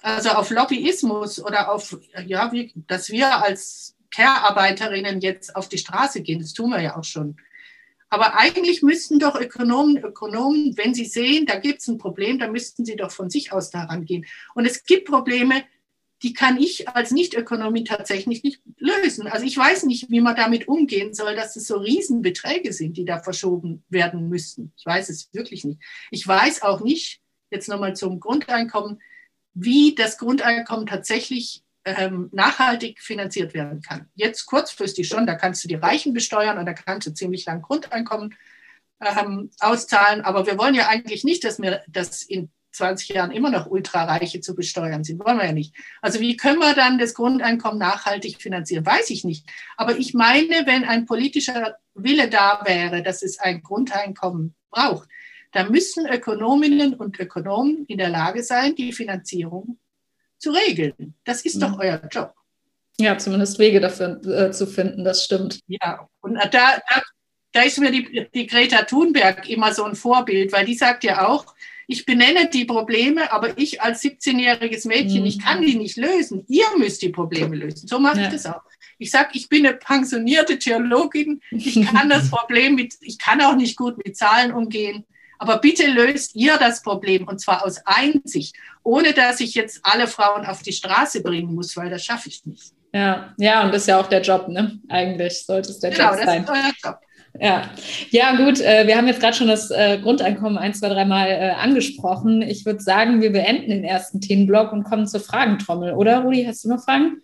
also 0.00 0.30
auf 0.30 0.50
Lobbyismus 0.50 1.44
oder 1.44 1.72
auf, 1.72 1.96
ja, 2.26 2.52
wie, 2.52 2.72
dass 2.86 3.10
wir 3.10 3.42
als 3.42 3.96
Care-Arbeiterinnen 4.10 5.20
jetzt 5.20 5.56
auf 5.56 5.68
die 5.68 5.78
Straße 5.78 6.22
gehen, 6.22 6.40
das 6.40 6.52
tun 6.52 6.70
wir 6.70 6.80
ja 6.80 6.96
auch 6.96 7.04
schon. 7.04 7.36
Aber 8.12 8.36
eigentlich 8.38 8.82
müssten 8.82 9.18
doch 9.18 9.40
Ökonomen, 9.40 9.96
Ökonomen, 9.96 10.76
wenn 10.76 10.92
sie 10.92 11.06
sehen, 11.06 11.46
da 11.46 11.58
gibt 11.58 11.80
es 11.80 11.88
ein 11.88 11.96
Problem, 11.96 12.38
dann 12.38 12.52
müssten 12.52 12.84
sie 12.84 12.94
doch 12.94 13.10
von 13.10 13.30
sich 13.30 13.52
aus 13.52 13.70
daran 13.70 14.04
gehen. 14.04 14.26
Und 14.54 14.66
es 14.66 14.84
gibt 14.84 15.08
Probleme, 15.08 15.64
die 16.22 16.34
kann 16.34 16.60
ich 16.60 16.90
als 16.90 17.10
Nicht-Ökonomie 17.10 17.84
tatsächlich 17.84 18.42
nicht 18.42 18.60
lösen. 18.76 19.28
Also 19.28 19.46
ich 19.46 19.56
weiß 19.56 19.84
nicht, 19.84 20.10
wie 20.10 20.20
man 20.20 20.36
damit 20.36 20.68
umgehen 20.68 21.14
soll, 21.14 21.34
dass 21.34 21.56
es 21.56 21.66
so 21.66 21.78
Riesenbeträge 21.78 22.74
sind, 22.74 22.98
die 22.98 23.06
da 23.06 23.18
verschoben 23.18 23.82
werden 23.88 24.28
müssten. 24.28 24.74
Ich 24.76 24.84
weiß 24.84 25.08
es 25.08 25.32
wirklich 25.32 25.64
nicht. 25.64 25.80
Ich 26.10 26.28
weiß 26.28 26.60
auch 26.60 26.82
nicht, 26.82 27.22
jetzt 27.50 27.70
nochmal 27.70 27.96
zum 27.96 28.20
Grundeinkommen, 28.20 29.00
wie 29.54 29.94
das 29.94 30.18
Grundeinkommen 30.18 30.84
tatsächlich 30.84 31.62
ähm, 31.84 32.28
nachhaltig 32.32 33.00
finanziert 33.00 33.54
werden 33.54 33.82
kann. 33.82 34.08
Jetzt 34.14 34.46
kurzfristig 34.46 35.08
schon, 35.08 35.26
da 35.26 35.34
kannst 35.34 35.64
du 35.64 35.68
die 35.68 35.74
Reichen 35.74 36.12
besteuern 36.12 36.58
und 36.58 36.66
da 36.66 36.74
kannst 36.74 37.06
du 37.06 37.14
ziemlich 37.14 37.44
lang 37.46 37.62
Grundeinkommen 37.62 38.34
ähm, 39.00 39.50
auszahlen. 39.58 40.22
Aber 40.22 40.46
wir 40.46 40.58
wollen 40.58 40.74
ja 40.74 40.88
eigentlich 40.88 41.24
nicht, 41.24 41.44
dass 41.44 41.60
wir 41.60 41.82
das 41.88 42.22
in 42.22 42.50
20 42.72 43.10
Jahren 43.10 43.30
immer 43.30 43.50
noch 43.50 43.66
Ultrareiche 43.66 44.40
zu 44.40 44.54
besteuern 44.54 45.04
sind. 45.04 45.22
Wollen 45.24 45.38
wir 45.38 45.46
ja 45.46 45.52
nicht. 45.52 45.74
Also 46.00 46.20
wie 46.20 46.36
können 46.36 46.58
wir 46.58 46.74
dann 46.74 46.98
das 46.98 47.14
Grundeinkommen 47.14 47.78
nachhaltig 47.78 48.40
finanzieren? 48.40 48.86
Weiß 48.86 49.10
ich 49.10 49.24
nicht. 49.24 49.46
Aber 49.76 49.98
ich 49.98 50.14
meine, 50.14 50.66
wenn 50.66 50.84
ein 50.84 51.04
politischer 51.04 51.76
Wille 51.94 52.28
da 52.28 52.62
wäre, 52.64 53.02
dass 53.02 53.22
es 53.22 53.38
ein 53.38 53.62
Grundeinkommen 53.62 54.54
braucht, 54.70 55.08
dann 55.52 55.70
müssen 55.70 56.06
Ökonominnen 56.06 56.94
und 56.94 57.20
Ökonomen 57.20 57.84
in 57.86 57.98
der 57.98 58.08
Lage 58.08 58.42
sein, 58.42 58.74
die 58.74 58.92
Finanzierung 58.92 59.78
zu 60.42 60.50
regeln. 60.50 61.14
Das 61.24 61.42
ist 61.42 61.62
doch 61.62 61.78
euer 61.78 62.02
Job. 62.10 62.34
Ja, 62.98 63.16
zumindest 63.16 63.58
Wege 63.58 63.80
dafür 63.80 64.20
äh, 64.26 64.52
zu 64.52 64.66
finden, 64.66 65.04
das 65.04 65.24
stimmt. 65.24 65.60
Ja, 65.66 66.08
und 66.20 66.34
da, 66.34 66.48
da, 66.50 67.02
da 67.52 67.62
ist 67.62 67.78
mir 67.78 67.90
die, 67.90 68.28
die 68.34 68.46
Greta 68.46 68.82
Thunberg 68.82 69.48
immer 69.48 69.72
so 69.72 69.84
ein 69.84 69.94
Vorbild, 69.94 70.52
weil 70.52 70.66
die 70.66 70.74
sagt 70.74 71.04
ja 71.04 71.26
auch, 71.26 71.54
ich 71.86 72.06
benenne 72.06 72.48
die 72.48 72.64
Probleme, 72.64 73.32
aber 73.32 73.56
ich 73.58 73.82
als 73.82 74.02
17-jähriges 74.02 74.86
Mädchen, 74.86 75.20
mhm. 75.20 75.26
ich 75.26 75.38
kann 75.42 75.62
die 75.62 75.74
nicht 75.74 75.96
lösen. 75.96 76.44
Ihr 76.48 76.66
müsst 76.78 77.02
die 77.02 77.08
Probleme 77.08 77.56
lösen. 77.56 77.88
So 77.88 77.98
mache 77.98 78.18
ja. 78.18 78.26
ich 78.26 78.32
das 78.32 78.46
auch. 78.46 78.62
Ich 78.98 79.10
sage, 79.10 79.30
ich 79.32 79.48
bin 79.48 79.66
eine 79.66 79.76
pensionierte 79.76 80.58
Theologin, 80.58 81.40
ich 81.50 81.84
kann 81.86 82.08
das 82.08 82.30
Problem 82.30 82.76
mit, 82.76 82.94
ich 83.00 83.18
kann 83.18 83.40
auch 83.40 83.56
nicht 83.56 83.76
gut 83.76 83.96
mit 84.04 84.16
Zahlen 84.16 84.52
umgehen. 84.52 85.04
Aber 85.42 85.58
bitte 85.58 85.88
löst 85.88 86.36
ihr 86.36 86.56
das 86.56 86.82
Problem 86.82 87.26
und 87.26 87.40
zwar 87.40 87.66
aus 87.66 87.80
Einsicht, 87.84 88.54
ohne 88.84 89.12
dass 89.12 89.40
ich 89.40 89.56
jetzt 89.56 89.80
alle 89.82 90.06
Frauen 90.06 90.46
auf 90.46 90.62
die 90.62 90.72
Straße 90.72 91.20
bringen 91.20 91.52
muss, 91.52 91.76
weil 91.76 91.90
das 91.90 92.04
schaffe 92.04 92.28
ich 92.28 92.46
nicht. 92.46 92.72
Ja, 92.94 93.34
ja, 93.38 93.64
und 93.64 93.74
das 93.74 93.82
ist 93.82 93.88
ja 93.88 93.98
auch 93.98 94.06
der 94.06 94.22
Job, 94.22 94.46
ne? 94.46 94.78
Eigentlich 94.88 95.44
sollte 95.44 95.70
es 95.70 95.80
der 95.80 95.90
genau, 95.90 96.10
Job 96.10 96.24
sein. 96.24 96.44
Genau, 96.44 96.52
das 96.52 96.70
ist 96.70 96.84
euer 96.84 96.90
Job. 96.90 97.00
Ja, 97.40 97.70
ja 98.10 98.36
gut, 98.36 98.60
äh, 98.60 98.86
wir 98.86 98.96
haben 98.96 99.08
jetzt 99.08 99.18
gerade 99.18 99.36
schon 99.36 99.48
das 99.48 99.72
äh, 99.72 99.98
Grundeinkommen 100.00 100.58
ein, 100.58 100.74
zwei, 100.74 100.90
dreimal 100.90 101.28
äh, 101.28 101.50
angesprochen. 101.60 102.40
Ich 102.42 102.64
würde 102.64 102.80
sagen, 102.80 103.20
wir 103.20 103.32
beenden 103.32 103.70
den 103.70 103.82
ersten 103.82 104.20
Themenblock 104.20 104.72
und 104.72 104.84
kommen 104.84 105.08
zur 105.08 105.20
Fragentrommel, 105.20 105.94
oder 105.94 106.20
Rudi? 106.20 106.44
Hast 106.44 106.62
du 106.62 106.68
noch 106.68 106.84
Fragen? 106.84 107.20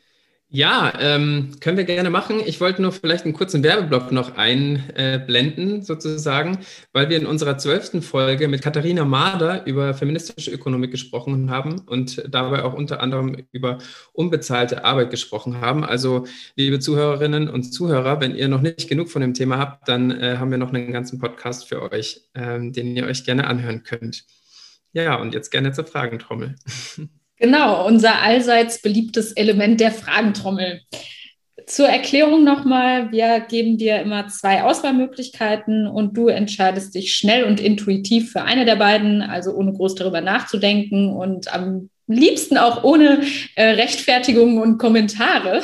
Ja, 0.51 0.95
ähm, 0.99 1.51
können 1.61 1.77
wir 1.77 1.85
gerne 1.85 2.09
machen. 2.09 2.41
Ich 2.47 2.59
wollte 2.59 2.81
nur 2.81 2.91
vielleicht 2.93 3.25
einen 3.27 3.35
kurzen 3.35 3.63
Werbeblock 3.63 4.13
noch 4.13 4.39
einblenden, 4.39 5.81
äh, 5.81 5.83
sozusagen, 5.83 6.61
weil 6.95 7.11
wir 7.11 7.19
in 7.19 7.27
unserer 7.27 7.59
zwölften 7.59 8.01
Folge 8.01 8.49
mit 8.49 8.63
Katharina 8.63 9.05
Mader 9.05 9.67
über 9.67 9.93
feministische 9.93 10.51
Ökonomik 10.51 10.91
gesprochen 10.91 11.51
haben 11.51 11.81
und 11.81 12.25
dabei 12.31 12.65
auch 12.65 12.73
unter 12.73 13.01
anderem 13.01 13.37
über 13.53 13.77
unbezahlte 14.15 14.87
Arbeit 14.87 15.11
gesprochen 15.11 15.61
haben. 15.61 15.85
Also, 15.85 16.27
liebe 16.57 16.79
Zuhörerinnen 16.79 17.51
und 17.51 17.65
Zuhörer, 17.65 18.23
wenn 18.23 18.35
ihr 18.35 18.49
noch 18.49 18.63
nicht 18.63 18.89
genug 18.89 19.11
von 19.11 19.21
dem 19.21 19.35
Thema 19.35 19.59
habt, 19.59 19.87
dann 19.87 20.11
äh, 20.11 20.39
haben 20.39 20.51
wir 20.51 20.57
noch 20.57 20.73
einen 20.73 20.95
ganzen 20.95 21.19
Podcast 21.19 21.69
für 21.69 21.93
euch, 21.93 22.23
ähm, 22.35 22.73
den 22.73 22.97
ihr 22.97 23.05
euch 23.05 23.25
gerne 23.25 23.47
anhören 23.49 23.83
könnt. 23.83 24.25
Ja, 24.95 25.17
und 25.17 25.35
jetzt 25.35 25.51
gerne 25.51 25.73
zur 25.73 25.85
Fragentrommel. 25.85 26.57
Genau, 27.39 27.87
unser 27.87 28.21
allseits 28.23 28.83
beliebtes 28.83 29.33
Element 29.33 29.81
der 29.81 29.93
Fragentrommel. 29.93 30.81
Zur 31.67 31.87
Erklärung 31.87 32.45
nochmal, 32.45 33.13
wir 33.13 33.41
geben 33.41 33.77
dir 33.77 34.01
immer 34.01 34.29
zwei 34.29 34.63
Auswahlmöglichkeiten 34.63 35.87
und 35.87 36.17
du 36.17 36.29
entscheidest 36.29 36.95
dich 36.95 37.15
schnell 37.15 37.45
und 37.45 37.61
intuitiv 37.61 38.33
für 38.33 38.43
eine 38.43 38.65
der 38.65 38.77
beiden, 38.77 39.23
also 39.23 39.53
ohne 39.53 39.73
groß 39.73 39.95
darüber 39.95 40.21
nachzudenken 40.21 41.13
und 41.13 41.53
am 41.53 41.91
liebsten 42.09 42.57
auch 42.57 42.83
ohne 42.85 43.23
äh, 43.55 43.71
Rechtfertigungen 43.71 44.61
und 44.61 44.79
Kommentare. 44.79 45.63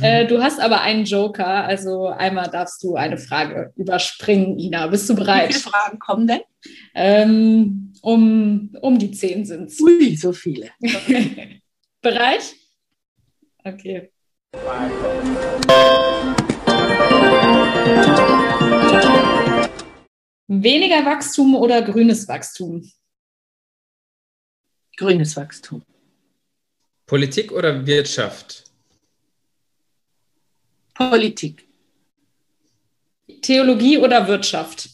äh, 0.00 0.26
du 0.26 0.42
hast 0.42 0.60
aber 0.60 0.82
einen 0.82 1.04
Joker, 1.04 1.64
also 1.64 2.06
einmal 2.08 2.48
darfst 2.50 2.82
du 2.82 2.94
eine 2.94 3.18
Frage 3.18 3.72
überspringen, 3.76 4.58
Ina. 4.58 4.86
Bist 4.86 5.08
du 5.08 5.16
bereit? 5.16 5.48
Wie 5.48 5.54
viele 5.54 5.72
Fragen 5.72 5.98
kommen 5.98 6.26
denn? 6.26 6.40
Ähm, 6.94 7.92
um, 8.02 8.74
um 8.80 8.98
die 8.98 9.10
zehn 9.10 9.44
sind 9.44 9.70
es. 9.70 9.80
Ui, 9.80 10.14
so 10.16 10.32
viele. 10.32 10.70
bereit? 12.02 12.54
Okay. 13.64 14.10
Weniger 20.48 21.04
Wachstum 21.04 21.56
oder 21.56 21.82
grünes 21.82 22.28
Wachstum? 22.28 22.88
Grünes 24.96 25.36
Wachstum. 25.36 25.82
Politik 27.06 27.52
oder 27.52 27.86
Wirtschaft? 27.86 28.64
Politik. 30.94 31.64
Theologie 33.42 33.98
oder 33.98 34.26
Wirtschaft? 34.26 34.88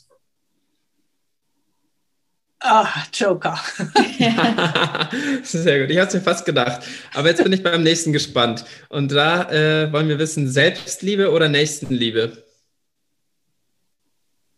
Ah, 2.65 3.05
Joker. 3.13 3.59
Sehr 5.43 5.81
gut. 5.81 5.91
Ich 5.91 5.99
habe 5.99 6.09
es 6.09 6.15
mir 6.15 6.21
fast 6.21 6.45
gedacht. 6.45 6.83
Aber 7.13 7.29
jetzt 7.29 7.43
bin 7.43 7.53
ich 7.53 7.63
beim 7.63 7.83
nächsten 7.83 8.13
gespannt. 8.13 8.65
Und 8.89 9.11
da 9.13 9.51
äh, 9.51 9.93
wollen 9.93 10.09
wir 10.09 10.19
wissen, 10.19 10.49
Selbstliebe 10.49 11.31
oder 11.33 11.49
Nächstenliebe? 11.49 12.45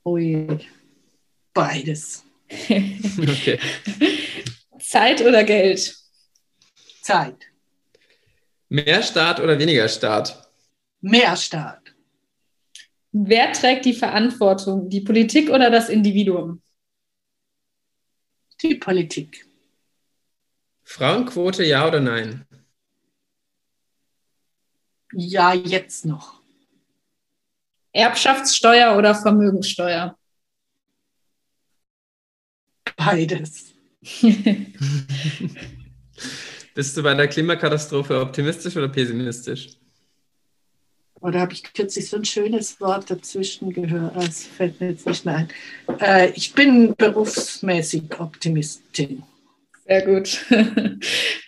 Ui, 0.05 0.59
beides. 1.55 2.25
okay. 2.69 3.59
Zeit 4.95 5.23
oder 5.23 5.43
Geld? 5.43 5.93
Zeit. 7.03 7.51
Mehr 8.69 9.03
Staat 9.03 9.41
oder 9.41 9.59
weniger 9.59 9.89
Staat? 9.89 10.49
Mehr 11.01 11.37
Staat. 11.37 11.83
Wer 13.11 13.53
trägt 13.53 13.87
die 13.87 13.93
Verantwortung, 13.93 14.89
die 14.89 15.01
Politik 15.01 15.51
oder 15.51 15.69
das 15.69 15.89
Individuum? 15.89 16.63
Die 18.63 18.77
Politik. 18.77 19.45
Frauenquote, 20.85 21.65
ja 21.65 21.89
oder 21.89 21.99
nein? 21.99 22.47
Ja, 25.13 25.55
jetzt 25.55 26.05
noch. 26.05 26.41
Erbschaftssteuer 27.91 28.97
oder 28.97 29.17
Vermögenssteuer? 29.17 30.17
Beides. 32.97 33.74
Bist 36.75 36.97
du 36.97 37.03
bei 37.03 37.15
der 37.15 37.29
Klimakatastrophe 37.29 38.21
optimistisch 38.21 38.77
oder 38.77 38.89
pessimistisch? 38.89 39.69
Oder 41.21 41.41
habe 41.41 41.55
ich 41.55 41.63
kürzlich 41.63 42.11
so 42.11 42.19
ein 42.19 42.25
schönes 42.25 42.81
Wort 42.81 43.11
dazwischen 43.11 43.73
gehört? 43.73 44.15
Das 44.17 44.45
fällt 44.45 44.81
mir 44.81 44.91
jetzt 44.91 45.07
nicht 45.07 45.25
mehr 45.25 45.37
ein. 45.37 45.49
Äh, 45.99 46.31
ich 46.35 46.53
bin 46.53 46.95
berufsmäßig 46.97 48.19
Optimistin. 48.19 49.23
Sehr 49.87 50.03
gut. 50.03 50.45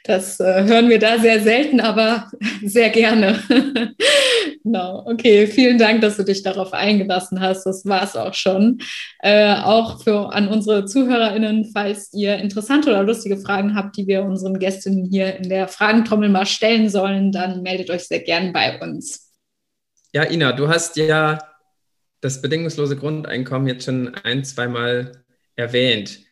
Das 0.06 0.38
äh, 0.38 0.62
hören 0.62 0.88
wir 0.88 1.00
da 1.00 1.18
sehr 1.18 1.40
selten, 1.40 1.80
aber 1.80 2.30
sehr 2.64 2.90
gerne. 2.90 3.42
genau. 4.62 5.04
Okay, 5.04 5.48
vielen 5.48 5.78
Dank, 5.78 6.00
dass 6.00 6.16
du 6.16 6.22
dich 6.22 6.44
darauf 6.44 6.72
eingelassen 6.72 7.40
hast. 7.40 7.64
Das 7.64 7.84
war 7.86 8.04
es 8.04 8.14
auch 8.14 8.32
schon. 8.32 8.78
Äh, 9.18 9.56
auch 9.56 10.04
für 10.04 10.32
an 10.32 10.46
unsere 10.46 10.84
ZuhörerInnen, 10.84 11.72
falls 11.72 12.12
ihr 12.12 12.36
interessante 12.36 12.90
oder 12.90 13.02
lustige 13.02 13.36
Fragen 13.36 13.74
habt, 13.74 13.96
die 13.96 14.06
wir 14.06 14.22
unseren 14.22 14.60
Gästinnen 14.60 15.06
hier 15.06 15.34
in 15.34 15.48
der 15.48 15.66
Fragentrommel 15.66 16.28
mal 16.28 16.46
stellen 16.46 16.88
sollen, 16.88 17.32
dann 17.32 17.62
meldet 17.62 17.90
euch 17.90 18.04
sehr 18.04 18.20
gern 18.20 18.52
bei 18.52 18.78
uns. 18.80 19.32
Ja, 20.12 20.22
Ina, 20.22 20.52
du 20.52 20.68
hast 20.68 20.96
ja 20.96 21.38
das 22.20 22.40
bedingungslose 22.40 22.96
Grundeinkommen 22.96 23.66
jetzt 23.66 23.86
schon 23.86 24.14
ein, 24.14 24.44
zweimal 24.44 25.24
erwähnt. 25.56 26.25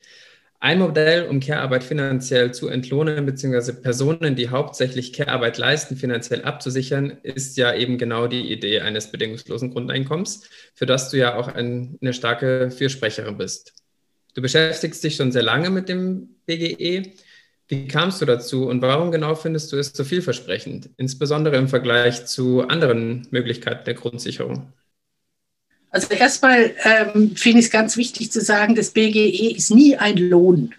Ein 0.65 0.79
Modell, 0.79 1.27
um 1.27 1.41
Care-Arbeit 1.41 1.85
finanziell 1.85 2.55
zu 2.55 2.69
entlohnen, 2.69 3.27
beziehungsweise 3.27 3.83
Personen, 3.83 4.35
die 4.35 4.49
hauptsächlich 4.49 5.13
Care-Arbeit 5.13 5.59
leisten, 5.59 5.95
finanziell 5.95 6.41
abzusichern, 6.41 7.19
ist 7.23 7.59
ja 7.59 7.75
eben 7.75 7.99
genau 7.99 8.29
die 8.29 8.51
Idee 8.51 8.81
eines 8.81 9.11
bedingungslosen 9.11 9.73
Grundeinkommens, 9.73 10.49
für 10.75 10.87
das 10.87 11.11
du 11.11 11.19
ja 11.19 11.37
auch 11.37 11.49
ein, 11.49 11.99
eine 12.01 12.15
starke 12.15 12.71
Fürsprecherin 12.71 13.37
bist. 13.37 13.75
Du 14.33 14.41
beschäftigst 14.41 15.05
dich 15.05 15.17
schon 15.17 15.33
sehr 15.33 15.43
lange 15.43 15.69
mit 15.69 15.91
dem 15.91 16.31
BGE. 16.47 17.13
Wie 17.69 17.87
kamst 17.87 18.23
du 18.23 18.25
dazu 18.25 18.67
und 18.67 18.81
warum 18.81 19.13
genau 19.13 19.35
findest 19.35 19.71
du 19.71 19.77
es 19.77 19.93
so 19.93 20.03
vielversprechend, 20.03 20.89
insbesondere 20.97 21.57
im 21.57 21.69
Vergleich 21.69 22.25
zu 22.25 22.67
anderen 22.67 23.29
Möglichkeiten 23.31 23.85
der 23.85 23.93
Grundsicherung? 23.93 24.73
Also 25.95 26.13
erstmal 26.13 26.75
ähm, 26.83 27.37
finde 27.37 27.61
ich 27.61 27.67
es 27.67 27.71
ganz 27.71 27.97
wichtig 27.97 28.33
zu 28.33 28.41
sagen, 28.41 28.75
das 28.75 28.91
BGE 28.91 29.55
ist 29.55 29.71
nie 29.71 29.97
ein 29.97 30.17
Lohn. 30.17 30.75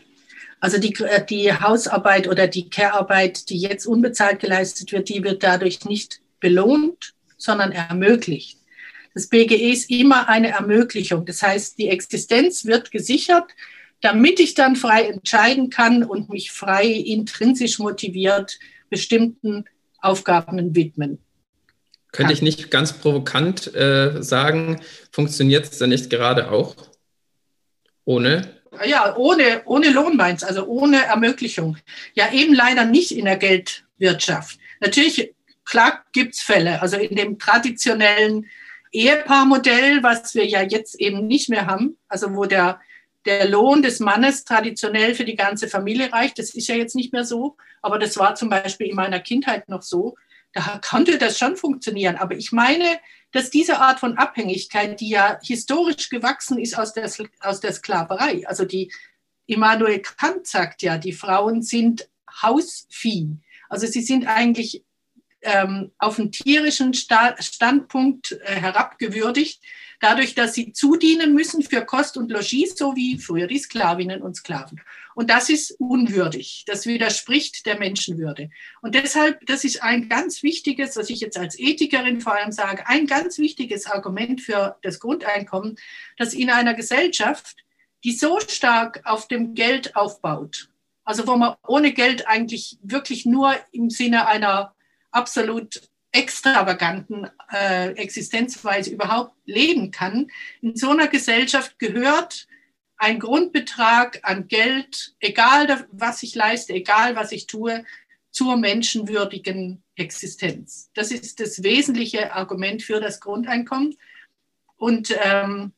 Also 0.59 0.78
die, 0.78 0.93
äh, 1.05 1.26
die 1.26 1.53
Hausarbeit 1.53 2.28
oder 2.28 2.47
die 2.47 2.70
Care-Arbeit, 2.70 3.49
die 3.49 3.57
jetzt 3.57 3.86
unbezahlt 3.86 4.41
geleistet 4.41 4.91
wird, 4.91 5.07
die 5.07 5.24
wird 5.24 5.41
dadurch 5.41 5.86
nicht 5.86 6.20
belohnt, 6.41 7.13
sondern 7.38 7.72
ermöglicht. 7.72 8.59
Das 9.13 9.28
BGE 9.28 9.72
ist 9.72 9.89
immer 9.89 10.28
eine 10.28 10.49
Ermöglichung. 10.49 11.26
Das 11.26 11.41
heißt, 11.41 11.78
die 11.78 11.88
Existenz 11.88 12.66
wird 12.66 12.91
gesichert, 12.91 13.45
damit 14.01 14.41
ich 14.41 14.53
dann 14.53 14.76
frei 14.76 15.03
entscheiden 15.03 15.70
kann 15.70 16.03
und 16.03 16.30
mich 16.30 16.51
frei 16.51 16.88
intrinsisch 16.88 17.80
motiviert 17.80 18.59
bestimmten 18.89 19.63
Aufgaben 20.01 20.76
widmen 20.76 21.24
könnte 22.16 22.34
ich 22.34 22.41
nicht 22.41 22.72
ganz 22.72 22.93
provokant 22.93 23.76
äh, 23.76 24.24
sagen, 24.24 24.82
funktioniert 25.11 25.66
es 25.66 25.78
dann 25.78 25.89
nicht 25.89 26.09
gerade 26.09 26.49
auch? 26.49 26.76
Ohne? 28.05 28.55
Ja, 28.86 29.16
ohne, 29.18 29.63
ohne 29.66 29.89
Lohn 29.89 30.16
meinst, 30.16 30.45
also 30.45 30.66
ohne 30.66 31.03
Ermöglichung. 31.05 31.78
Ja, 32.13 32.32
eben 32.32 32.53
leider 32.53 32.86
nicht 32.86 33.11
in 33.11 33.26
der 33.26 33.38
Geldwirtschaft. 33.38 34.59
Natürlich, 34.80 35.34
klar 35.66 36.03
gibt 36.13 36.36
es 36.36 36.41
Fälle. 36.41 36.82
Also 36.82 36.97
in 36.97 37.16
dem 37.16 37.38
traditionellen 37.38 38.45
Ehepaarmodell, 38.91 40.01
was 40.01 40.36
wir 40.36 40.45
ja 40.45 40.61
jetzt 40.61 40.95
eben 40.95 41.28
nicht 41.28 41.49
mehr 41.49 41.66
haben, 41.66 41.97
also 42.07 42.34
wo 42.34 42.45
der, 42.45 42.80
der 43.26 43.49
Lohn 43.49 43.82
des 43.82 43.99
Mannes 43.99 44.45
traditionell 44.45 45.16
für 45.16 45.26
die 45.26 45.36
ganze 45.36 45.68
Familie 45.68 46.13
reicht, 46.13 46.39
das 46.39 46.53
ist 46.53 46.68
ja 46.68 46.76
jetzt 46.76 46.95
nicht 46.95 47.11
mehr 47.11 47.26
so, 47.26 47.57
aber 47.82 47.99
das 47.99 48.18
war 48.18 48.36
zum 48.36 48.49
Beispiel 48.49 48.88
in 48.88 48.95
meiner 48.95 49.20
Kindheit 49.20 49.68
noch 49.68 49.82
so 49.82 50.16
da 50.56 50.80
konnte 50.84 51.18
das 51.18 51.38
schon 51.38 51.58
funktionieren. 51.58 52.16
Aber 52.16 52.36
ich 52.36 52.51
meine, 52.53 52.99
dass 53.32 53.49
diese 53.49 53.80
Art 53.80 53.99
von 53.99 54.18
Abhängigkeit, 54.18 54.99
die 55.01 55.10
ja 55.10 55.38
historisch 55.43 56.10
gewachsen 56.10 56.58
ist 56.58 56.80
aus 56.80 56.93
der, 56.93 57.12
aus 57.41 57.60
der 57.60 57.74
Sklaverei, 57.74 58.47
also 58.47 58.64
die 58.64 58.91
Immanuel 59.47 59.99
Kant 59.99 60.47
sagt 60.47 60.82
ja, 60.82 60.97
die 60.97 61.12
Frauen 61.12 61.62
sind 61.62 62.10
Hausvieh. 62.41 63.36
Also 63.70 63.86
sie 63.86 64.01
sind 64.01 64.28
eigentlich 64.28 64.84
ähm, 65.41 65.91
auf 65.99 66.18
einen 66.18 66.32
tierischen 66.32 66.93
Sta 66.93 67.36
Standpunkt 67.39 68.32
äh, 68.32 68.56
herabgewürdigt, 68.56 69.62
dadurch, 69.99 70.36
dass 70.36 70.53
sie 70.53 70.72
zudienen 70.72 71.34
müssen 71.34 71.64
für 71.64 71.86
Kost 71.86 72.16
und 72.16 72.32
Logis, 72.32 72.76
so 72.78 72.95
wie 72.95 73.20
früher 73.20 73.47
die 73.47 73.60
Sklavinnen 73.60 74.22
und 74.22 74.36
Sklaven. 74.36 74.82
Und 75.16 75.30
das 75.30 75.49
ist 75.49 75.72
unwürdig. 75.80 76.66
Das 76.68 76.86
widerspricht 76.86 77.66
der 77.66 77.80
Menschenwürde. 77.80 78.49
Und 78.82 78.95
deshalb, 78.95 79.43
das 79.45 79.63
ist 79.63 79.82
ein 79.82 80.09
ganz 80.09 80.43
wichtiges, 80.43 80.97
was 80.97 81.09
ich 81.09 81.22
jetzt 81.22 81.38
als 81.38 81.57
Ethikerin 81.57 82.20
vor 82.20 82.36
allem 82.36 82.51
sage, 82.51 82.86
ein 82.88 83.07
ganz 83.07 83.39
wichtiges 83.39 83.86
Argument 83.86 84.41
für 84.41 84.78
das 84.82 84.99
Grundeinkommen, 84.99 85.78
dass 86.18 86.34
in 86.34 86.49
einer 86.49 86.74
Gesellschaft, 86.74 87.55
die 88.03 88.11
so 88.11 88.41
stark 88.41 89.01
auf 89.05 89.30
dem 89.30 89.55
Geld 89.55 89.95
aufbaut, 89.95 90.70
also 91.05 91.26
wo 91.26 91.38
man 91.38 91.55
ohne 91.66 91.93
Geld 91.93 92.28
eigentlich 92.28 92.78
wirklich 92.84 93.26
nur 93.26 93.55
im 93.72 93.89
Sinne 93.89 94.28
einer 94.28 94.76
absolut 95.11 95.82
extravaganten 96.11 97.30
äh, 97.53 97.91
Existenzweise 97.91 98.89
überhaupt 98.89 99.34
leben 99.45 99.91
kann. 99.91 100.30
In 100.61 100.76
so 100.76 100.89
einer 100.89 101.07
Gesellschaft 101.07 101.80
gehört 101.80 102.47
ein 102.98 103.20
Grundbetrag 103.20 104.20
an 104.24 104.48
Geld, 104.48 105.16
egal 105.20 105.88
was 105.91 106.24
ich 106.24 106.36
leiste, 106.36 106.74
egal 106.74 107.16
was 107.16 107.32
ich 107.32 107.48
tue, 107.48 107.84
zur 108.32 108.58
menschenwürdigen 108.58 109.84
Existenz. 109.96 110.91
Das 110.93 111.12
ist 111.12 111.39
das 111.39 111.64
wesentliche 111.64 112.34
Argument 112.34 112.84
für 112.84 113.00
das 113.00 113.20
Grundeinkommen. 113.20 113.96
Und 114.76 115.16
ähm, 115.24 115.72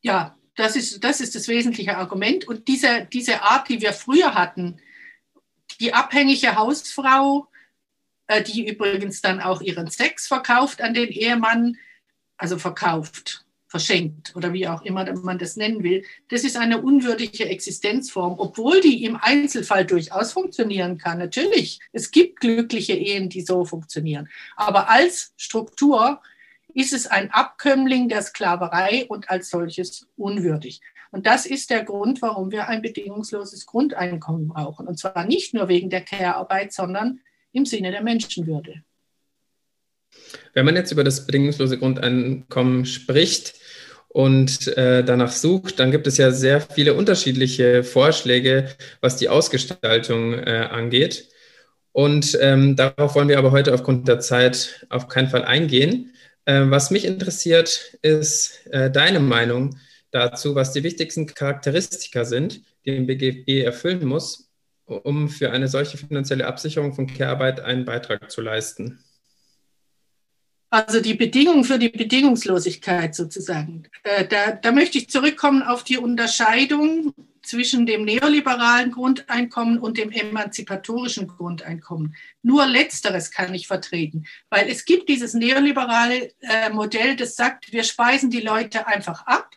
ja, 0.00 0.36
das 0.56 0.74
ist, 0.74 1.04
das 1.04 1.20
ist 1.20 1.34
das 1.34 1.46
wesentliche 1.46 1.96
Argument. 1.96 2.46
Und 2.46 2.66
diese, 2.66 3.06
diese 3.12 3.42
Art, 3.42 3.68
die 3.68 3.80
wir 3.80 3.92
früher 3.92 4.34
hatten, 4.34 4.80
die 5.80 5.94
abhängige 5.94 6.56
Hausfrau, 6.56 7.46
äh, 8.26 8.42
die 8.42 8.66
übrigens 8.68 9.20
dann 9.20 9.40
auch 9.40 9.60
ihren 9.60 9.90
Sex 9.90 10.26
verkauft 10.26 10.80
an 10.80 10.94
den 10.94 11.08
Ehemann, 11.08 11.76
also 12.36 12.58
verkauft, 12.58 13.44
verschenkt 13.68 14.34
oder 14.34 14.52
wie 14.52 14.66
auch 14.66 14.82
immer 14.82 15.10
man 15.14 15.38
das 15.38 15.56
nennen 15.56 15.82
will, 15.82 16.04
das 16.28 16.42
ist 16.42 16.56
eine 16.56 16.80
unwürdige 16.80 17.46
Existenzform, 17.46 18.36
obwohl 18.38 18.80
die 18.80 19.04
im 19.04 19.16
Einzelfall 19.20 19.84
durchaus 19.84 20.32
funktionieren 20.32 20.98
kann. 20.98 21.18
Natürlich, 21.18 21.78
es 21.92 22.10
gibt 22.10 22.40
glückliche 22.40 22.94
Ehen, 22.94 23.28
die 23.28 23.42
so 23.42 23.64
funktionieren. 23.64 24.28
Aber 24.56 24.88
als 24.88 25.32
Struktur 25.36 26.20
ist 26.74 26.92
es 26.92 27.06
ein 27.06 27.30
Abkömmling 27.30 28.08
der 28.08 28.22
Sklaverei 28.22 29.06
und 29.08 29.30
als 29.30 29.50
solches 29.50 30.06
unwürdig. 30.16 30.80
Und 31.10 31.26
das 31.26 31.46
ist 31.46 31.70
der 31.70 31.84
Grund, 31.84 32.20
warum 32.22 32.50
wir 32.50 32.68
ein 32.68 32.82
bedingungsloses 32.82 33.66
Grundeinkommen 33.66 34.48
brauchen. 34.48 34.86
Und 34.86 34.98
zwar 34.98 35.24
nicht 35.24 35.54
nur 35.54 35.68
wegen 35.68 35.90
der 35.90 36.02
Care-Arbeit, 36.02 36.72
sondern 36.72 37.20
im 37.52 37.64
Sinne 37.64 37.90
der 37.90 38.02
Menschenwürde. 38.02 38.82
Wenn 40.54 40.64
man 40.64 40.76
jetzt 40.76 40.92
über 40.92 41.04
das 41.04 41.26
bedingungslose 41.26 41.78
Grundeinkommen 41.78 42.84
spricht 42.84 43.54
und 44.08 44.66
äh, 44.76 45.04
danach 45.04 45.32
sucht, 45.32 45.78
dann 45.78 45.90
gibt 45.90 46.06
es 46.06 46.16
ja 46.16 46.30
sehr 46.30 46.60
viele 46.60 46.94
unterschiedliche 46.94 47.84
Vorschläge, 47.84 48.68
was 49.00 49.16
die 49.16 49.28
Ausgestaltung 49.28 50.34
äh, 50.34 50.68
angeht. 50.70 51.28
Und 51.92 52.38
ähm, 52.40 52.76
darauf 52.76 53.14
wollen 53.14 53.28
wir 53.28 53.38
aber 53.38 53.50
heute 53.50 53.74
aufgrund 53.74 54.08
der 54.08 54.20
Zeit 54.20 54.86
auf 54.88 55.08
keinen 55.08 55.28
Fall 55.28 55.44
eingehen. 55.44 56.12
Äh, 56.44 56.70
was 56.70 56.90
mich 56.90 57.04
interessiert, 57.04 57.96
ist 58.02 58.66
äh, 58.70 58.90
deine 58.90 59.20
Meinung 59.20 59.76
dazu, 60.10 60.54
was 60.54 60.72
die 60.72 60.82
wichtigsten 60.82 61.26
Charakteristika 61.26 62.24
sind, 62.24 62.62
die 62.84 62.92
ein 62.92 63.06
BGB 63.06 63.64
erfüllen 63.64 64.06
muss, 64.06 64.50
um 64.86 65.28
für 65.28 65.50
eine 65.50 65.68
solche 65.68 65.98
finanzielle 65.98 66.46
Absicherung 66.46 66.94
von 66.94 67.06
Care-Arbeit 67.06 67.60
einen 67.60 67.84
Beitrag 67.84 68.30
zu 68.30 68.40
leisten? 68.40 69.00
Also 70.70 71.00
die 71.00 71.14
Bedingung 71.14 71.64
für 71.64 71.78
die 71.78 71.88
Bedingungslosigkeit 71.88 73.14
sozusagen. 73.14 73.84
Da, 74.28 74.52
da 74.52 74.72
möchte 74.72 74.98
ich 74.98 75.08
zurückkommen 75.08 75.62
auf 75.62 75.82
die 75.82 75.96
Unterscheidung 75.96 77.14
zwischen 77.42 77.86
dem 77.86 78.04
neoliberalen 78.04 78.90
Grundeinkommen 78.90 79.78
und 79.78 79.96
dem 79.96 80.10
emanzipatorischen 80.10 81.26
Grundeinkommen. 81.26 82.14
Nur 82.42 82.66
letzteres 82.66 83.30
kann 83.30 83.54
ich 83.54 83.66
vertreten, 83.66 84.26
weil 84.50 84.68
es 84.68 84.84
gibt 84.84 85.08
dieses 85.08 85.32
neoliberale 85.32 86.32
äh, 86.40 86.68
Modell, 86.68 87.16
das 87.16 87.36
sagt, 87.36 87.72
wir 87.72 87.84
speisen 87.84 88.30
die 88.30 88.42
Leute 88.42 88.86
einfach 88.86 89.26
ab, 89.26 89.56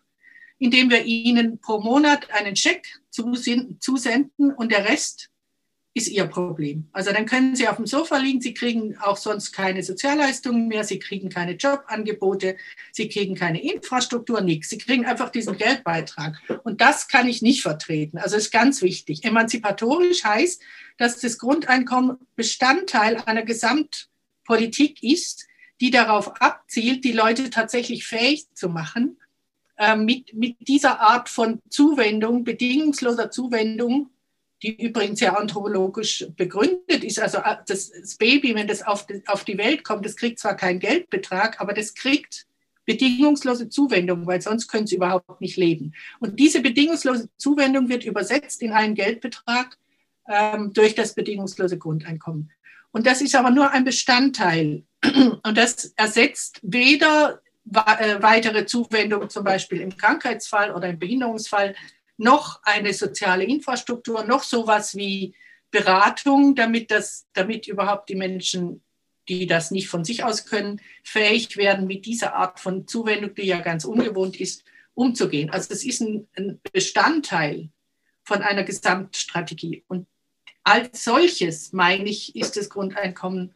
indem 0.58 0.90
wir 0.90 1.04
ihnen 1.04 1.60
pro 1.60 1.82
Monat 1.82 2.32
einen 2.32 2.56
Scheck 2.56 2.88
zusenden 3.10 4.54
und 4.54 4.72
der 4.72 4.86
Rest 4.88 5.31
ist 5.94 6.08
ihr 6.08 6.26
Problem. 6.26 6.88
Also 6.94 7.12
dann 7.12 7.26
können 7.26 7.56
sie 7.56 7.68
auf 7.68 7.76
dem 7.76 7.86
Sofa 7.86 8.18
liegen, 8.18 8.40
sie 8.40 8.54
kriegen 8.54 8.98
auch 8.98 9.18
sonst 9.18 9.52
keine 9.52 9.84
Sozialleistungen 9.84 10.68
mehr, 10.68 10.86
sie 10.86 11.00
kriegen 11.00 11.30
keine 11.30 11.54
Jobangebote, 11.54 12.56
sie 12.94 13.10
kriegen 13.10 13.36
keine 13.36 13.62
Infrastruktur, 13.62 14.40
nichts. 14.42 14.70
Sie 14.70 14.78
kriegen 14.78 15.06
einfach 15.06 15.30
diesen 15.30 15.58
Geldbeitrag. 15.58 16.38
Und 16.64 16.80
das 16.80 17.10
kann 17.10 17.28
ich 17.28 17.42
nicht 17.42 17.62
vertreten. 17.62 18.18
Also 18.18 18.38
ist 18.38 18.52
ganz 18.52 18.82
wichtig. 18.82 19.26
Emanzipatorisch 19.26 20.24
heißt, 20.24 20.62
dass 20.98 21.20
das 21.20 21.38
Grundeinkommen 21.38 22.18
Bestandteil 22.38 23.18
einer 23.26 23.44
Gesamtpolitik 23.44 25.04
ist, 25.04 25.48
die 25.82 25.92
darauf 25.92 26.42
abzielt, 26.42 27.04
die 27.04 27.12
Leute 27.12 27.50
tatsächlich 27.50 28.06
fähig 28.06 28.48
zu 28.54 28.70
machen, 28.70 29.18
äh, 29.78 29.98
mit, 29.98 30.34
mit 30.34 30.56
dieser 30.60 31.02
Art 31.02 31.28
von 31.28 31.60
Zuwendung, 31.70 32.46
bedingungsloser 32.46 33.30
Zuwendung, 33.30 34.10
die 34.64 34.82
übrigens 34.82 35.20
ja 35.20 35.34
anthropologisch 35.36 36.26
begründet 36.36 37.04
ist. 37.04 37.20
Also 37.20 37.40
äh, 37.40 37.58
das, 37.68 37.92
Baby, 38.18 38.56
wenn 38.56 38.68
das 38.68 38.84
auf 38.84 39.08
die, 39.08 39.24
auf 39.28 39.44
die 39.44 39.58
Welt 39.58 39.84
kommt, 39.84 40.06
das 40.06 40.16
kriegt 40.16 40.40
zwar 40.40 40.56
keinen 40.56 40.80
Geldbetrag, 40.80 41.60
aber 41.60 41.74
das 41.74 41.94
kriegt 41.94 42.46
bedingungslose 42.86 43.70
Zuwendung, 43.70 44.26
weil 44.26 44.42
sonst 44.42 44.68
können 44.68 44.88
sie 44.88 44.96
überhaupt 44.96 45.42
nicht 45.42 45.58
leben. 45.58 45.94
Und 46.20 46.40
diese 46.40 46.62
bedingungslose 46.62 47.30
Zuwendung 47.38 47.90
wird 47.90 48.06
übersetzt 48.06 48.62
in 48.62 48.72
einen 48.72 48.96
Geldbetrag 48.96 49.78
ähm, 50.28 50.74
durch 50.74 50.96
das 50.96 51.14
bedingungslose 51.14 51.78
Grundeinkommen. 51.78 52.52
Und 52.92 53.08
das 53.08 53.22
ist 53.22 53.36
aber 53.36 53.52
nur 53.52 53.72
ein 53.72 53.86
Bestandteil. 53.86 54.84
Und 55.04 55.58
das 55.58 55.94
ersetzt 55.96 56.60
weder 56.64 57.42
äh, 57.66 58.22
weitere 58.22 58.66
Zuwendung, 58.66 59.30
zum 59.30 59.44
Beispiel 59.44 59.82
im 59.82 59.96
Krankheitsfall 59.96 60.72
oder 60.72 60.90
im 60.90 61.00
Behinderungsfall, 61.00 61.76
noch 62.22 62.62
eine 62.64 62.94
soziale 62.94 63.44
Infrastruktur, 63.44 64.24
noch 64.24 64.44
sowas 64.44 64.96
wie 64.96 65.34
Beratung, 65.72 66.56
damit, 66.56 66.92
das, 66.92 67.26
damit 67.34 67.68
überhaupt 67.68 68.10
die 68.10 68.16
Menschen, 68.16 68.84
die 69.28 69.48
das 69.48 69.72
nicht 69.72 69.88
von 69.88 70.06
sich 70.06 70.24
aus 70.24 70.46
können, 70.46 70.82
fähig 71.04 71.58
werden, 71.58 71.88
mit 71.88 72.06
dieser 72.06 72.36
Art 72.36 72.60
von 72.60 72.88
Zuwendung, 72.88 73.34
die 73.34 73.48
ja 73.48 73.60
ganz 73.60 73.86
ungewohnt 73.86 74.40
ist, 74.40 74.64
umzugehen. 74.94 75.50
Also 75.50 75.74
es 75.74 75.84
ist 75.84 76.02
ein, 76.02 76.28
ein 76.36 76.60
Bestandteil 76.72 77.70
von 78.24 78.42
einer 78.42 78.64
Gesamtstrategie. 78.64 79.84
Und 79.88 80.06
als 80.64 81.04
solches, 81.04 81.74
meine 81.74 82.10
ich, 82.10 82.36
ist 82.36 82.56
das 82.56 82.70
Grundeinkommen 82.70 83.56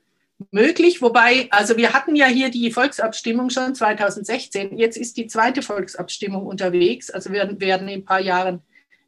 möglich. 0.51 1.01
Wobei, 1.01 1.47
also 1.51 1.77
wir 1.77 1.93
hatten 1.93 2.15
ja 2.15 2.27
hier 2.27 2.49
die 2.49 2.71
Volksabstimmung 2.71 3.49
schon 3.49 3.75
2016. 3.75 4.77
Jetzt 4.77 4.97
ist 4.97 5.17
die 5.17 5.27
zweite 5.27 5.61
Volksabstimmung 5.61 6.45
unterwegs. 6.45 7.09
Also 7.09 7.31
wir 7.31 7.59
werden 7.59 7.87
in 7.87 8.01
ein 8.01 8.05
paar 8.05 8.21
Jahren 8.21 8.61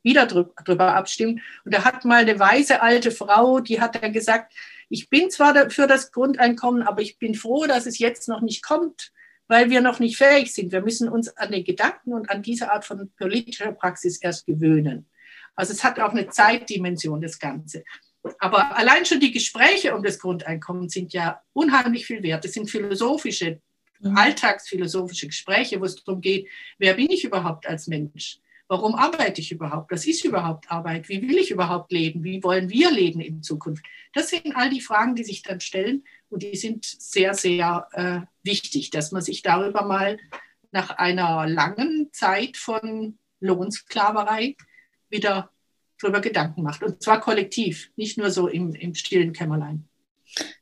wieder 0.03 0.25
drüber 0.25 0.95
abstimmen. 0.95 1.41
Und 1.65 1.73
da 1.73 1.83
hat 1.83 2.05
mal 2.05 2.21
eine 2.21 2.39
weise 2.39 2.81
alte 2.81 3.11
Frau, 3.11 3.59
die 3.59 3.81
hat 3.81 4.01
dann 4.01 4.13
gesagt, 4.13 4.53
ich 4.89 5.09
bin 5.09 5.29
zwar 5.29 5.69
für 5.69 5.85
das 5.85 6.11
Grundeinkommen, 6.13 6.83
aber 6.83 7.01
ich 7.01 7.19
bin 7.19 7.35
froh, 7.35 7.65
dass 7.65 7.85
es 7.85 7.99
jetzt 7.99 8.29
noch 8.29 8.41
nicht 8.41 8.63
kommt, 8.63 9.11
weil 9.49 9.69
wir 9.69 9.81
noch 9.81 9.99
nicht 9.99 10.17
fähig 10.17 10.53
sind. 10.53 10.71
Wir 10.71 10.81
müssen 10.81 11.09
uns 11.09 11.35
an 11.35 11.51
den 11.51 11.65
Gedanken 11.65 12.13
und 12.13 12.29
an 12.29 12.41
diese 12.41 12.71
Art 12.71 12.85
von 12.85 13.11
politischer 13.17 13.73
Praxis 13.73 14.17
erst 14.17 14.45
gewöhnen. 14.45 15.09
Also 15.55 15.73
es 15.73 15.83
hat 15.83 15.99
auch 15.99 16.11
eine 16.11 16.29
Zeitdimension, 16.29 17.21
das 17.21 17.39
Ganze. 17.39 17.83
Aber 18.39 18.75
allein 18.75 19.05
schon 19.05 19.19
die 19.19 19.31
Gespräche 19.31 19.95
um 19.95 20.03
das 20.03 20.19
Grundeinkommen 20.19 20.89
sind 20.89 21.13
ja 21.13 21.41
unheimlich 21.53 22.05
viel 22.05 22.23
wert. 22.23 22.43
Das 22.43 22.53
sind 22.53 22.69
philosophische, 22.69 23.61
mhm. 23.99 24.17
alltagsphilosophische 24.17 25.27
Gespräche, 25.27 25.79
wo 25.79 25.85
es 25.85 25.95
darum 26.03 26.21
geht, 26.21 26.47
wer 26.77 26.93
bin 26.95 27.09
ich 27.09 27.23
überhaupt 27.23 27.67
als 27.67 27.87
Mensch? 27.87 28.39
Warum 28.69 28.95
arbeite 28.95 29.39
ich 29.39 29.53
überhaupt? 29.53 29.91
Was 29.91 30.05
ist 30.05 30.25
überhaupt 30.25 30.69
Arbeit? 30.69 31.07
Wie 31.07 31.21
will 31.21 31.37
ich 31.37 31.51
überhaupt 31.51 31.91
leben? 31.91 32.23
Wie 32.25 32.43
wollen 32.43 32.69
wir 32.69 32.91
leben 32.91 33.21
in 33.21 33.41
Zukunft? 33.41 33.85
Das 34.13 34.29
sind 34.29 34.57
all 34.57 34.69
die 34.69 34.81
Fragen, 34.81 35.15
die 35.15 35.23
sich 35.23 35.41
dann 35.41 35.61
stellen 35.61 36.03
und 36.29 36.43
die 36.43 36.57
sind 36.57 36.83
sehr, 36.83 37.33
sehr 37.33 37.87
äh, 37.93 38.19
wichtig, 38.43 38.89
dass 38.89 39.13
man 39.13 39.21
sich 39.21 39.41
darüber 39.41 39.85
mal 39.85 40.17
nach 40.71 40.89
einer 40.89 41.47
langen 41.47 42.09
Zeit 42.11 42.57
von 42.57 43.17
Lohnsklaverei 43.39 44.57
wieder 45.09 45.49
darüber 46.01 46.21
Gedanken 46.21 46.63
macht. 46.63 46.83
Und 46.83 47.01
zwar 47.01 47.19
kollektiv, 47.19 47.89
nicht 47.95 48.17
nur 48.17 48.31
so 48.31 48.47
im, 48.47 48.73
im 48.73 48.95
stillen 48.95 49.33
Kämmerlein. 49.33 49.87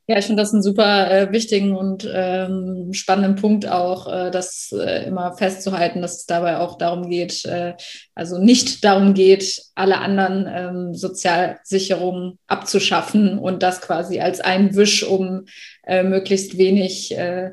Ja, 0.08 0.20
ich 0.20 0.26
finde 0.26 0.44
das 0.44 0.54
einen 0.54 0.62
super 0.62 1.10
äh, 1.10 1.32
wichtigen 1.32 1.76
und 1.76 2.08
ähm, 2.14 2.94
spannenden 2.94 3.36
Punkt 3.36 3.68
auch, 3.68 4.08
äh, 4.08 4.30
das 4.30 4.72
äh, 4.72 5.08
immer 5.08 5.36
festzuhalten, 5.36 6.04
dass 6.04 6.18
es 6.18 6.26
dabei 6.28 6.60
auch 6.60 6.78
darum 6.78 7.10
geht, 7.10 7.44
äh, 7.46 7.74
also 8.14 8.38
nicht 8.38 8.84
darum 8.84 9.16
geht, 9.16 9.64
alle 9.74 9.98
anderen 9.98 10.46
ähm, 10.48 10.94
Sozialsicherungen 10.94 12.38
abzuschaffen 12.46 13.40
und 13.40 13.64
das 13.64 13.82
quasi 13.82 14.20
als 14.20 14.42
ein 14.42 14.76
Wisch, 14.76 15.04
um 15.04 15.46
äh, 15.84 16.04
möglichst 16.04 16.60
wenig 16.60 17.18
äh, 17.18 17.52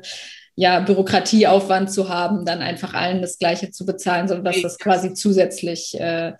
ja, 0.55 0.79
Bürokratieaufwand 0.79 1.91
zu 1.91 2.09
haben, 2.09 2.45
dann 2.45 2.61
einfach 2.61 2.93
allen 2.93 3.21
das 3.21 3.39
Gleiche 3.39 3.71
zu 3.71 3.85
bezahlen, 3.85 4.27
sondern 4.27 4.45
dass 4.45 4.61
das 4.61 4.77
quasi 4.77 5.13
zusätzlich 5.13 5.99
äh, 5.99 6.33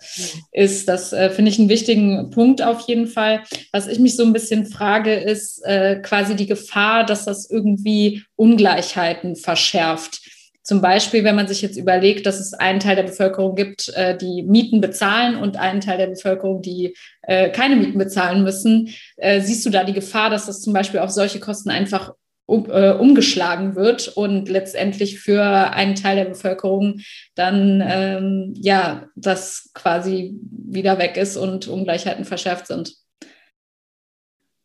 ist. 0.52 0.88
Das 0.88 1.12
äh, 1.12 1.30
finde 1.30 1.50
ich 1.50 1.58
einen 1.58 1.68
wichtigen 1.68 2.30
Punkt 2.30 2.62
auf 2.62 2.86
jeden 2.86 3.08
Fall. 3.08 3.42
Was 3.72 3.88
ich 3.88 3.98
mich 3.98 4.16
so 4.16 4.24
ein 4.24 4.32
bisschen 4.32 4.66
frage, 4.66 5.14
ist 5.14 5.64
äh, 5.64 5.96
quasi 5.96 6.36
die 6.36 6.46
Gefahr, 6.46 7.04
dass 7.04 7.24
das 7.24 7.50
irgendwie 7.50 8.22
Ungleichheiten 8.36 9.34
verschärft. 9.34 10.20
Zum 10.62 10.80
Beispiel, 10.80 11.24
wenn 11.24 11.36
man 11.36 11.46
sich 11.46 11.60
jetzt 11.60 11.76
überlegt, 11.76 12.24
dass 12.24 12.40
es 12.40 12.54
einen 12.54 12.80
Teil 12.80 12.96
der 12.96 13.02
Bevölkerung 13.02 13.54
gibt, 13.54 13.90
äh, 13.96 14.16
die 14.16 14.42
Mieten 14.42 14.80
bezahlen 14.80 15.36
und 15.36 15.58
einen 15.58 15.82
Teil 15.82 15.98
der 15.98 16.06
Bevölkerung, 16.06 16.62
die 16.62 16.96
äh, 17.22 17.50
keine 17.50 17.76
Mieten 17.76 17.98
bezahlen 17.98 18.42
müssen, 18.44 18.88
äh, 19.16 19.42
siehst 19.42 19.66
du 19.66 19.70
da 19.70 19.84
die 19.84 19.92
Gefahr, 19.92 20.30
dass 20.30 20.46
das 20.46 20.62
zum 20.62 20.72
Beispiel 20.72 21.00
auf 21.00 21.10
solche 21.10 21.38
Kosten 21.38 21.68
einfach 21.68 22.14
um, 22.46 22.70
äh, 22.70 22.92
umgeschlagen 22.92 23.74
wird 23.74 24.08
und 24.08 24.48
letztendlich 24.48 25.20
für 25.20 25.42
einen 25.42 25.94
Teil 25.94 26.16
der 26.16 26.24
Bevölkerung 26.26 27.00
dann 27.34 27.82
ähm, 27.86 28.54
ja 28.56 29.08
das 29.16 29.70
quasi 29.74 30.38
wieder 30.50 30.98
weg 30.98 31.16
ist 31.16 31.36
und 31.36 31.68
Ungleichheiten 31.68 32.24
verschärft 32.24 32.66
sind. 32.66 32.96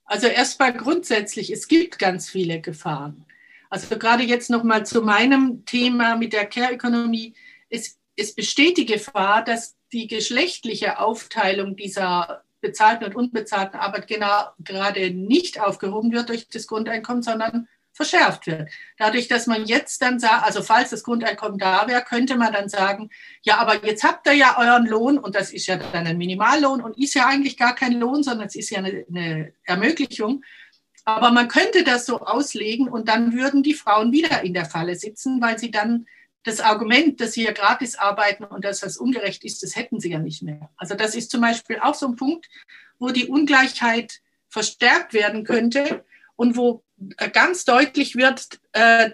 Also 0.03 0.27
erstmal 0.27 0.73
grundsätzlich, 0.73 1.51
es 1.51 1.67
gibt 1.67 1.99
ganz 1.99 2.29
viele 2.29 2.61
Gefahren. 2.61 3.25
Also 3.69 3.97
gerade 3.97 4.23
jetzt 4.23 4.49
nochmal 4.49 4.85
zu 4.85 5.01
meinem 5.01 5.63
Thema 5.65 6.15
mit 6.15 6.33
der 6.33 6.47
Care-Ökonomie. 6.47 7.35
Es, 7.69 7.99
es 8.15 8.33
besteht 8.33 8.77
die 8.77 8.87
Gefahr, 8.87 9.43
dass 9.43 9.77
die 9.93 10.07
geschlechtliche 10.07 10.99
Aufteilung 10.99 11.75
dieser 11.75 12.43
bezahlten 12.61 13.05
und 13.05 13.15
unbezahlten 13.15 13.79
Arbeit 13.79 14.07
genau, 14.07 14.49
gerade 14.59 15.11
nicht 15.11 15.59
aufgehoben 15.59 16.11
wird 16.11 16.29
durch 16.29 16.47
das 16.47 16.67
Grundeinkommen, 16.67 17.23
sondern 17.23 17.67
verschärft 17.99 18.47
wird. 18.47 18.69
Dadurch, 18.97 19.27
dass 19.27 19.45
man 19.45 19.65
jetzt 19.65 20.01
dann 20.01 20.19
sagt, 20.19 20.45
also 20.45 20.61
falls 20.61 20.89
das 20.89 21.03
Grundeinkommen 21.03 21.57
da 21.57 21.85
wäre, 21.87 22.01
könnte 22.01 22.37
man 22.37 22.53
dann 22.53 22.69
sagen, 22.69 23.09
ja, 23.41 23.57
aber 23.57 23.85
jetzt 23.85 24.05
habt 24.05 24.25
ihr 24.27 24.35
ja 24.35 24.57
euren 24.57 24.85
Lohn 24.85 25.17
und 25.17 25.35
das 25.35 25.51
ist 25.51 25.67
ja 25.67 25.75
dann 25.75 26.07
ein 26.07 26.17
Minimallohn 26.17 26.81
und 26.81 26.97
ist 26.97 27.13
ja 27.13 27.27
eigentlich 27.27 27.57
gar 27.57 27.75
kein 27.75 27.99
Lohn, 27.99 28.23
sondern 28.23 28.47
es 28.47 28.55
ist 28.55 28.69
ja 28.69 28.77
eine, 28.77 29.05
eine 29.09 29.53
Ermöglichung. 29.65 30.43
Aber 31.03 31.31
man 31.31 31.49
könnte 31.49 31.83
das 31.83 32.05
so 32.05 32.19
auslegen 32.19 32.87
und 32.87 33.09
dann 33.09 33.33
würden 33.33 33.63
die 33.63 33.73
Frauen 33.73 34.11
wieder 34.11 34.43
in 34.43 34.53
der 34.53 34.65
Falle 34.65 34.95
sitzen, 34.95 35.41
weil 35.41 35.57
sie 35.59 35.71
dann 35.71 36.05
das 36.43 36.61
Argument, 36.61 37.19
dass 37.19 37.33
sie 37.33 37.43
ja 37.43 37.51
gratis 37.51 37.95
arbeiten 37.95 38.43
und 38.43 38.63
dass 38.63 38.79
das 38.79 38.97
ungerecht 38.97 39.43
ist, 39.43 39.61
das 39.61 39.75
hätten 39.75 39.99
sie 39.99 40.11
ja 40.11 40.19
nicht 40.19 40.41
mehr. 40.41 40.69
Also 40.77 40.95
das 40.95 41.15
ist 41.15 41.31
zum 41.31 41.41
Beispiel 41.41 41.79
auch 41.79 41.95
so 41.95 42.07
ein 42.07 42.15
Punkt, 42.15 42.47
wo 42.97 43.09
die 43.09 43.27
Ungleichheit 43.27 44.21
verstärkt 44.47 45.13
werden 45.13 45.43
könnte 45.43 46.05
und 46.35 46.55
wo 46.55 46.83
ganz 47.33 47.65
deutlich 47.65 48.15
wird, 48.15 48.59
äh, 48.71 49.11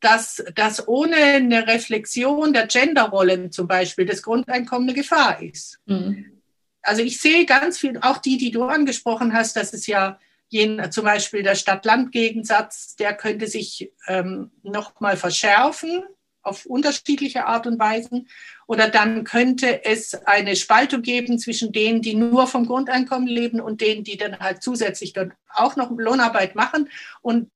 dass, 0.00 0.44
dass 0.54 0.86
ohne 0.86 1.16
eine 1.16 1.66
Reflexion 1.66 2.52
der 2.52 2.66
Genderrollen 2.66 3.52
zum 3.52 3.66
Beispiel 3.66 4.04
das 4.04 4.22
Grundeinkommen 4.22 4.88
eine 4.88 4.98
Gefahr 4.98 5.42
ist. 5.42 5.78
Mhm. 5.86 6.42
Also 6.82 7.02
ich 7.02 7.20
sehe 7.20 7.46
ganz 7.46 7.78
viel, 7.78 7.98
auch 7.98 8.18
die, 8.18 8.36
die 8.36 8.50
du 8.50 8.64
angesprochen 8.64 9.32
hast, 9.32 9.56
dass 9.56 9.72
es 9.72 9.86
ja 9.86 10.18
jeden, 10.48 10.92
zum 10.92 11.04
Beispiel 11.04 11.42
der 11.42 11.54
Stadt-Land-Gegensatz, 11.54 12.96
der 12.96 13.14
könnte 13.14 13.46
sich 13.46 13.90
ähm, 14.06 14.50
nochmal 14.62 15.16
verschärfen 15.16 16.04
auf 16.44 16.66
unterschiedliche 16.66 17.46
Art 17.46 17.66
und 17.66 17.78
Weisen. 17.78 18.28
Oder 18.66 18.88
dann 18.88 19.24
könnte 19.24 19.84
es 19.84 20.14
eine 20.26 20.56
Spaltung 20.56 21.02
geben 21.02 21.38
zwischen 21.38 21.72
denen, 21.72 22.02
die 22.02 22.14
nur 22.14 22.46
vom 22.46 22.66
Grundeinkommen 22.66 23.26
leben 23.28 23.60
und 23.60 23.80
denen, 23.80 24.04
die 24.04 24.16
dann 24.16 24.38
halt 24.38 24.62
zusätzlich 24.62 25.12
dann 25.12 25.34
auch 25.48 25.76
noch 25.76 25.90
Lohnarbeit 25.90 26.54
machen. 26.54 26.88
Und 27.22 27.50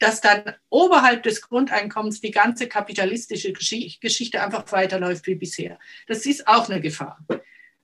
dass 0.00 0.20
dann 0.20 0.54
oberhalb 0.70 1.22
des 1.22 1.42
Grundeinkommens 1.42 2.20
die 2.20 2.30
ganze 2.30 2.66
kapitalistische 2.66 3.52
Geschichte 3.52 4.42
einfach 4.42 4.72
weiterläuft 4.72 5.26
wie 5.26 5.34
bisher. 5.34 5.78
Das 6.08 6.24
ist 6.24 6.48
auch 6.48 6.68
eine 6.68 6.80
Gefahr. 6.80 7.18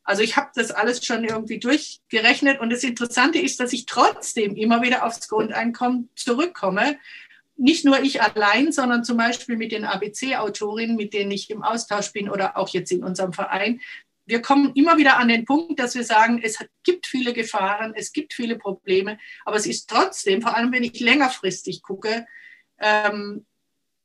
Also 0.03 0.23
ich 0.23 0.37
habe 0.37 0.51
das 0.55 0.71
alles 0.71 1.05
schon 1.05 1.25
irgendwie 1.25 1.59
durchgerechnet 1.59 2.61
und 2.61 2.71
das 2.71 2.85
Interessante 2.85 3.39
ist, 3.39 3.59
dass 3.59 3.73
ich 3.73 3.87
trotzdem 3.87 4.55
immer 4.55 4.81
wieder 4.81 5.05
aufs 5.05 5.29
Grundeinkommen 5.29 6.09
zurückkomme. 6.15 6.97
Nicht 7.57 7.85
nur 7.85 8.01
ich 8.01 8.21
allein, 8.21 8.71
sondern 8.71 9.05
zum 9.05 9.17
Beispiel 9.17 9.57
mit 9.57 9.73
den 9.73 9.85
ABC-Autorinnen, 9.85 10.97
mit 10.97 11.15
denen 11.15 11.31
ich 11.31 11.51
im 11.51 11.63
Austausch 11.63 12.13
bin 12.13 12.29
oder 12.29 12.57
auch 12.57 12.69
jetzt 12.69 12.93
in 12.93 13.03
unserem 13.03 13.33
Verein. 13.33 13.81
Wir 14.27 14.43
kommen 14.43 14.73
immer 14.75 14.99
wieder 14.99 15.19
an 15.19 15.29
den 15.29 15.45
Punkt, 15.45 15.79
dass 15.79 15.95
wir 15.95 16.05
sagen, 16.05 16.41
es 16.43 16.59
gibt 16.83 17.07
viele 17.07 17.33
Gefahren, 17.33 17.95
es 17.95 18.13
gibt 18.13 18.35
viele 18.35 18.57
Probleme, 18.57 19.19
aber 19.45 19.57
es 19.57 19.67
ist 19.67 19.89
trotzdem, 19.89 20.43
vor 20.43 20.57
allem 20.57 20.73
wenn 20.73 20.83
ich 20.83 21.01
längerfristig 21.01 21.83
gucke, 21.83 22.27
ähm, 22.79 23.47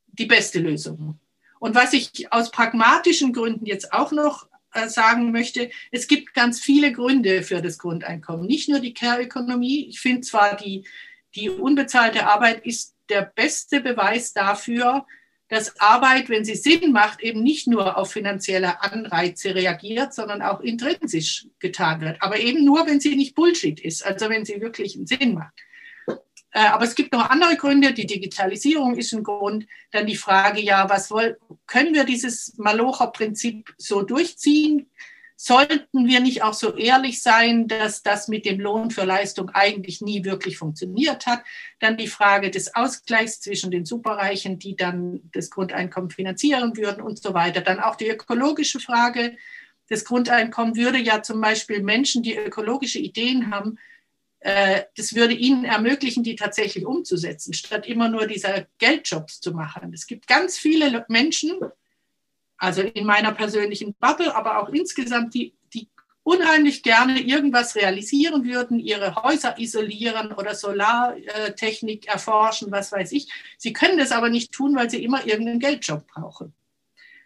die 0.06 0.26
beste 0.26 0.60
Lösung. 0.60 1.18
Und 1.58 1.74
was 1.74 1.92
ich 1.92 2.32
aus 2.32 2.50
pragmatischen 2.50 3.32
Gründen 3.32 3.66
jetzt 3.66 3.92
auch 3.92 4.12
noch 4.12 4.48
äh, 4.72 4.88
sagen 4.88 5.32
möchte, 5.32 5.70
es 5.90 6.08
gibt 6.08 6.34
ganz 6.34 6.60
viele 6.60 6.92
Gründe 6.92 7.42
für 7.42 7.60
das 7.60 7.78
Grundeinkommen. 7.78 8.46
Nicht 8.46 8.68
nur 8.68 8.80
die 8.80 8.94
Care-Ökonomie. 8.94 9.88
Ich 9.88 10.00
finde 10.00 10.22
zwar, 10.22 10.56
die, 10.56 10.86
die 11.34 11.50
unbezahlte 11.50 12.26
Arbeit 12.26 12.64
ist 12.64 12.96
der 13.12 13.30
beste 13.34 13.80
Beweis 13.80 14.32
dafür, 14.32 15.06
dass 15.48 15.78
Arbeit, 15.80 16.30
wenn 16.30 16.46
sie 16.46 16.54
Sinn 16.54 16.92
macht, 16.92 17.20
eben 17.20 17.42
nicht 17.42 17.66
nur 17.66 17.98
auf 17.98 18.12
finanzielle 18.12 18.82
Anreize 18.82 19.54
reagiert, 19.54 20.14
sondern 20.14 20.40
auch 20.40 20.60
intrinsisch 20.60 21.46
getan 21.58 22.00
wird. 22.00 22.22
Aber 22.22 22.40
eben 22.40 22.64
nur, 22.64 22.86
wenn 22.86 23.00
sie 23.00 23.16
nicht 23.16 23.34
Bullshit 23.34 23.78
ist, 23.78 24.04
also 24.04 24.30
wenn 24.30 24.46
sie 24.46 24.62
wirklich 24.62 24.96
einen 24.96 25.06
Sinn 25.06 25.34
macht. 25.34 25.52
Äh, 26.52 26.66
aber 26.68 26.84
es 26.84 26.94
gibt 26.94 27.12
noch 27.12 27.28
andere 27.28 27.56
Gründe. 27.56 27.92
Die 27.92 28.06
Digitalisierung 28.06 28.96
ist 28.96 29.12
ein 29.12 29.22
Grund. 29.22 29.66
Dann 29.90 30.06
die 30.06 30.16
Frage, 30.16 30.62
ja, 30.62 30.88
was 30.88 31.10
woll, 31.10 31.38
können 31.66 31.92
wir 31.92 32.04
dieses 32.04 32.56
Malocher-Prinzip 32.56 33.74
so 33.76 34.00
durchziehen? 34.00 34.90
Sollten 35.44 36.06
wir 36.06 36.20
nicht 36.20 36.44
auch 36.44 36.54
so 36.54 36.76
ehrlich 36.76 37.20
sein, 37.20 37.66
dass 37.66 38.04
das 38.04 38.28
mit 38.28 38.46
dem 38.46 38.60
Lohn 38.60 38.92
für 38.92 39.02
Leistung 39.02 39.50
eigentlich 39.50 40.00
nie 40.00 40.22
wirklich 40.22 40.56
funktioniert 40.56 41.26
hat? 41.26 41.42
Dann 41.80 41.96
die 41.96 42.06
Frage 42.06 42.52
des 42.52 42.76
Ausgleichs 42.76 43.40
zwischen 43.40 43.72
den 43.72 43.84
Superreichen, 43.84 44.60
die 44.60 44.76
dann 44.76 45.18
das 45.32 45.50
Grundeinkommen 45.50 46.10
finanzieren 46.10 46.76
würden 46.76 47.02
und 47.02 47.20
so 47.20 47.34
weiter. 47.34 47.60
Dann 47.60 47.80
auch 47.80 47.96
die 47.96 48.06
ökologische 48.06 48.78
Frage. 48.78 49.36
Das 49.88 50.04
Grundeinkommen 50.04 50.76
würde 50.76 50.98
ja 50.98 51.24
zum 51.24 51.40
Beispiel 51.40 51.82
Menschen, 51.82 52.22
die 52.22 52.36
ökologische 52.36 53.00
Ideen 53.00 53.50
haben, 53.50 53.80
äh, 54.38 54.82
das 54.96 55.16
würde 55.16 55.34
ihnen 55.34 55.64
ermöglichen, 55.64 56.22
die 56.22 56.36
tatsächlich 56.36 56.86
umzusetzen, 56.86 57.52
statt 57.52 57.88
immer 57.88 58.08
nur 58.08 58.28
diese 58.28 58.68
Geldjobs 58.78 59.40
zu 59.40 59.50
machen. 59.50 59.92
Es 59.92 60.06
gibt 60.06 60.28
ganz 60.28 60.56
viele 60.56 61.04
Menschen, 61.08 61.58
also 62.62 62.80
in 62.80 63.04
meiner 63.04 63.32
persönlichen 63.32 63.94
Bubble, 63.94 64.32
aber 64.36 64.62
auch 64.62 64.68
insgesamt, 64.68 65.34
die, 65.34 65.52
die 65.74 65.88
unheimlich 66.22 66.84
gerne 66.84 67.20
irgendwas 67.20 67.74
realisieren 67.74 68.44
würden, 68.44 68.78
ihre 68.78 69.16
Häuser 69.16 69.58
isolieren 69.58 70.30
oder 70.30 70.54
Solartechnik 70.54 72.06
erforschen, 72.06 72.70
was 72.70 72.92
weiß 72.92 73.10
ich. 73.12 73.28
Sie 73.58 73.72
können 73.72 73.98
das 73.98 74.12
aber 74.12 74.28
nicht 74.28 74.52
tun, 74.52 74.76
weil 74.76 74.88
sie 74.88 75.02
immer 75.02 75.26
irgendeinen 75.26 75.58
Geldjob 75.58 76.06
brauchen. 76.06 76.54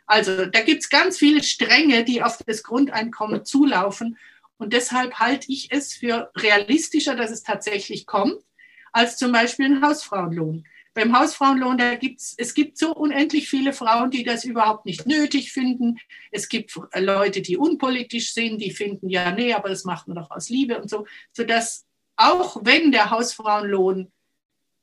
Also 0.06 0.46
da 0.46 0.62
gibt 0.62 0.84
es 0.84 0.88
ganz 0.88 1.18
viele 1.18 1.42
Stränge, 1.42 2.04
die 2.04 2.22
auf 2.22 2.38
das 2.46 2.62
Grundeinkommen 2.62 3.44
zulaufen. 3.44 4.16
Und 4.56 4.72
deshalb 4.72 5.18
halte 5.18 5.52
ich 5.52 5.70
es 5.70 5.92
für 5.92 6.30
realistischer, 6.34 7.14
dass 7.14 7.30
es 7.30 7.42
tatsächlich 7.42 8.06
kommt, 8.06 8.42
als 8.90 9.18
zum 9.18 9.32
Beispiel 9.32 9.66
ein 9.66 9.82
Hausfrauenlohn. 9.82 10.64
Beim 10.96 11.14
Hausfrauenlohn, 11.14 11.76
da 11.76 11.94
gibt's, 11.94 12.34
es 12.38 12.54
gibt 12.54 12.78
so 12.78 12.94
unendlich 12.94 13.50
viele 13.50 13.74
Frauen, 13.74 14.10
die 14.10 14.24
das 14.24 14.44
überhaupt 14.44 14.86
nicht 14.86 15.06
nötig 15.06 15.52
finden. 15.52 15.98
Es 16.30 16.48
gibt 16.48 16.74
Leute, 16.94 17.42
die 17.42 17.58
unpolitisch 17.58 18.32
sind, 18.32 18.62
die 18.62 18.70
finden, 18.70 19.10
ja, 19.10 19.30
nee, 19.30 19.52
aber 19.52 19.68
das 19.68 19.84
macht 19.84 20.08
man 20.08 20.16
doch 20.16 20.30
aus 20.30 20.48
Liebe 20.48 20.80
und 20.80 20.88
so, 20.88 21.06
sodass 21.32 21.84
auch 22.16 22.60
wenn 22.62 22.92
der 22.92 23.10
Hausfrauenlohn 23.10 24.10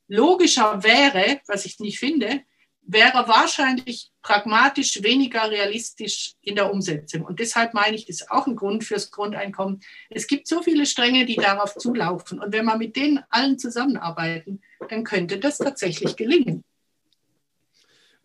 logischer 0.06 0.84
wäre, 0.84 1.40
was 1.48 1.66
ich 1.66 1.80
nicht 1.80 1.98
finde, 1.98 2.42
wäre 2.86 3.26
wahrscheinlich 3.28 4.10
pragmatisch 4.22 5.02
weniger 5.02 5.50
realistisch 5.50 6.34
in 6.42 6.54
der 6.54 6.72
Umsetzung. 6.72 7.22
Und 7.22 7.40
deshalb 7.40 7.74
meine 7.74 7.96
ich, 7.96 8.06
das 8.06 8.22
ist 8.22 8.30
auch 8.30 8.46
ein 8.46 8.56
Grund 8.56 8.84
fürs 8.84 9.10
Grundeinkommen. 9.10 9.80
Es 10.10 10.26
gibt 10.26 10.46
so 10.46 10.62
viele 10.62 10.86
Stränge, 10.86 11.26
die 11.26 11.36
darauf 11.36 11.74
zulaufen. 11.76 12.40
Und 12.40 12.52
wenn 12.52 12.64
wir 12.64 12.76
mit 12.76 12.96
denen 12.96 13.20
allen 13.30 13.58
zusammenarbeiten, 13.58 14.60
dann 14.88 15.04
könnte 15.04 15.38
das 15.38 15.58
tatsächlich 15.58 16.16
gelingen. 16.16 16.64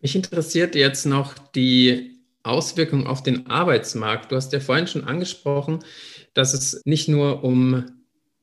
Mich 0.00 0.14
interessiert 0.14 0.74
jetzt 0.74 1.04
noch 1.04 1.36
die 1.38 2.18
Auswirkung 2.42 3.06
auf 3.06 3.22
den 3.22 3.48
Arbeitsmarkt. 3.48 4.32
Du 4.32 4.36
hast 4.36 4.52
ja 4.52 4.60
vorhin 4.60 4.86
schon 4.86 5.04
angesprochen, 5.04 5.84
dass 6.32 6.54
es 6.54 6.80
nicht 6.84 7.08
nur 7.08 7.44
um 7.44 7.84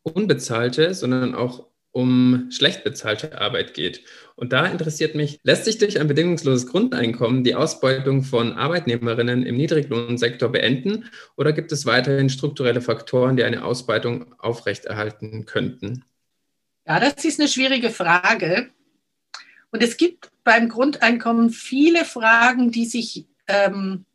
unbezahlte, 0.04 0.94
sondern 0.94 1.34
auch 1.34 1.68
um 1.98 2.52
schlecht 2.52 2.84
bezahlte 2.84 3.42
Arbeit 3.42 3.74
geht. 3.74 4.04
Und 4.36 4.54
da 4.54 4.68
interessiert 4.68 5.16
mich, 5.16 5.40
lässt 5.42 5.66
sich 5.66 5.80
durch 5.80 6.00
ein 6.00 6.08
bedingungsloses 6.08 6.68
Grundeinkommen 6.68 7.44
die 7.44 7.56
Ausbeutung 7.56 8.22
von 8.22 8.54
Arbeitnehmerinnen 8.54 9.44
im 9.44 9.58
Niedriglohnsektor 9.58 10.50
beenden 10.50 11.10
oder 11.38 11.54
gibt 11.54 11.72
es 11.72 11.88
weiterhin 11.88 12.30
strukturelle 12.30 12.82
Faktoren, 12.82 13.36
die 13.36 13.44
eine 13.44 13.66
Ausbeutung 13.66 14.36
aufrechterhalten 14.38 15.48
könnten? 15.48 16.06
Ja, 16.86 17.00
das 17.00 17.26
ist 17.26 17.40
eine 17.40 17.50
schwierige 17.50 17.90
Frage. 17.90 18.70
Und 19.72 19.82
es 19.82 19.98
gibt 19.98 20.30
beim 20.44 20.70
Grundeinkommen 20.70 21.50
viele 21.50 22.06
Fragen, 22.06 22.72
die 22.72 22.86
sich 22.86 23.26
ähm, 23.48 24.06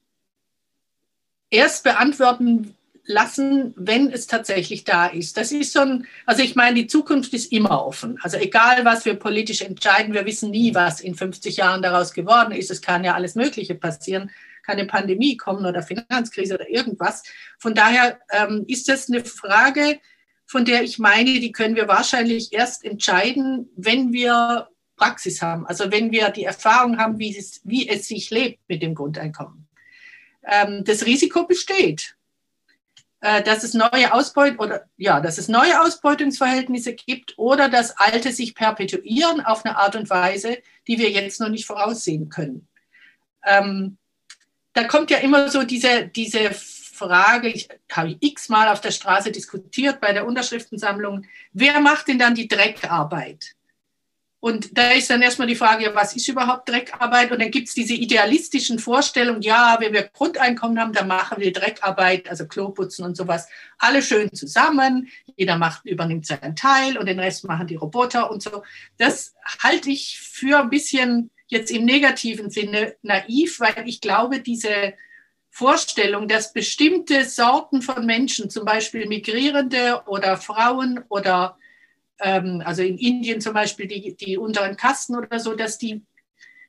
erst 1.50 1.82
beantworten 1.82 2.76
lassen, 3.04 3.74
wenn 3.76 4.10
es 4.10 4.26
tatsächlich 4.26 4.84
da 4.84 5.06
ist. 5.06 5.36
Das 5.36 5.50
ist 5.52 5.72
so 5.72 5.80
ein, 5.80 6.06
also 6.24 6.42
ich 6.42 6.54
meine, 6.54 6.74
die 6.74 6.86
Zukunft 6.86 7.32
ist 7.34 7.52
immer 7.52 7.84
offen. 7.84 8.18
Also 8.22 8.36
egal, 8.36 8.84
was 8.84 9.04
wir 9.04 9.14
politisch 9.14 9.62
entscheiden, 9.62 10.14
wir 10.14 10.24
wissen 10.24 10.50
nie, 10.50 10.74
was 10.74 11.00
in 11.00 11.14
50 11.14 11.56
Jahren 11.56 11.82
daraus 11.82 12.12
geworden 12.12 12.52
ist. 12.52 12.70
Es 12.70 12.80
kann 12.80 13.04
ja 13.04 13.14
alles 13.14 13.34
Mögliche 13.34 13.74
passieren, 13.74 14.30
kann 14.62 14.78
eine 14.78 14.86
Pandemie 14.86 15.36
kommen 15.36 15.66
oder 15.66 15.82
Finanzkrise 15.82 16.54
oder 16.54 16.68
irgendwas. 16.68 17.24
Von 17.58 17.74
daher 17.74 18.20
ähm, 18.30 18.64
ist 18.68 18.88
das 18.88 19.08
eine 19.08 19.24
Frage, 19.24 19.98
von 20.46 20.64
der 20.64 20.82
ich 20.82 20.98
meine, 20.98 21.40
die 21.40 21.50
können 21.50 21.76
wir 21.76 21.88
wahrscheinlich 21.88 22.52
erst 22.52 22.84
entscheiden, 22.84 23.70
wenn 23.76 24.12
wir 24.12 24.68
Praxis 24.96 25.42
haben. 25.42 25.66
Also 25.66 25.90
wenn 25.90 26.12
wir 26.12 26.30
die 26.30 26.44
Erfahrung 26.44 26.98
haben, 26.98 27.18
wie 27.18 27.36
es, 27.36 27.60
wie 27.64 27.88
es 27.88 28.06
sich 28.06 28.30
lebt 28.30 28.60
mit 28.68 28.82
dem 28.82 28.94
Grundeinkommen. 28.94 29.66
Ähm, 30.44 30.84
das 30.84 31.06
Risiko 31.06 31.46
besteht. 31.46 32.16
Äh, 33.22 33.44
dass 33.44 33.62
es 33.62 33.72
neue 33.72 34.12
Ausbeut 34.12 34.58
oder 34.58 34.88
ja, 34.96 35.20
dass 35.20 35.38
es 35.38 35.46
neue 35.46 35.80
Ausbeutungsverhältnisse 35.80 36.94
gibt 36.94 37.38
oder 37.38 37.68
dass 37.68 37.96
alte 37.96 38.32
sich 38.32 38.56
perpetuieren 38.56 39.40
auf 39.40 39.64
eine 39.64 39.76
Art 39.76 39.94
und 39.94 40.10
Weise, 40.10 40.58
die 40.88 40.98
wir 40.98 41.08
jetzt 41.08 41.38
noch 41.38 41.48
nicht 41.48 41.64
voraussehen 41.64 42.30
können. 42.30 42.66
Ähm, 43.46 43.96
da 44.72 44.82
kommt 44.84 45.12
ja 45.12 45.18
immer 45.18 45.48
so 45.50 45.62
diese, 45.62 46.08
diese 46.08 46.50
Frage, 46.50 47.46
ich 47.46 47.68
habe 47.92 48.16
x-mal 48.18 48.66
auf 48.66 48.80
der 48.80 48.90
Straße 48.90 49.30
diskutiert 49.30 50.00
bei 50.00 50.12
der 50.12 50.26
Unterschriftensammlung, 50.26 51.24
wer 51.52 51.78
macht 51.78 52.08
denn 52.08 52.18
dann 52.18 52.34
die 52.34 52.48
Dreckarbeit? 52.48 53.54
Und 54.44 54.76
da 54.76 54.90
ist 54.90 55.08
dann 55.08 55.22
erstmal 55.22 55.46
die 55.46 55.54
Frage, 55.54 55.84
ja, 55.84 55.94
was 55.94 56.16
ist 56.16 56.26
überhaupt 56.26 56.68
Dreckarbeit? 56.68 57.30
Und 57.30 57.40
dann 57.40 57.52
gibt 57.52 57.68
es 57.68 57.74
diese 57.74 57.94
idealistischen 57.94 58.80
Vorstellungen, 58.80 59.40
ja, 59.40 59.76
wenn 59.78 59.92
wir 59.92 60.02
Grundeinkommen 60.02 60.80
haben, 60.80 60.92
dann 60.92 61.06
machen 61.06 61.40
wir 61.40 61.52
Dreckarbeit, 61.52 62.28
also 62.28 62.48
Kloputzen 62.48 63.04
und 63.04 63.16
sowas, 63.16 63.46
alle 63.78 64.02
schön 64.02 64.32
zusammen. 64.34 65.08
Jeder 65.36 65.58
macht, 65.58 65.84
übernimmt 65.84 66.26
seinen 66.26 66.56
Teil 66.56 66.98
und 66.98 67.06
den 67.06 67.20
Rest 67.20 67.44
machen 67.44 67.68
die 67.68 67.76
Roboter 67.76 68.32
und 68.32 68.42
so. 68.42 68.64
Das 68.98 69.36
halte 69.62 69.90
ich 69.90 70.18
für 70.20 70.58
ein 70.58 70.70
bisschen 70.70 71.30
jetzt 71.46 71.70
im 71.70 71.84
negativen 71.84 72.50
Sinne 72.50 72.96
naiv, 73.02 73.60
weil 73.60 73.84
ich 73.86 74.00
glaube, 74.00 74.40
diese 74.40 74.94
Vorstellung, 75.50 76.26
dass 76.26 76.52
bestimmte 76.52 77.26
Sorten 77.26 77.80
von 77.80 78.04
Menschen, 78.06 78.50
zum 78.50 78.64
Beispiel 78.64 79.06
Migrierende 79.06 80.02
oder 80.06 80.36
Frauen 80.36 81.04
oder 81.08 81.58
ähm, 82.22 82.62
also 82.64 82.82
in 82.82 82.96
Indien 82.96 83.40
zum 83.40 83.52
Beispiel 83.52 83.86
die, 83.86 84.14
die 84.14 84.38
unteren 84.38 84.76
Kasten 84.76 85.16
oder 85.16 85.38
so, 85.38 85.54
dass 85.54 85.76
die 85.76 86.02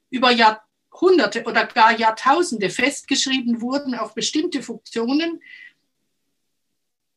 über 0.09 0.31
Jahrhunderte 0.31 1.43
oder 1.45 1.65
gar 1.65 1.97
Jahrtausende 1.97 2.69
festgeschrieben 2.69 3.61
wurden 3.61 3.95
auf 3.95 4.13
bestimmte 4.13 4.61
Funktionen. 4.61 5.41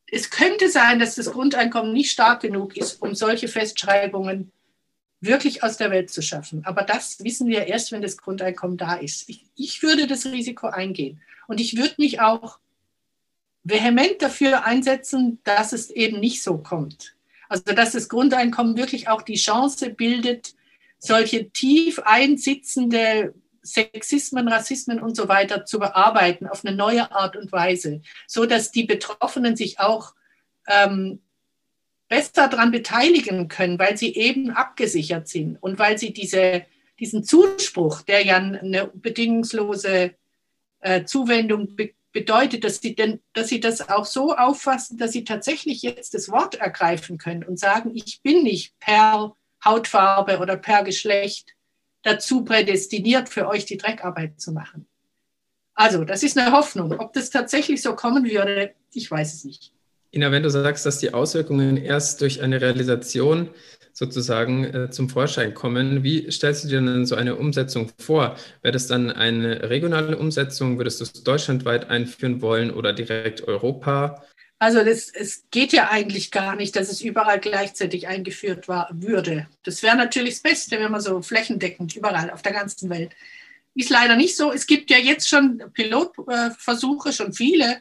Es 0.07 0.31
könnte 0.31 0.71
sein, 0.71 0.99
dass 0.99 1.17
das 1.17 1.33
Grundeinkommen 1.33 1.93
nicht 1.93 2.13
stark 2.13 2.41
genug 2.43 2.77
ist, 2.77 3.03
um 3.03 3.15
solche 3.15 3.49
Festschreibungen 3.49 4.53
wirklich 5.21 5.63
aus 5.63 5.79
der 5.79 5.91
Welt 5.91 6.11
zu 6.11 6.23
schaffen. 6.23 6.65
Aber 6.65 6.83
das 6.83 7.25
wissen 7.25 7.49
wir 7.49 7.67
erst, 7.67 7.91
wenn 7.91 8.03
das 8.03 8.17
Grundeinkommen 8.17 8.77
da 8.77 8.95
ist. 8.95 9.29
Ich, 9.29 9.47
ich 9.57 9.83
würde 9.83 10.07
das 10.07 10.27
Risiko 10.27 10.69
eingehen. 10.69 11.21
Und 11.49 11.61
ich 11.61 11.77
würde 11.77 11.95
mich 11.99 12.21
auch 12.21 12.59
vehement 13.65 14.21
dafür 14.21 14.65
einsetzen, 14.65 15.41
dass 15.43 15.73
es 15.73 15.91
eben 15.91 16.21
nicht 16.21 16.43
so 16.43 16.59
kommt. 16.59 17.16
Also 17.49 17.73
dass 17.75 17.93
das 17.93 18.09
Grundeinkommen 18.09 18.77
wirklich 18.77 19.09
auch 19.09 19.23
die 19.23 19.37
Chance 19.37 19.91
bildet, 19.91 20.55
solche 20.99 21.51
tief 21.51 22.01
einsitzende 22.01 23.35
Sexismen, 23.63 24.49
Rassismen 24.49 25.01
und 25.01 25.17
so 25.17 25.29
weiter 25.29 25.65
zu 25.65 25.79
bearbeiten 25.79 26.47
auf 26.47 26.65
eine 26.65 26.77
neue 26.77 27.11
Art 27.13 27.37
und 27.37 27.51
Weise, 27.53 28.01
so 28.27 28.47
dass 28.47 28.71
die 28.71 28.85
Betroffenen 28.85 29.57
sich 29.57 29.81
auch 29.81 30.15
ähm, 30.69 31.21
besser 32.09 32.49
daran 32.49 32.71
beteiligen 32.71 33.49
können, 33.49 33.79
weil 33.79 33.97
sie 33.97 34.15
eben 34.15 34.51
abgesichert 34.51 35.29
sind 35.29 35.57
und 35.61 35.79
weil 35.79 35.99
sie 35.99 36.13
diese, 36.13 36.65
diesen 37.01 37.25
Zuspruch, 37.25 38.03
der 38.03 38.25
ja 38.25 38.37
eine 38.37 38.91
bedingungslose 38.95 40.15
äh, 40.81 41.05
Zuwendung 41.05 41.75
be 41.75 41.91
bedeutet, 42.17 42.65
dass 42.65 42.81
sie, 42.81 42.95
denn, 42.95 43.21
dass 43.35 43.49
sie 43.49 43.61
das 43.61 43.91
auch 43.91 44.07
so 44.07 44.35
auffassen, 44.35 44.97
dass 44.97 45.13
sie 45.13 45.25
tatsächlich 45.25 45.83
jetzt 45.83 46.15
das 46.15 46.31
Wort 46.31 46.55
ergreifen 46.55 47.19
können 47.19 47.45
und 47.45 47.59
sagen, 47.59 47.93
ich 47.95 48.23
bin 48.23 48.43
nicht 48.43 48.73
per 48.79 49.37
Hautfarbe 49.63 50.39
oder 50.39 50.57
per 50.57 50.83
Geschlecht 50.83 51.51
dazu 52.05 52.43
prädestiniert, 52.43 53.29
für 53.29 53.47
euch 53.47 53.67
die 53.67 53.77
Dreckarbeit 53.77 54.41
zu 54.41 54.53
machen. 54.53 54.87
Also, 55.75 56.05
das 56.05 56.23
ist 56.23 56.39
eine 56.39 56.53
Hoffnung. 56.53 56.99
Ob 56.99 57.13
das 57.13 57.29
tatsächlich 57.29 57.83
so 57.83 57.95
kommen 57.95 58.25
würde, 58.25 58.73
ich 58.95 59.11
weiß 59.11 59.35
es 59.35 59.45
nicht. 59.45 59.75
Ina, 60.11 60.33
wenn 60.33 60.43
du 60.43 60.49
sagst, 60.49 60.87
dass 60.87 60.99
die 60.99 61.13
Auswirkungen 61.13 61.77
erst 61.77 62.23
durch 62.23 62.41
eine 62.41 62.63
Realisation 62.63 63.51
sozusagen 63.97 64.65
äh, 64.65 64.91
zum 64.91 65.09
Vorschein 65.09 65.55
kommen. 65.55 66.05
Wie 66.05 66.31
stellst 66.31 66.65
du 66.65 66.69
dir 66.69 66.83
denn 66.83 67.07
so 67.07 67.15
eine 67.15 67.37
Umsetzung 67.37 67.91
vor? 67.99 68.37
Wäre 68.61 68.73
das 68.73 68.89
dann 68.89 69.11
eine 69.11 69.71
regionale 69.71 70.19
Umsetzung? 70.19 70.77
Würdest 70.77 71.01
du 71.01 71.05
es 71.05 71.25
deutschlandweit 71.25 71.89
einführen 71.89 72.43
wollen 72.43 72.71
oder 72.71 72.93
direkt 72.93 73.49
Europa? 73.49 74.23
Also 74.59 74.85
das, 74.85 75.09
es 75.09 75.45
geht 75.51 75.73
ja 75.73 75.89
eigentlich 75.91 76.31
gar 76.31 76.57
nicht, 76.57 76.77
dass 76.77 76.91
es 76.91 77.01
überall 77.01 77.41
gleichzeitig 77.41 78.07
eingeführt 78.07 78.69
war, 78.69 78.91
würde. 78.93 79.49
Das 79.63 79.83
wäre 79.83 79.97
natürlich 79.97 80.35
das 80.35 80.43
Beste, 80.43 80.79
wenn 80.79 80.93
man 80.93 81.01
so 81.01 81.23
flächendeckend 81.23 81.97
überall 81.97 82.31
auf 82.31 82.43
der 82.43 82.53
ganzen 82.53 82.91
Welt. 82.91 83.13
Ist 83.75 83.89
leider 83.89 84.17
nicht 84.17 84.37
so. 84.37 84.53
Es 84.53 84.67
gibt 84.67 84.91
ja 84.91 84.99
jetzt 84.99 85.27
schon 85.27 85.63
Pilotversuche, 85.73 87.15
schon 87.15 87.33
viele, 87.33 87.81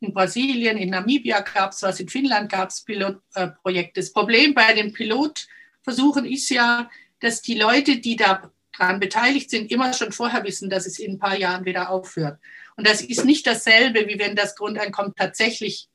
in 0.00 0.14
Brasilien, 0.14 0.78
in 0.78 0.90
Namibia 0.90 1.40
gab 1.40 1.72
es 1.72 1.82
was, 1.82 2.00
in 2.00 2.08
Finnland 2.08 2.50
gab 2.50 2.70
es 2.70 2.82
Pilotprojekte. 2.82 4.00
Das 4.00 4.12
Problem 4.12 4.54
bei 4.54 4.72
den 4.72 4.92
Pilotversuchen 4.92 6.24
ist 6.24 6.48
ja, 6.48 6.90
dass 7.20 7.42
die 7.42 7.58
Leute, 7.58 7.98
die 7.98 8.16
daran 8.16 8.98
beteiligt 8.98 9.50
sind, 9.50 9.70
immer 9.70 9.92
schon 9.92 10.12
vorher 10.12 10.42
wissen, 10.44 10.70
dass 10.70 10.86
es 10.86 10.98
in 10.98 11.12
ein 11.12 11.18
paar 11.18 11.38
Jahren 11.38 11.64
wieder 11.66 11.90
aufhört. 11.90 12.38
Und 12.76 12.86
das 12.86 13.02
ist 13.02 13.24
nicht 13.24 13.46
dasselbe, 13.46 14.08
wie 14.08 14.18
wenn 14.18 14.34
das 14.34 14.56
Grundeinkommen 14.56 15.14
tatsächlich 15.14 15.88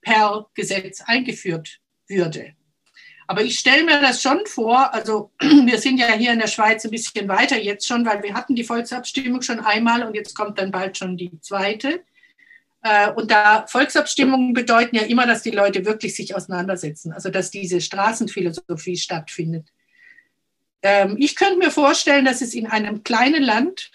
per 0.00 0.46
Gesetz 0.54 1.00
eingeführt 1.00 1.80
würde. 2.06 2.54
Aber 3.26 3.42
ich 3.42 3.58
stelle 3.58 3.84
mir 3.84 4.00
das 4.00 4.22
schon 4.22 4.46
vor, 4.46 4.94
also 4.94 5.32
wir 5.40 5.78
sind 5.78 5.98
ja 5.98 6.12
hier 6.12 6.32
in 6.32 6.38
der 6.38 6.46
Schweiz 6.46 6.84
ein 6.84 6.90
bisschen 6.90 7.28
weiter 7.28 7.58
jetzt 7.60 7.86
schon, 7.86 8.06
weil 8.06 8.22
wir 8.22 8.34
hatten 8.34 8.54
die 8.54 8.64
Volksabstimmung 8.64 9.42
schon 9.42 9.60
einmal 9.60 10.02
und 10.02 10.14
jetzt 10.14 10.34
kommt 10.34 10.58
dann 10.58 10.70
bald 10.70 10.96
schon 10.96 11.16
die 11.16 11.38
zweite. 11.40 12.04
Äh, 12.88 13.10
und 13.12 13.30
da 13.30 13.66
Volksabstimmungen 13.66 14.54
bedeuten 14.54 14.96
ja 14.96 15.02
immer, 15.02 15.26
dass 15.26 15.42
die 15.42 15.50
Leute 15.50 15.84
wirklich 15.84 16.16
sich 16.16 16.34
auseinandersetzen, 16.34 17.12
also 17.12 17.28
dass 17.28 17.50
diese 17.50 17.80
Straßenphilosophie 17.80 18.96
stattfindet. 18.96 19.68
Ähm, 20.82 21.16
ich 21.18 21.36
könnte 21.36 21.58
mir 21.58 21.70
vorstellen, 21.70 22.24
dass 22.24 22.40
es 22.40 22.54
in 22.54 22.66
einem 22.66 23.02
kleinen 23.02 23.42
Land, 23.42 23.90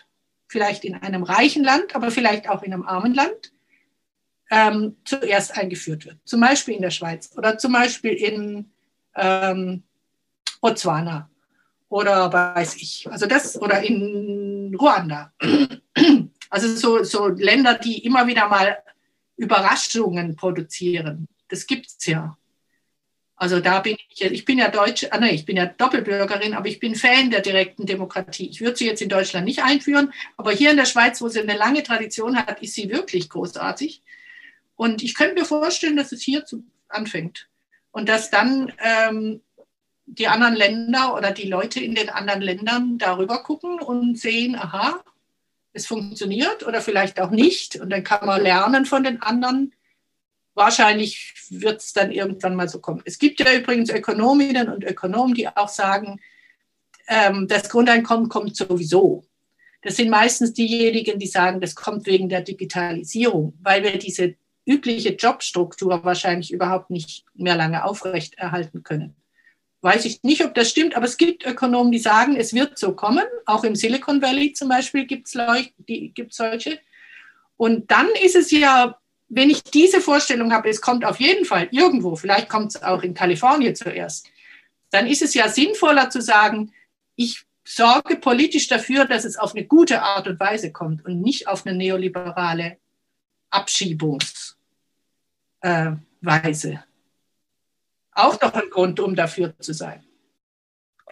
vielleicht 0.47 0.85
in 0.85 0.95
einem 0.95 1.23
reichen 1.23 1.63
Land, 1.63 1.95
aber 1.95 2.11
vielleicht 2.11 2.47
auch 2.49 2.61
in 2.61 2.73
einem 2.73 2.83
armen 2.83 3.15
Land, 3.15 3.51
ähm, 4.51 4.97
zuerst 5.05 5.57
eingeführt 5.57 6.05
wird. 6.05 6.17
Zum 6.25 6.41
Beispiel 6.41 6.75
in 6.75 6.81
der 6.83 6.91
Schweiz 6.91 7.31
oder 7.35 7.57
zum 7.57 7.73
Beispiel 7.73 8.13
in 8.13 8.71
ähm, 9.15 9.83
Botswana 10.61 11.31
oder 11.89 12.31
weiß 12.31 12.75
ich, 12.75 13.07
also 13.09 13.25
das 13.25 13.59
oder 13.59 13.81
in 13.81 14.75
Ruanda. 14.79 15.33
Also 16.53 16.75
so, 16.75 17.03
so 17.03 17.29
Länder, 17.29 17.73
die 17.79 18.05
immer 18.05 18.27
wieder 18.27 18.47
mal 18.47 18.77
Überraschungen 19.37 20.35
produzieren. 20.35 21.27
Das 21.47 21.65
gibt 21.65 21.87
es 21.87 22.05
ja. 22.05 22.37
Also 23.35 23.59
da 23.59 23.79
bin 23.79 23.97
ich, 24.09 24.21
ich 24.21 24.45
bin 24.45 24.59
ja 24.59 24.69
Deutsche, 24.69 25.11
ah, 25.11 25.17
nee, 25.17 25.31
ich 25.31 25.45
bin 25.45 25.57
ja 25.57 25.65
Doppelbürgerin, 25.65 26.53
aber 26.53 26.67
ich 26.67 26.79
bin 26.79 26.93
Fan 26.93 27.31
der 27.31 27.41
direkten 27.41 27.87
Demokratie. 27.87 28.49
Ich 28.49 28.61
würde 28.61 28.77
sie 28.77 28.85
jetzt 28.85 29.01
in 29.01 29.09
Deutschland 29.09 29.47
nicht 29.47 29.63
einführen, 29.63 30.13
aber 30.37 30.51
hier 30.51 30.69
in 30.69 30.77
der 30.77 30.85
Schweiz, 30.85 31.21
wo 31.21 31.27
sie 31.27 31.41
eine 31.41 31.57
lange 31.57 31.81
Tradition 31.81 32.37
hat, 32.37 32.61
ist 32.61 32.75
sie 32.75 32.91
wirklich 32.91 33.31
großartig. 33.31 34.03
Und 34.75 35.01
ich 35.01 35.15
könnte 35.15 35.33
mir 35.33 35.45
vorstellen, 35.45 35.97
dass 35.97 36.11
es 36.11 36.21
hier 36.21 36.45
zu, 36.45 36.63
anfängt 36.87 37.49
und 37.89 38.07
dass 38.09 38.29
dann 38.29 38.71
ähm, 38.77 39.41
die 40.05 40.27
anderen 40.27 40.55
Länder 40.55 41.15
oder 41.15 41.31
die 41.31 41.49
Leute 41.49 41.79
in 41.79 41.95
den 41.95 42.11
anderen 42.11 42.41
Ländern 42.41 42.99
darüber 42.99 43.41
gucken 43.41 43.79
und 43.79 44.19
sehen, 44.19 44.55
aha, 44.55 45.03
es 45.73 45.87
funktioniert 45.87 46.65
oder 46.65 46.81
vielleicht 46.81 47.19
auch 47.19 47.31
nicht. 47.31 47.75
Und 47.75 47.89
dann 47.89 48.03
kann 48.03 48.25
man 48.25 48.41
lernen 48.41 48.85
von 48.85 49.03
den 49.03 49.21
anderen. 49.21 49.73
Wahrscheinlich 50.53 51.33
wird 51.49 51.81
es 51.81 51.93
dann 51.93 52.11
irgendwann 52.11 52.55
mal 52.55 52.69
so 52.69 52.79
kommen. 52.79 53.01
Es 53.05 53.17
gibt 53.17 53.39
ja 53.39 53.53
übrigens 53.53 53.89
Ökonominnen 53.89 54.69
und 54.69 54.83
Ökonomen, 54.83 55.33
die 55.33 55.47
auch 55.47 55.69
sagen, 55.69 56.21
ähm, 57.07 57.47
das 57.47 57.69
Grundeinkommen 57.69 58.29
kommt 58.29 58.55
sowieso. 58.55 59.25
Das 59.81 59.97
sind 59.97 60.09
meistens 60.09 60.53
diejenigen, 60.53 61.19
die 61.19 61.27
sagen, 61.27 61.59
das 61.59 61.75
kommt 61.75 62.05
wegen 62.05 62.29
der 62.29 62.41
Digitalisierung, 62.41 63.57
weil 63.61 63.83
wir 63.83 63.97
diese 63.97 64.35
übliche 64.65 65.13
Jobstruktur 65.13 66.05
wahrscheinlich 66.05 66.53
überhaupt 66.53 66.89
nicht 66.89 67.25
mehr 67.33 67.55
lange 67.55 67.83
aufrechterhalten 67.83 68.83
können. 68.83 69.15
Weiß 69.83 70.05
ich 70.05 70.23
nicht, 70.23 70.43
ob 70.45 70.55
das 70.55 70.69
stimmt, 70.69 70.95
aber 70.95 71.05
es 71.05 71.17
gibt 71.17 71.45
Ökonomen, 71.45 71.91
die 71.91 71.99
sagen, 71.99 72.37
es 72.37 72.53
wird 72.53 72.79
so 72.79 72.93
kommen. 72.93 73.25
Auch 73.45 73.65
im 73.65 73.75
Silicon 73.75 74.21
Valley 74.21 74.53
zum 74.53 74.69
Beispiel 74.69 75.05
gibt 75.05 75.27
es 75.27 76.35
solche. 76.37 76.79
Und 77.57 77.91
dann 77.91 78.07
ist 78.23 78.35
es 78.35 78.49
ja, 78.51 78.97
wenn 79.27 79.49
ich 79.49 79.63
diese 79.63 79.99
Vorstellung 79.99 80.53
habe, 80.53 80.69
es 80.69 80.79
kommt 80.79 81.03
auf 81.03 81.19
jeden 81.19 81.43
Fall 81.43 81.67
irgendwo, 81.71 82.15
vielleicht 82.15 82.47
kommt 82.49 82.75
es 82.75 82.81
auch 82.81 83.03
in 83.03 83.13
Kalifornien 83.13 83.75
zuerst, 83.75 84.29
dann 84.89 85.05
ist 85.05 85.21
es 85.21 85.33
ja 85.33 85.49
sinnvoller 85.49 86.09
zu 86.09 86.21
sagen, 86.21 86.71
ich 87.15 87.43
sorge 87.65 88.15
politisch 88.15 88.67
dafür, 88.67 89.05
dass 89.05 89.25
es 89.25 89.37
auf 89.37 89.53
eine 89.53 89.65
gute 89.65 90.01
Art 90.01 90.27
und 90.27 90.39
Weise 90.39 90.71
kommt 90.71 91.05
und 91.05 91.21
nicht 91.21 91.47
auf 91.47 91.65
eine 91.65 91.75
neoliberale 91.75 92.77
Abschiebungsweise. 93.49 94.55
Äh, 95.61 95.91
auch 98.15 98.39
noch 98.41 98.53
ein 98.53 98.69
Grund, 98.69 98.99
um 98.99 99.15
dafür 99.15 99.57
zu 99.59 99.73
sein. 99.73 100.03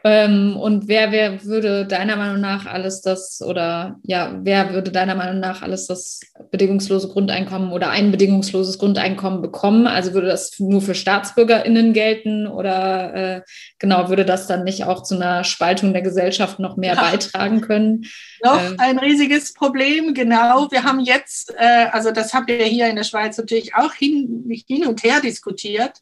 Ähm, 0.04 0.58
und 0.58 0.88
wer, 0.88 1.12
wer 1.12 1.43
würde 1.43 1.86
deiner 1.86 2.16
Meinung 2.16 2.41
nach 2.41 2.66
alles 2.66 3.02
das 3.02 3.41
oder 3.41 3.99
ja, 4.04 4.36
wer 4.41 4.74
würde 4.74 4.91
deiner 4.91 5.14
Meinung 5.14 5.39
nach 5.39 5.62
alles 5.62 5.86
das 5.86 6.22
bedingungslose 6.49 7.10
Grundeinkommen 7.10 7.72
oder 7.72 7.91
ein 7.91 8.10
bedingungsloses 8.10 8.80
Grundeinkommen 8.80 9.43
bekommen? 9.43 9.86
Also 9.86 10.14
würde 10.14 10.28
das 10.28 10.60
nur 10.60 10.82
für 10.82 10.95
StaatsbürgerInnen 10.95 11.93
gelten 11.93 12.47
oder 12.47 13.14
äh, 13.14 13.41
genau, 13.78 14.10
würde 14.10 14.26
das 14.26 14.47
dann 14.47 14.64
nicht 14.64 14.86
auch 14.86 15.04
zu 15.04 15.16
einer 15.16 15.43
Spaltung 15.43 15.93
der 15.93 16.02
Gesellschaft 16.02 16.58
noch 16.58 16.78
mehr 16.78 16.95
ja. 16.95 17.02
beitragen 17.02 17.62
können? 17.62 18.06
Noch 18.43 18.60
äh, 18.60 18.76
ein 18.80 18.97
riesiges 18.97 19.54
Problem, 19.54 20.16
genau. 20.16 20.72
Wir 20.72 20.84
haben 20.84 20.99
jetzt, 20.99 21.54
äh, 21.60 21.86
also 21.91 22.10
das 22.10 22.34
habt 22.34 22.49
ihr 22.49 22.66
hier 22.66 22.88
in 22.88 22.95
der 22.95 23.04
Schweiz 23.04 23.38
natürlich 23.38 23.76
auch 23.76 23.93
hin, 23.93 24.49
hin 24.68 24.88
und 24.88 25.04
her 25.04 25.20
diskutiert 25.22 26.02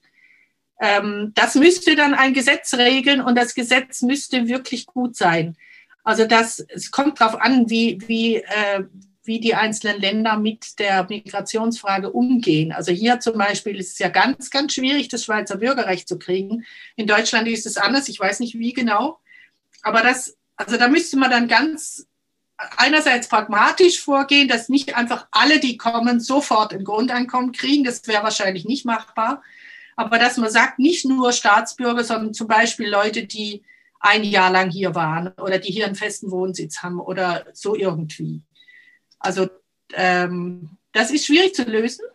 ähm, 0.79 1.33
das 1.35 1.55
müsste 1.55 1.95
dann 1.95 2.13
ein 2.13 2.33
Gesetz 2.33 2.73
regeln 2.73 3.21
und 3.21 3.37
das 3.37 3.53
Gesetz 3.53 4.01
müsste 4.01 4.47
wirklich 4.47 4.85
gut 4.85 5.15
sein. 5.15 5.57
Also 6.03 6.25
das, 6.25 6.65
es 6.69 6.89
kommt 6.89 7.19
darauf 7.19 7.39
an, 7.39 7.69
wie, 7.69 7.99
wie, 8.07 8.37
äh, 8.37 8.83
wie 9.23 9.41
die 9.41 9.55
einzelnen 9.55 9.99
Länder 9.99 10.37
mit 10.37 10.79
der 10.79 11.05
Migrationsfrage 11.09 12.09
umgehen. 12.11 12.71
Also 12.71 12.91
hier 12.93 13.19
zum 13.19 13.37
Beispiel 13.37 13.77
ist 13.77 13.93
es 13.93 13.99
ja 13.99 14.07
ganz, 14.07 14.49
ganz 14.49 14.73
schwierig, 14.73 15.09
das 15.09 15.25
Schweizer 15.25 15.57
Bürgerrecht 15.57 16.07
zu 16.07 16.17
kriegen. 16.17 16.65
In 16.95 17.07
Deutschland 17.07 17.47
ist 17.47 17.65
es 17.65 17.77
anders, 17.77 18.07
ich 18.07 18.19
weiß 18.19 18.39
nicht 18.39 18.57
wie 18.57 18.73
genau. 18.73 19.19
Aber 19.83 20.01
das, 20.01 20.37
also 20.55 20.77
da 20.77 20.87
müsste 20.87 21.17
man 21.17 21.29
dann 21.29 21.49
ganz 21.49 22.07
einerseits 22.77 23.27
pragmatisch 23.27 24.01
vorgehen, 24.01 24.47
dass 24.47 24.69
nicht 24.69 24.95
einfach 24.95 25.27
alle, 25.31 25.59
die 25.59 25.77
kommen, 25.77 26.19
sofort 26.21 26.73
ein 26.73 26.85
Grundeinkommen 26.85 27.51
kriegen. 27.51 27.83
Das 27.83 28.07
wäre 28.07 28.23
wahrscheinlich 28.23 28.65
nicht 28.65 28.85
machbar 28.85 29.43
aber 29.99 30.17
dass 30.17 30.37
man 30.37 30.49
sagt, 30.49 30.79
nicht 30.79 31.03
nur 31.03 31.33
Staatsbürger, 31.33 32.05
sondern 32.05 32.33
zum 32.33 32.47
Beispiel 32.47 32.87
Leute, 32.87 33.25
die 33.25 33.63
ein 33.99 34.23
Jahr 34.23 34.49
lang 34.49 34.69
hier 34.69 34.95
waren 34.95 35.33
oder 35.33 35.59
die 35.59 35.73
hier 35.73 35.87
einen 35.87 35.95
festen 35.95 36.31
Wohnsitz 36.31 36.81
haben 36.81 37.01
oder 37.01 37.45
so 37.51 37.75
irgendwie. 37.75 38.41
Also 39.19 39.49
ähm, 39.91 40.77
das 40.93 41.11
ist 41.11 41.25
schwierig 41.25 41.53
zu 41.53 41.63
lösen. 41.63 42.05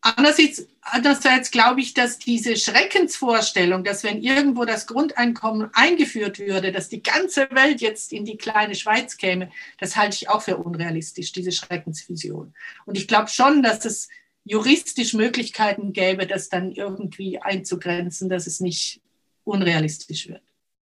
Andererseits, 0.00 0.66
andererseits 0.80 1.50
glaube 1.50 1.82
ich, 1.82 1.92
dass 1.92 2.18
diese 2.18 2.56
Schreckensvorstellung, 2.56 3.84
dass 3.84 4.02
wenn 4.02 4.22
irgendwo 4.22 4.64
das 4.64 4.86
Grundeinkommen 4.86 5.68
eingeführt 5.74 6.38
würde, 6.38 6.72
dass 6.72 6.88
die 6.88 7.02
ganze 7.02 7.50
Welt 7.50 7.82
jetzt 7.82 8.14
in 8.14 8.24
die 8.24 8.38
kleine 8.38 8.76
Schweiz 8.76 9.18
käme, 9.18 9.50
das 9.78 9.94
halte 9.94 10.16
ich 10.16 10.30
auch 10.30 10.40
für 10.40 10.56
unrealistisch, 10.56 11.32
diese 11.32 11.52
Schreckensvision. 11.52 12.54
Und 12.86 12.96
ich 12.96 13.06
glaube 13.06 13.28
schon, 13.28 13.62
dass 13.62 13.84
es 13.84 14.08
juristisch 14.44 15.14
Möglichkeiten 15.14 15.92
gäbe, 15.92 16.26
das 16.26 16.48
dann 16.48 16.72
irgendwie 16.72 17.38
einzugrenzen, 17.38 18.28
dass 18.28 18.46
es 18.46 18.60
nicht 18.60 19.00
unrealistisch 19.44 20.28
wird. 20.28 20.42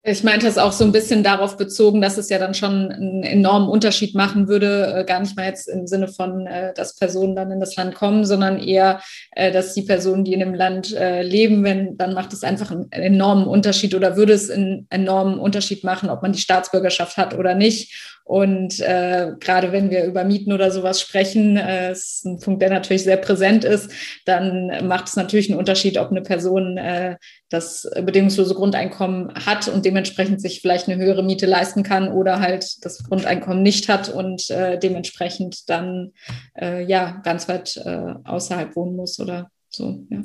Ich 0.07 0.23
meinte 0.23 0.45
es 0.45 0.59
auch 0.59 0.71
so 0.71 0.83
ein 0.83 0.91
bisschen 0.91 1.23
darauf 1.23 1.57
bezogen, 1.57 1.99
dass 1.99 2.19
es 2.19 2.29
ja 2.29 2.37
dann 2.37 2.53
schon 2.53 2.91
einen 2.91 3.23
enormen 3.23 3.67
Unterschied 3.67 4.13
machen 4.13 4.47
würde, 4.47 4.97
äh, 4.97 5.03
gar 5.03 5.19
nicht 5.19 5.35
mal 5.35 5.47
jetzt 5.47 5.67
im 5.67 5.87
Sinne 5.87 6.07
von, 6.07 6.45
äh, 6.45 6.75
dass 6.75 6.95
Personen 6.95 7.35
dann 7.35 7.49
in 7.49 7.59
das 7.59 7.75
Land 7.75 7.95
kommen, 7.95 8.23
sondern 8.23 8.59
eher, 8.59 9.01
äh, 9.31 9.51
dass 9.51 9.73
die 9.73 9.81
Personen, 9.81 10.23
die 10.23 10.33
in 10.33 10.41
dem 10.41 10.53
Land 10.53 10.91
leben, 10.91 11.63
wenn, 11.63 11.97
dann 11.97 12.13
macht 12.13 12.33
es 12.33 12.43
einfach 12.43 12.69
einen 12.69 12.91
enormen 12.91 13.47
Unterschied 13.47 13.95
oder 13.95 14.15
würde 14.15 14.33
es 14.33 14.51
einen 14.51 14.85
enormen 14.91 15.39
Unterschied 15.39 15.83
machen, 15.83 16.09
ob 16.11 16.21
man 16.21 16.33
die 16.33 16.39
Staatsbürgerschaft 16.39 17.17
hat 17.17 17.33
oder 17.33 17.55
nicht. 17.55 18.14
Und 18.25 18.79
äh, 18.79 19.33
gerade 19.39 19.71
wenn 19.71 19.91
wir 19.91 20.03
über 20.05 20.23
Mieten 20.23 20.51
oder 20.51 20.71
sowas 20.71 20.99
sprechen, 20.99 21.57
äh, 21.57 21.91
ist 21.91 22.25
ein 22.25 22.39
Punkt, 22.39 22.59
der 22.59 22.71
natürlich 22.71 23.03
sehr 23.03 23.17
präsent 23.17 23.63
ist, 23.63 23.91
dann 24.25 24.87
macht 24.87 25.07
es 25.07 25.15
natürlich 25.15 25.47
einen 25.47 25.59
Unterschied, 25.59 25.99
ob 25.99 26.09
eine 26.09 26.23
Person 26.23 26.75
äh, 26.77 27.17
das 27.49 27.87
bedingungslose 28.01 28.55
Grundeinkommen 28.55 29.31
hat 29.45 29.67
und 29.67 29.85
dementsprechend 29.85 30.41
sich 30.41 30.59
vielleicht 30.61 30.89
eine 30.89 30.97
höhere 30.97 31.21
Miete 31.21 31.45
leisten 31.45 31.83
kann 31.83 32.11
oder 32.11 32.39
halt 32.39 32.83
das 32.83 33.03
Grundeinkommen 33.03 33.61
nicht 33.61 33.89
hat 33.89 34.09
und 34.09 34.49
äh, 34.49 34.79
dementsprechend 34.79 35.69
dann 35.69 36.11
äh, 36.59 36.83
ja 36.83 37.21
ganz 37.23 37.47
weit 37.47 37.77
äh, 37.77 38.15
außerhalb 38.23 38.75
wohnen 38.75 38.95
muss 38.95 39.19
oder 39.19 39.51
so. 39.69 40.03
Ja. 40.09 40.23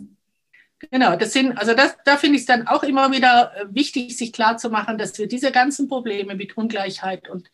Genau, 0.91 1.17
das 1.17 1.35
sind, 1.35 1.59
also 1.59 1.75
das, 1.75 1.99
da 2.07 2.17
finde 2.17 2.37
ich 2.37 2.43
es 2.43 2.47
dann 2.47 2.67
auch 2.67 2.83
immer 2.83 3.13
wieder 3.13 3.53
äh, 3.55 3.67
wichtig, 3.69 4.17
sich 4.17 4.33
klarzumachen, 4.33 4.97
dass 4.97 5.19
wir 5.19 5.29
diese 5.29 5.53
ganzen 5.53 5.87
Probleme 5.87 6.35
mit 6.35 6.57
Ungleichheit 6.57 7.29
und 7.29 7.51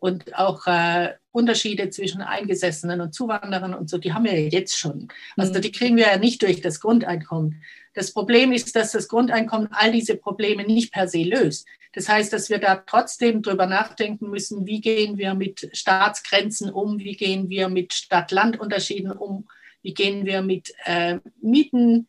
und 0.00 0.36
auch 0.36 0.66
äh, 0.66 1.14
Unterschiede 1.30 1.90
zwischen 1.90 2.22
Eingesessenen 2.22 3.00
und 3.00 3.14
Zuwanderern 3.14 3.74
und 3.74 3.88
so, 3.88 3.98
die 3.98 4.12
haben 4.12 4.24
wir 4.24 4.36
ja 4.38 4.48
jetzt 4.48 4.76
schon. 4.76 5.08
Also 5.36 5.54
mhm. 5.54 5.60
die 5.60 5.70
kriegen 5.70 5.96
wir 5.96 6.06
ja 6.06 6.16
nicht 6.16 6.42
durch 6.42 6.60
das 6.60 6.80
Grundeinkommen. 6.80 7.62
Das 7.94 8.12
Problem 8.12 8.52
ist, 8.52 8.74
dass 8.74 8.92
das 8.92 9.06
Grundeinkommen 9.08 9.68
all 9.70 9.92
diese 9.92 10.16
Probleme 10.16 10.64
nicht 10.64 10.92
per 10.92 11.06
se 11.06 11.22
löst. 11.22 11.68
Das 11.92 12.08
heißt, 12.08 12.32
dass 12.32 12.50
wir 12.50 12.58
da 12.58 12.76
trotzdem 12.76 13.42
drüber 13.42 13.66
nachdenken 13.66 14.30
müssen, 14.30 14.66
wie 14.66 14.80
gehen 14.80 15.18
wir 15.18 15.34
mit 15.34 15.70
Staatsgrenzen 15.72 16.70
um, 16.70 16.98
wie 16.98 17.16
gehen 17.16 17.48
wir 17.48 17.68
mit 17.68 17.92
Stadt-Land-Unterschieden 17.92 19.12
um, 19.12 19.48
wie 19.82 19.94
gehen 19.94 20.24
wir 20.24 20.42
mit 20.42 20.72
äh, 20.84 21.18
Mieten. 21.40 22.08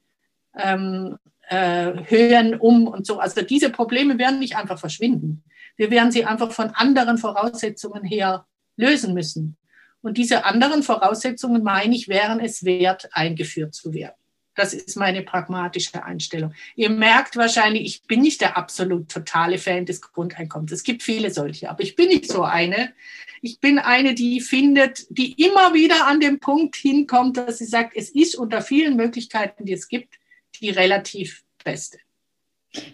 Ähm, 0.57 1.17
äh, 1.51 2.05
Höhen 2.09 2.55
um 2.55 2.87
und 2.87 3.05
so. 3.05 3.19
Also 3.19 3.41
diese 3.41 3.69
Probleme 3.69 4.17
werden 4.17 4.39
nicht 4.39 4.55
einfach 4.55 4.79
verschwinden. 4.79 5.43
Wir 5.77 5.91
werden 5.91 6.11
sie 6.11 6.25
einfach 6.25 6.51
von 6.51 6.69
anderen 6.69 7.17
Voraussetzungen 7.17 8.03
her 8.03 8.45
lösen 8.75 9.13
müssen. 9.13 9.57
Und 10.01 10.17
diese 10.17 10.45
anderen 10.45 10.83
Voraussetzungen, 10.83 11.63
meine 11.63 11.95
ich, 11.95 12.07
wären 12.07 12.39
es 12.39 12.63
wert, 12.65 13.09
eingeführt 13.13 13.73
zu 13.73 13.93
werden. 13.93 14.15
Das 14.55 14.73
ist 14.73 14.97
meine 14.97 15.21
pragmatische 15.21 16.03
Einstellung. 16.03 16.53
Ihr 16.75 16.89
merkt 16.89 17.37
wahrscheinlich, 17.37 17.83
ich 17.85 18.03
bin 18.03 18.21
nicht 18.21 18.41
der 18.41 18.57
absolut 18.57 19.09
totale 19.09 19.57
Fan 19.57 19.85
des 19.85 20.01
Grundeinkommens. 20.01 20.73
Es 20.73 20.83
gibt 20.83 21.03
viele 21.03 21.31
solche, 21.31 21.69
aber 21.69 21.83
ich 21.83 21.95
bin 21.95 22.09
nicht 22.09 22.27
so 22.27 22.43
eine. 22.43 22.93
Ich 23.41 23.59
bin 23.59 23.79
eine, 23.79 24.13
die 24.13 24.41
findet, 24.41 25.07
die 25.09 25.41
immer 25.41 25.73
wieder 25.73 26.05
an 26.05 26.19
den 26.19 26.39
Punkt 26.39 26.75
hinkommt, 26.75 27.37
dass 27.37 27.59
sie 27.59 27.65
sagt, 27.65 27.95
es 27.95 28.09
ist 28.09 28.35
unter 28.35 28.61
vielen 28.61 28.97
Möglichkeiten, 28.97 29.65
die 29.65 29.73
es 29.73 29.87
gibt, 29.87 30.19
die 30.59 30.69
relativ 30.69 31.43
beste. 31.63 31.99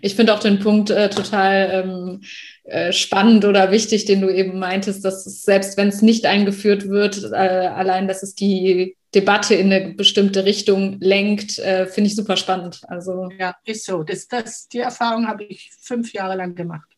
Ich 0.01 0.15
finde 0.15 0.33
auch 0.33 0.39
den 0.39 0.59
Punkt 0.59 0.89
äh, 0.89 1.09
total 1.09 1.69
ähm, 1.71 2.21
äh, 2.63 2.91
spannend 2.91 3.45
oder 3.45 3.71
wichtig, 3.71 4.05
den 4.05 4.21
du 4.21 4.29
eben 4.29 4.57
meintest, 4.57 5.05
dass 5.05 5.25
es, 5.25 5.43
selbst 5.43 5.77
wenn 5.77 5.89
es 5.89 6.01
nicht 6.01 6.25
eingeführt 6.25 6.89
wird, 6.89 7.23
äh, 7.31 7.35
allein, 7.35 8.07
dass 8.07 8.23
es 8.23 8.33
die 8.33 8.95
Debatte 9.13 9.55
in 9.55 9.71
eine 9.71 9.93
bestimmte 9.93 10.45
Richtung 10.45 10.97
lenkt, 10.99 11.59
äh, 11.59 11.85
finde 11.85 12.09
ich 12.09 12.15
super 12.15 12.37
spannend. 12.37 12.81
Also 12.87 13.29
ja, 13.37 13.55
ist 13.65 13.85
so. 13.85 14.03
Das, 14.03 14.27
das, 14.27 14.67
die 14.67 14.79
Erfahrung 14.79 15.27
habe 15.27 15.43
ich 15.45 15.71
fünf 15.79 16.11
Jahre 16.11 16.35
lang 16.35 16.55
gemacht. 16.55 16.89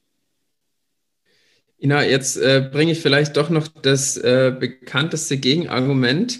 Ina, 1.81 2.03
jetzt 2.03 2.37
äh, 2.37 2.67
bringe 2.71 2.91
ich 2.91 2.99
vielleicht 2.99 3.37
doch 3.37 3.49
noch 3.49 3.67
das 3.67 4.17
äh, 4.17 4.53
bekannteste 4.57 5.37
Gegenargument 5.37 6.39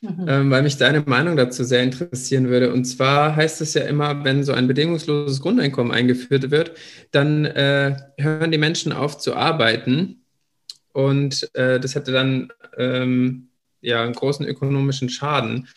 mhm. 0.00 0.26
ähm, 0.28 0.50
weil 0.50 0.62
mich 0.62 0.76
deine 0.76 1.00
Meinung 1.00 1.36
dazu 1.36 1.64
sehr 1.64 1.82
interessieren 1.82 2.48
würde. 2.48 2.72
Und 2.72 2.84
zwar 2.84 3.36
heißt 3.36 3.60
es 3.60 3.74
ja 3.74 3.82
immer, 3.82 4.24
wenn 4.24 4.44
so 4.44 4.52
ein 4.52 4.66
bedingungsloses 4.66 5.40
Grundeinkommen 5.40 5.92
eingeführt 5.92 6.50
wird, 6.50 6.72
dann 7.10 7.44
äh, 7.44 7.96
hören 8.18 8.50
die 8.50 8.58
Menschen 8.58 8.92
auf 8.92 9.18
zu 9.18 9.34
arbeiten. 9.34 10.22
Und 10.92 11.54
äh, 11.54 11.78
das 11.78 11.94
hätte 11.94 12.12
dann 12.12 12.52
ähm, 12.76 13.48
ja 13.80 14.02
einen 14.02 14.14
großen 14.14 14.46
ökonomischen 14.46 15.08
Schaden. 15.08 15.68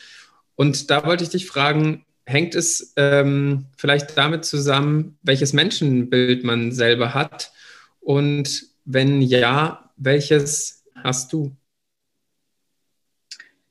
Und 0.56 0.90
da 0.90 1.06
wollte 1.06 1.24
ich 1.24 1.30
dich 1.30 1.48
fragen, 1.48 2.06
hängt 2.26 2.56
es 2.56 2.94
ähm, 2.96 3.66
vielleicht 3.78 4.18
damit 4.18 4.46
zusammen, 4.46 5.18
welches 5.24 5.54
Menschenbild 5.54 6.44
man 6.44 6.72
selber 6.72 7.14
hat? 7.14 7.52
Und 8.00 8.64
wenn 8.86 9.22
ja, 9.22 9.92
welches 9.98 10.84
hast 10.96 11.34
du? 11.34 11.56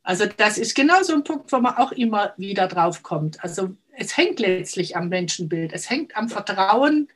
Also 0.03 0.27
das 0.27 0.59
ist 0.59 0.75
genau 0.75 1.03
so 1.03 1.15
ein 1.15 1.25
Punkt, 1.25 1.53
wo 1.53 1.59
man 1.59 1.77
auch 1.77 1.93
immer 1.93 2.35
wieder 2.37 2.67
drauf 2.67 3.03
kommt. 3.03 3.43
Also 3.43 3.77
es 3.97 4.17
hängt 4.17 4.41
letztlich 4.41 4.97
am 4.97 5.09
Menschenbild, 5.09 5.73
es 5.73 5.89
hängt 5.89 6.17
am 6.17 6.29
Vertrauen, 6.29 7.09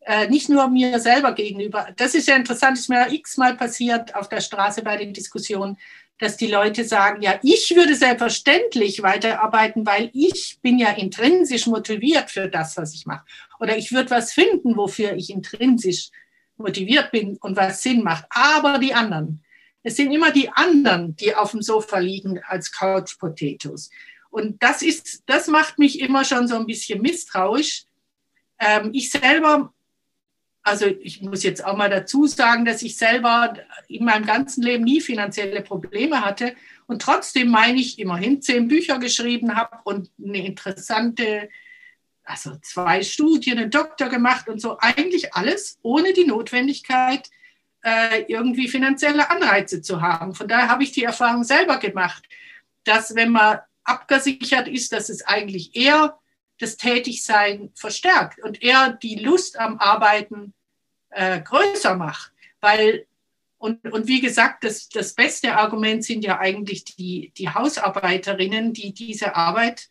äh, 0.00 0.28
nicht 0.28 0.48
nur 0.48 0.68
mir 0.68 0.98
selber 1.00 1.32
gegenüber. 1.32 1.88
Das 1.96 2.14
ist 2.14 2.28
ja 2.28 2.36
interessant, 2.36 2.78
ist 2.78 2.88
mir 2.88 3.12
x-mal 3.12 3.56
passiert 3.56 4.14
auf 4.14 4.28
der 4.28 4.40
Straße 4.40 4.82
bei 4.82 4.96
den 4.96 5.12
Diskussionen, 5.12 5.76
dass 6.18 6.36
die 6.36 6.46
Leute 6.46 6.84
sagen, 6.84 7.20
ja, 7.20 7.38
ich 7.42 7.74
würde 7.76 7.94
selbstverständlich 7.94 9.02
weiterarbeiten, 9.02 9.84
weil 9.84 10.10
ich 10.14 10.58
bin 10.62 10.78
ja 10.78 10.90
intrinsisch 10.90 11.66
motiviert 11.66 12.30
für 12.30 12.48
das, 12.48 12.76
was 12.76 12.94
ich 12.94 13.04
mache. 13.04 13.24
Oder 13.60 13.76
ich 13.76 13.92
würde 13.92 14.10
was 14.10 14.32
finden, 14.32 14.76
wofür 14.76 15.14
ich 15.14 15.28
intrinsisch 15.28 16.10
motiviert 16.56 17.10
bin 17.10 17.36
und 17.38 17.56
was 17.56 17.82
Sinn 17.82 18.02
macht. 18.02 18.24
Aber 18.30 18.78
die 18.78 18.94
anderen, 18.94 19.42
es 19.86 19.94
sind 19.94 20.10
immer 20.10 20.32
die 20.32 20.48
anderen, 20.48 21.14
die 21.14 21.36
auf 21.36 21.52
dem 21.52 21.62
Sofa 21.62 21.98
liegen 21.98 22.40
als 22.42 22.72
Couch 22.72 23.20
Potatoes. 23.20 23.88
Und 24.30 24.60
das 24.60 24.82
ist, 24.82 25.22
das 25.26 25.46
macht 25.46 25.78
mich 25.78 26.00
immer 26.00 26.24
schon 26.24 26.48
so 26.48 26.56
ein 26.56 26.66
bisschen 26.66 27.00
misstrauisch. 27.00 27.84
Ähm, 28.58 28.90
ich 28.92 29.12
selber 29.12 29.72
also 30.64 30.86
ich 30.86 31.22
muss 31.22 31.44
jetzt 31.44 31.64
auch 31.64 31.76
mal 31.76 31.88
dazu 31.88 32.26
sagen, 32.26 32.64
dass 32.64 32.82
ich 32.82 32.96
selber 32.96 33.54
in 33.86 34.04
meinem 34.04 34.26
ganzen 34.26 34.64
Leben 34.64 34.82
nie 34.82 35.00
finanzielle 35.00 35.62
Probleme 35.62 36.22
hatte 36.22 36.56
und 36.88 37.00
trotzdem 37.00 37.50
meine 37.50 37.78
ich 37.78 38.00
immerhin 38.00 38.42
zehn 38.42 38.66
Bücher 38.66 38.98
geschrieben 38.98 39.54
habe 39.54 39.78
und 39.84 40.10
eine 40.20 40.44
interessante, 40.44 41.48
also 42.24 42.56
zwei 42.62 43.04
Studien, 43.04 43.58
einen 43.58 43.70
Doktor 43.70 44.08
gemacht 44.08 44.48
und 44.48 44.60
so, 44.60 44.76
eigentlich 44.80 45.34
alles 45.34 45.78
ohne 45.82 46.12
die 46.12 46.26
Notwendigkeit, 46.26 47.30
äh, 47.86 48.24
irgendwie 48.26 48.66
finanzielle 48.66 49.30
Anreize 49.30 49.80
zu 49.80 50.02
haben. 50.02 50.34
Von 50.34 50.48
daher 50.48 50.68
habe 50.68 50.82
ich 50.82 50.90
die 50.90 51.04
Erfahrung 51.04 51.44
selber 51.44 51.78
gemacht, 51.78 52.24
dass 52.82 53.14
wenn 53.14 53.30
man 53.30 53.60
abgesichert 53.84 54.66
ist, 54.66 54.92
dass 54.92 55.08
es 55.08 55.24
eigentlich 55.24 55.76
eher 55.76 56.18
das 56.58 56.76
Tätigsein 56.76 57.70
verstärkt 57.74 58.42
und 58.42 58.60
eher 58.60 58.90
die 58.90 59.16
Lust 59.16 59.60
am 59.60 59.78
Arbeiten 59.78 60.52
äh, 61.10 61.40
größer 61.40 61.94
macht. 61.94 62.32
Weil, 62.60 63.06
und, 63.58 63.84
und 63.92 64.08
wie 64.08 64.20
gesagt, 64.20 64.64
das, 64.64 64.88
das 64.88 65.14
beste 65.14 65.56
Argument 65.56 66.04
sind 66.04 66.24
ja 66.24 66.40
eigentlich 66.40 66.84
die, 66.84 67.32
die 67.38 67.50
Hausarbeiterinnen, 67.50 68.72
die 68.72 68.94
diese 68.94 69.36
Arbeit 69.36 69.90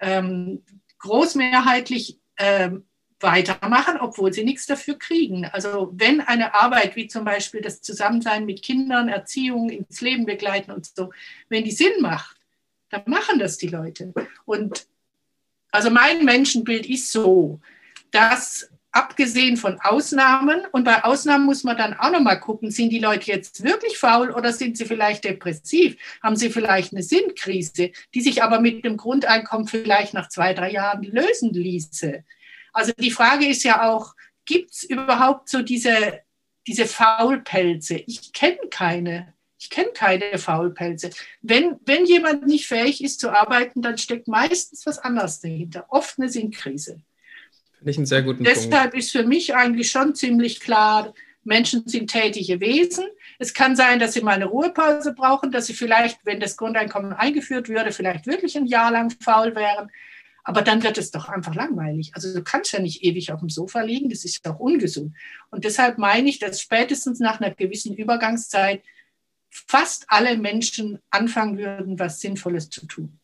ähm, 0.00 0.62
großmehrheitlich 0.98 2.18
ähm, 2.36 2.85
weitermachen, 3.20 3.98
obwohl 4.00 4.32
sie 4.32 4.44
nichts 4.44 4.66
dafür 4.66 4.98
kriegen. 4.98 5.46
Also 5.46 5.90
wenn 5.94 6.20
eine 6.20 6.54
Arbeit 6.54 6.96
wie 6.96 7.06
zum 7.06 7.24
Beispiel 7.24 7.60
das 7.60 7.80
Zusammensein 7.80 8.44
mit 8.44 8.62
Kindern, 8.62 9.08
Erziehung, 9.08 9.70
ins 9.70 10.00
Leben 10.00 10.26
begleiten 10.26 10.70
und 10.70 10.86
so, 10.86 11.10
wenn 11.48 11.64
die 11.64 11.70
Sinn 11.70 12.00
macht, 12.00 12.36
dann 12.90 13.02
machen 13.06 13.38
das 13.38 13.58
die 13.58 13.68
Leute. 13.68 14.12
Und 14.44 14.86
also 15.70 15.90
mein 15.90 16.24
Menschenbild 16.24 16.86
ist 16.86 17.10
so, 17.10 17.60
dass 18.10 18.70
abgesehen 18.96 19.58
von 19.58 19.78
Ausnahmen. 19.80 20.62
Und 20.72 20.84
bei 20.84 21.04
Ausnahmen 21.04 21.44
muss 21.44 21.64
man 21.64 21.76
dann 21.76 21.94
auch 21.94 22.10
nochmal 22.10 22.40
gucken, 22.40 22.70
sind 22.70 22.90
die 22.90 22.98
Leute 22.98 23.30
jetzt 23.30 23.62
wirklich 23.62 23.98
faul 23.98 24.30
oder 24.30 24.52
sind 24.52 24.78
sie 24.78 24.86
vielleicht 24.86 25.24
depressiv? 25.24 25.96
Haben 26.22 26.36
sie 26.36 26.48
vielleicht 26.48 26.92
eine 26.92 27.02
Sinnkrise, 27.02 27.90
die 28.14 28.20
sich 28.22 28.42
aber 28.42 28.58
mit 28.58 28.84
dem 28.86 28.96
Grundeinkommen 28.96 29.68
vielleicht 29.68 30.14
nach 30.14 30.30
zwei, 30.30 30.54
drei 30.54 30.70
Jahren 30.70 31.02
lösen 31.02 31.52
ließe? 31.52 32.24
Also 32.76 32.92
die 32.98 33.10
Frage 33.10 33.46
ist 33.46 33.64
ja 33.64 33.88
auch, 33.88 34.14
gibt 34.44 34.72
es 34.72 34.82
überhaupt 34.84 35.48
so 35.48 35.62
diese, 35.62 36.20
diese 36.66 36.86
Faulpelze? 36.86 38.02
Ich 38.06 38.32
kenne 38.32 38.68
keine. 38.70 39.34
Ich 39.58 39.70
kenne 39.70 39.88
keine 39.94 40.36
Faulpelze. 40.36 41.10
Wenn, 41.40 41.76
wenn 41.86 42.04
jemand 42.04 42.46
nicht 42.46 42.66
fähig 42.66 43.02
ist 43.02 43.20
zu 43.20 43.30
arbeiten, 43.30 43.80
dann 43.80 43.96
steckt 43.96 44.28
meistens 44.28 44.84
was 44.84 44.98
anderes 44.98 45.40
dahinter, 45.40 45.86
oft 45.88 46.18
eine 46.18 46.28
Sinnkrise. 46.28 47.00
Finde 47.78 47.90
ich 47.90 47.96
einen 47.96 48.06
sehr 48.06 48.22
guten 48.22 48.44
Deshalb 48.44 48.90
Punkt. 48.90 48.96
ist 48.96 49.12
für 49.12 49.24
mich 49.24 49.54
eigentlich 49.54 49.90
schon 49.90 50.14
ziemlich 50.14 50.60
klar, 50.60 51.14
Menschen 51.46 51.86
sind 51.86 52.10
tätige 52.10 52.60
Wesen. 52.60 53.06
Es 53.38 53.54
kann 53.54 53.76
sein, 53.76 53.98
dass 53.98 54.12
sie 54.12 54.20
mal 54.20 54.32
eine 54.34 54.46
Ruhepause 54.46 55.14
brauchen, 55.14 55.52
dass 55.52 55.66
sie 55.66 55.74
vielleicht, 55.74 56.18
wenn 56.24 56.40
das 56.40 56.56
Grundeinkommen 56.56 57.12
eingeführt 57.12 57.68
würde, 57.68 57.92
vielleicht 57.92 58.26
wirklich 58.26 58.56
ein 58.56 58.66
Jahr 58.66 58.90
lang 58.90 59.10
faul 59.20 59.54
wären. 59.54 59.90
Aber 60.46 60.62
dann 60.62 60.84
wird 60.84 60.96
es 60.96 61.10
doch 61.10 61.28
einfach 61.28 61.56
langweilig. 61.56 62.12
Also 62.14 62.32
du 62.32 62.40
kannst 62.40 62.72
ja 62.72 62.78
nicht 62.78 63.02
ewig 63.02 63.32
auf 63.32 63.40
dem 63.40 63.50
Sofa 63.50 63.80
liegen, 63.80 64.08
das 64.08 64.24
ist 64.24 64.46
doch 64.46 64.60
ungesund. 64.60 65.12
Und 65.50 65.64
deshalb 65.64 65.98
meine 65.98 66.28
ich, 66.28 66.38
dass 66.38 66.60
spätestens 66.60 67.18
nach 67.18 67.40
einer 67.40 67.52
gewissen 67.52 67.92
Übergangszeit 67.96 68.80
fast 69.50 70.04
alle 70.06 70.38
Menschen 70.38 71.00
anfangen 71.10 71.58
würden, 71.58 71.98
was 71.98 72.20
Sinnvolles 72.20 72.70
zu 72.70 72.86
tun. 72.86 73.18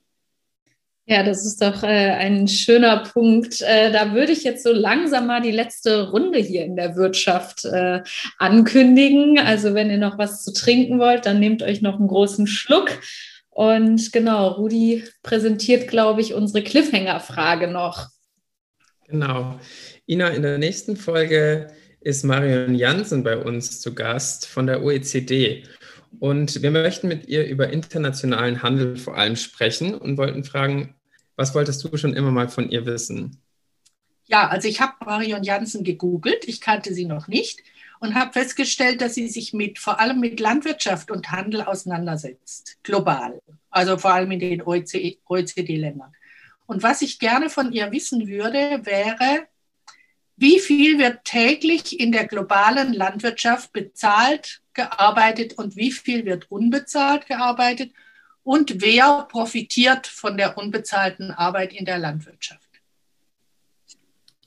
Ja, 1.07 1.23
das 1.23 1.47
ist 1.47 1.63
doch 1.63 1.85
äh, 1.85 2.11
ein 2.11 2.49
schöner 2.49 3.05
Punkt. 3.05 3.61
Äh, 3.61 3.93
da 3.93 4.15
würde 4.15 4.33
ich 4.33 4.43
jetzt 4.43 4.65
so 4.65 4.73
langsam 4.73 5.29
mal 5.29 5.43
die 5.43 5.53
letzte 5.53 6.11
Runde 6.11 6.41
hier 6.41 6.65
in 6.65 6.75
der 6.75 6.97
Wirtschaft 6.97 7.65
äh, 7.65 8.03
ankündigen. 8.39 9.39
Also 9.39 9.75
wenn 9.75 9.91
ihr 9.91 9.99
noch 9.99 10.19
was 10.19 10.43
zu 10.43 10.53
trinken 10.53 10.99
wollt, 10.99 11.27
dann 11.27 11.39
nehmt 11.39 11.63
euch 11.63 11.83
noch 11.83 12.01
einen 12.01 12.09
großen 12.09 12.49
Schluck. 12.49 12.91
Und 13.53 14.13
genau, 14.13 14.53
Rudi 14.53 15.05
präsentiert, 15.23 15.89
glaube 15.89 16.23
ich, 16.23 16.33
unsere 16.33 16.65
Cliffhanger-Frage 16.65 17.69
noch. 17.69 18.09
Genau. 19.07 19.61
Ina, 20.07 20.29
in 20.29 20.41
der 20.41 20.57
nächsten 20.57 20.97
Folge 20.97 21.71
ist 22.01 22.25
Marion 22.25 22.75
Jansen 22.75 23.23
bei 23.23 23.37
uns 23.37 23.81
zu 23.83 23.95
Gast 23.95 24.47
von 24.47 24.67
der 24.67 24.83
OECD. 24.83 25.65
Und 26.19 26.63
wir 26.63 26.71
möchten 26.71 27.09
mit 27.09 27.29
ihr 27.29 27.47
über 27.47 27.71
internationalen 27.71 28.63
Handel 28.63 28.97
vor 28.97 29.19
allem 29.19 29.37
sprechen 29.37 29.95
und 29.95 30.17
wollten 30.17 30.45
fragen, 30.45 30.95
was 31.37 31.55
wolltest 31.55 31.85
du 31.85 31.95
schon 31.99 32.15
immer 32.15 32.31
mal 32.31 32.49
von 32.49 32.71
ihr 32.71 32.87
wissen? 32.87 33.43
Ja, 34.25 34.49
also 34.49 34.67
ich 34.67 34.81
habe 34.81 34.95
Marion 35.05 35.43
Jansen 35.43 35.85
gegoogelt, 35.85 36.49
ich 36.49 36.63
kannte 36.63 36.95
sie 36.95 37.05
noch 37.05 37.29
nicht 37.29 37.61
und 38.03 38.17
habe 38.17 38.33
festgestellt, 38.33 39.01
dass 39.01 39.15
sie 39.15 39.29
sich 39.29 39.53
mit 39.53 39.79
vor 39.79 40.01
allem 40.01 40.19
mit 40.19 40.41
Landwirtschaft 40.41 41.13
und 41.13 41.31
Handel 41.31 41.63
auseinandersetzt, 41.63 42.79
global, 42.83 43.41
also 43.71 43.97
vor 43.97 44.13
allem 44.13 44.33
in 44.33 44.41
den 44.41 44.63
OECD-Ländern. 44.63 46.13
Und 46.67 46.83
was 46.83 47.03
ich 47.03 47.21
gerne 47.21 47.49
von 47.49 47.71
ihr 47.71 47.93
wissen 47.93 48.27
würde, 48.27 48.81
wäre, 48.83 49.47
wie 50.37 50.59
viel 50.59 50.99
wird 50.99 51.25
täglich 51.25 52.01
in 52.01 52.11
der 52.11 52.27
globalen 52.27 52.93
Landwirtschaft 52.93 53.73
bezahlt 53.73 54.63
gearbeitet 54.75 55.53
und 55.53 55.77
wie 55.77 55.93
viel 55.93 56.25
wird 56.25 56.51
unbezahlt 56.51 57.27
gearbeitet 57.29 57.93
und 58.43 58.83
wer 58.83 59.29
profitiert 59.31 60.09
von 60.09 60.37
der 60.37 60.59
unbezahlten 60.59 61.31
Arbeit 61.31 61.73
in 61.73 61.85
der 61.85 61.99
Landwirtschaft? 61.99 62.69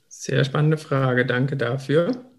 Sehr 0.08 0.44
spannende 0.44 0.76
Frage, 0.76 1.24
danke 1.24 1.56
dafür. 1.56 2.35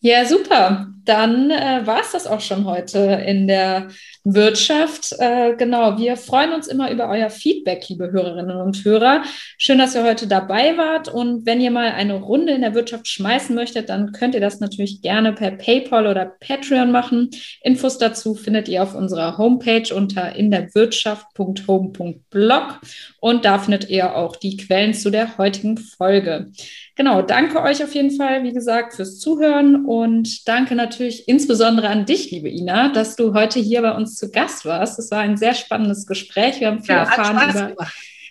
Ja, 0.00 0.24
super. 0.24 0.86
Dann 1.04 1.50
äh, 1.50 1.84
war 1.86 2.00
es 2.02 2.12
das 2.12 2.26
auch 2.26 2.40
schon 2.40 2.64
heute 2.66 2.98
in 2.98 3.48
der 3.48 3.88
Wirtschaft. 4.24 5.14
Äh, 5.18 5.56
genau, 5.56 5.98
wir 5.98 6.16
freuen 6.16 6.52
uns 6.52 6.68
immer 6.68 6.90
über 6.90 7.08
euer 7.08 7.30
Feedback, 7.30 7.88
liebe 7.88 8.12
Hörerinnen 8.12 8.60
und 8.60 8.84
Hörer. 8.84 9.22
Schön, 9.56 9.78
dass 9.78 9.94
ihr 9.94 10.04
heute 10.04 10.26
dabei 10.26 10.76
wart. 10.76 11.08
Und 11.08 11.46
wenn 11.46 11.62
ihr 11.62 11.70
mal 11.70 11.92
eine 11.92 12.12
Runde 12.14 12.52
in 12.52 12.60
der 12.60 12.74
Wirtschaft 12.74 13.08
schmeißen 13.08 13.56
möchtet, 13.56 13.88
dann 13.88 14.12
könnt 14.12 14.34
ihr 14.34 14.42
das 14.42 14.60
natürlich 14.60 15.00
gerne 15.00 15.32
per 15.32 15.52
PayPal 15.52 16.06
oder 16.06 16.26
Patreon 16.26 16.92
machen. 16.92 17.30
Infos 17.62 17.96
dazu 17.96 18.34
findet 18.34 18.68
ihr 18.68 18.82
auf 18.82 18.94
unserer 18.94 19.38
Homepage 19.38 19.94
unter 19.94 20.36
inderwirtschaft.home.blog. 20.36 22.80
Und 23.20 23.44
da 23.44 23.58
findet 23.58 23.88
ihr 23.88 24.14
auch 24.14 24.36
die 24.36 24.58
Quellen 24.58 24.92
zu 24.92 25.10
der 25.10 25.38
heutigen 25.38 25.78
Folge. 25.78 26.50
Genau, 26.98 27.22
danke 27.22 27.62
euch 27.62 27.84
auf 27.84 27.94
jeden 27.94 28.10
Fall, 28.10 28.42
wie 28.42 28.52
gesagt, 28.52 28.94
fürs 28.94 29.20
Zuhören 29.20 29.86
und 29.86 30.48
danke 30.48 30.74
natürlich 30.74 31.28
insbesondere 31.28 31.86
an 31.86 32.06
dich, 32.06 32.32
liebe 32.32 32.48
Ina, 32.48 32.88
dass 32.92 33.14
du 33.14 33.34
heute 33.34 33.60
hier 33.60 33.82
bei 33.82 33.92
uns 33.94 34.16
zu 34.16 34.32
Gast 34.32 34.64
warst. 34.64 34.98
Es 34.98 35.12
war 35.12 35.20
ein 35.20 35.36
sehr 35.36 35.54
spannendes 35.54 36.08
Gespräch. 36.08 36.58
Wir 36.58 36.66
haben 36.66 36.82
viel 36.82 36.96
ja, 36.96 37.04
erfahren 37.04 37.50
über, 37.50 37.86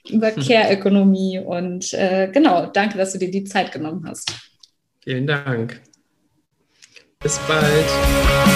über 0.10 0.32
Care-Ökonomie 0.46 1.40
und 1.40 1.94
äh, 1.94 2.30
genau, 2.30 2.66
danke, 2.66 2.98
dass 2.98 3.14
du 3.14 3.20
dir 3.20 3.32
die 3.32 3.46
Zeit 3.46 3.72
genommen 3.72 4.04
hast. 4.06 4.34
Vielen 5.02 5.28
Dank. 5.28 5.80
Bis 7.22 7.40
bald. 7.48 8.47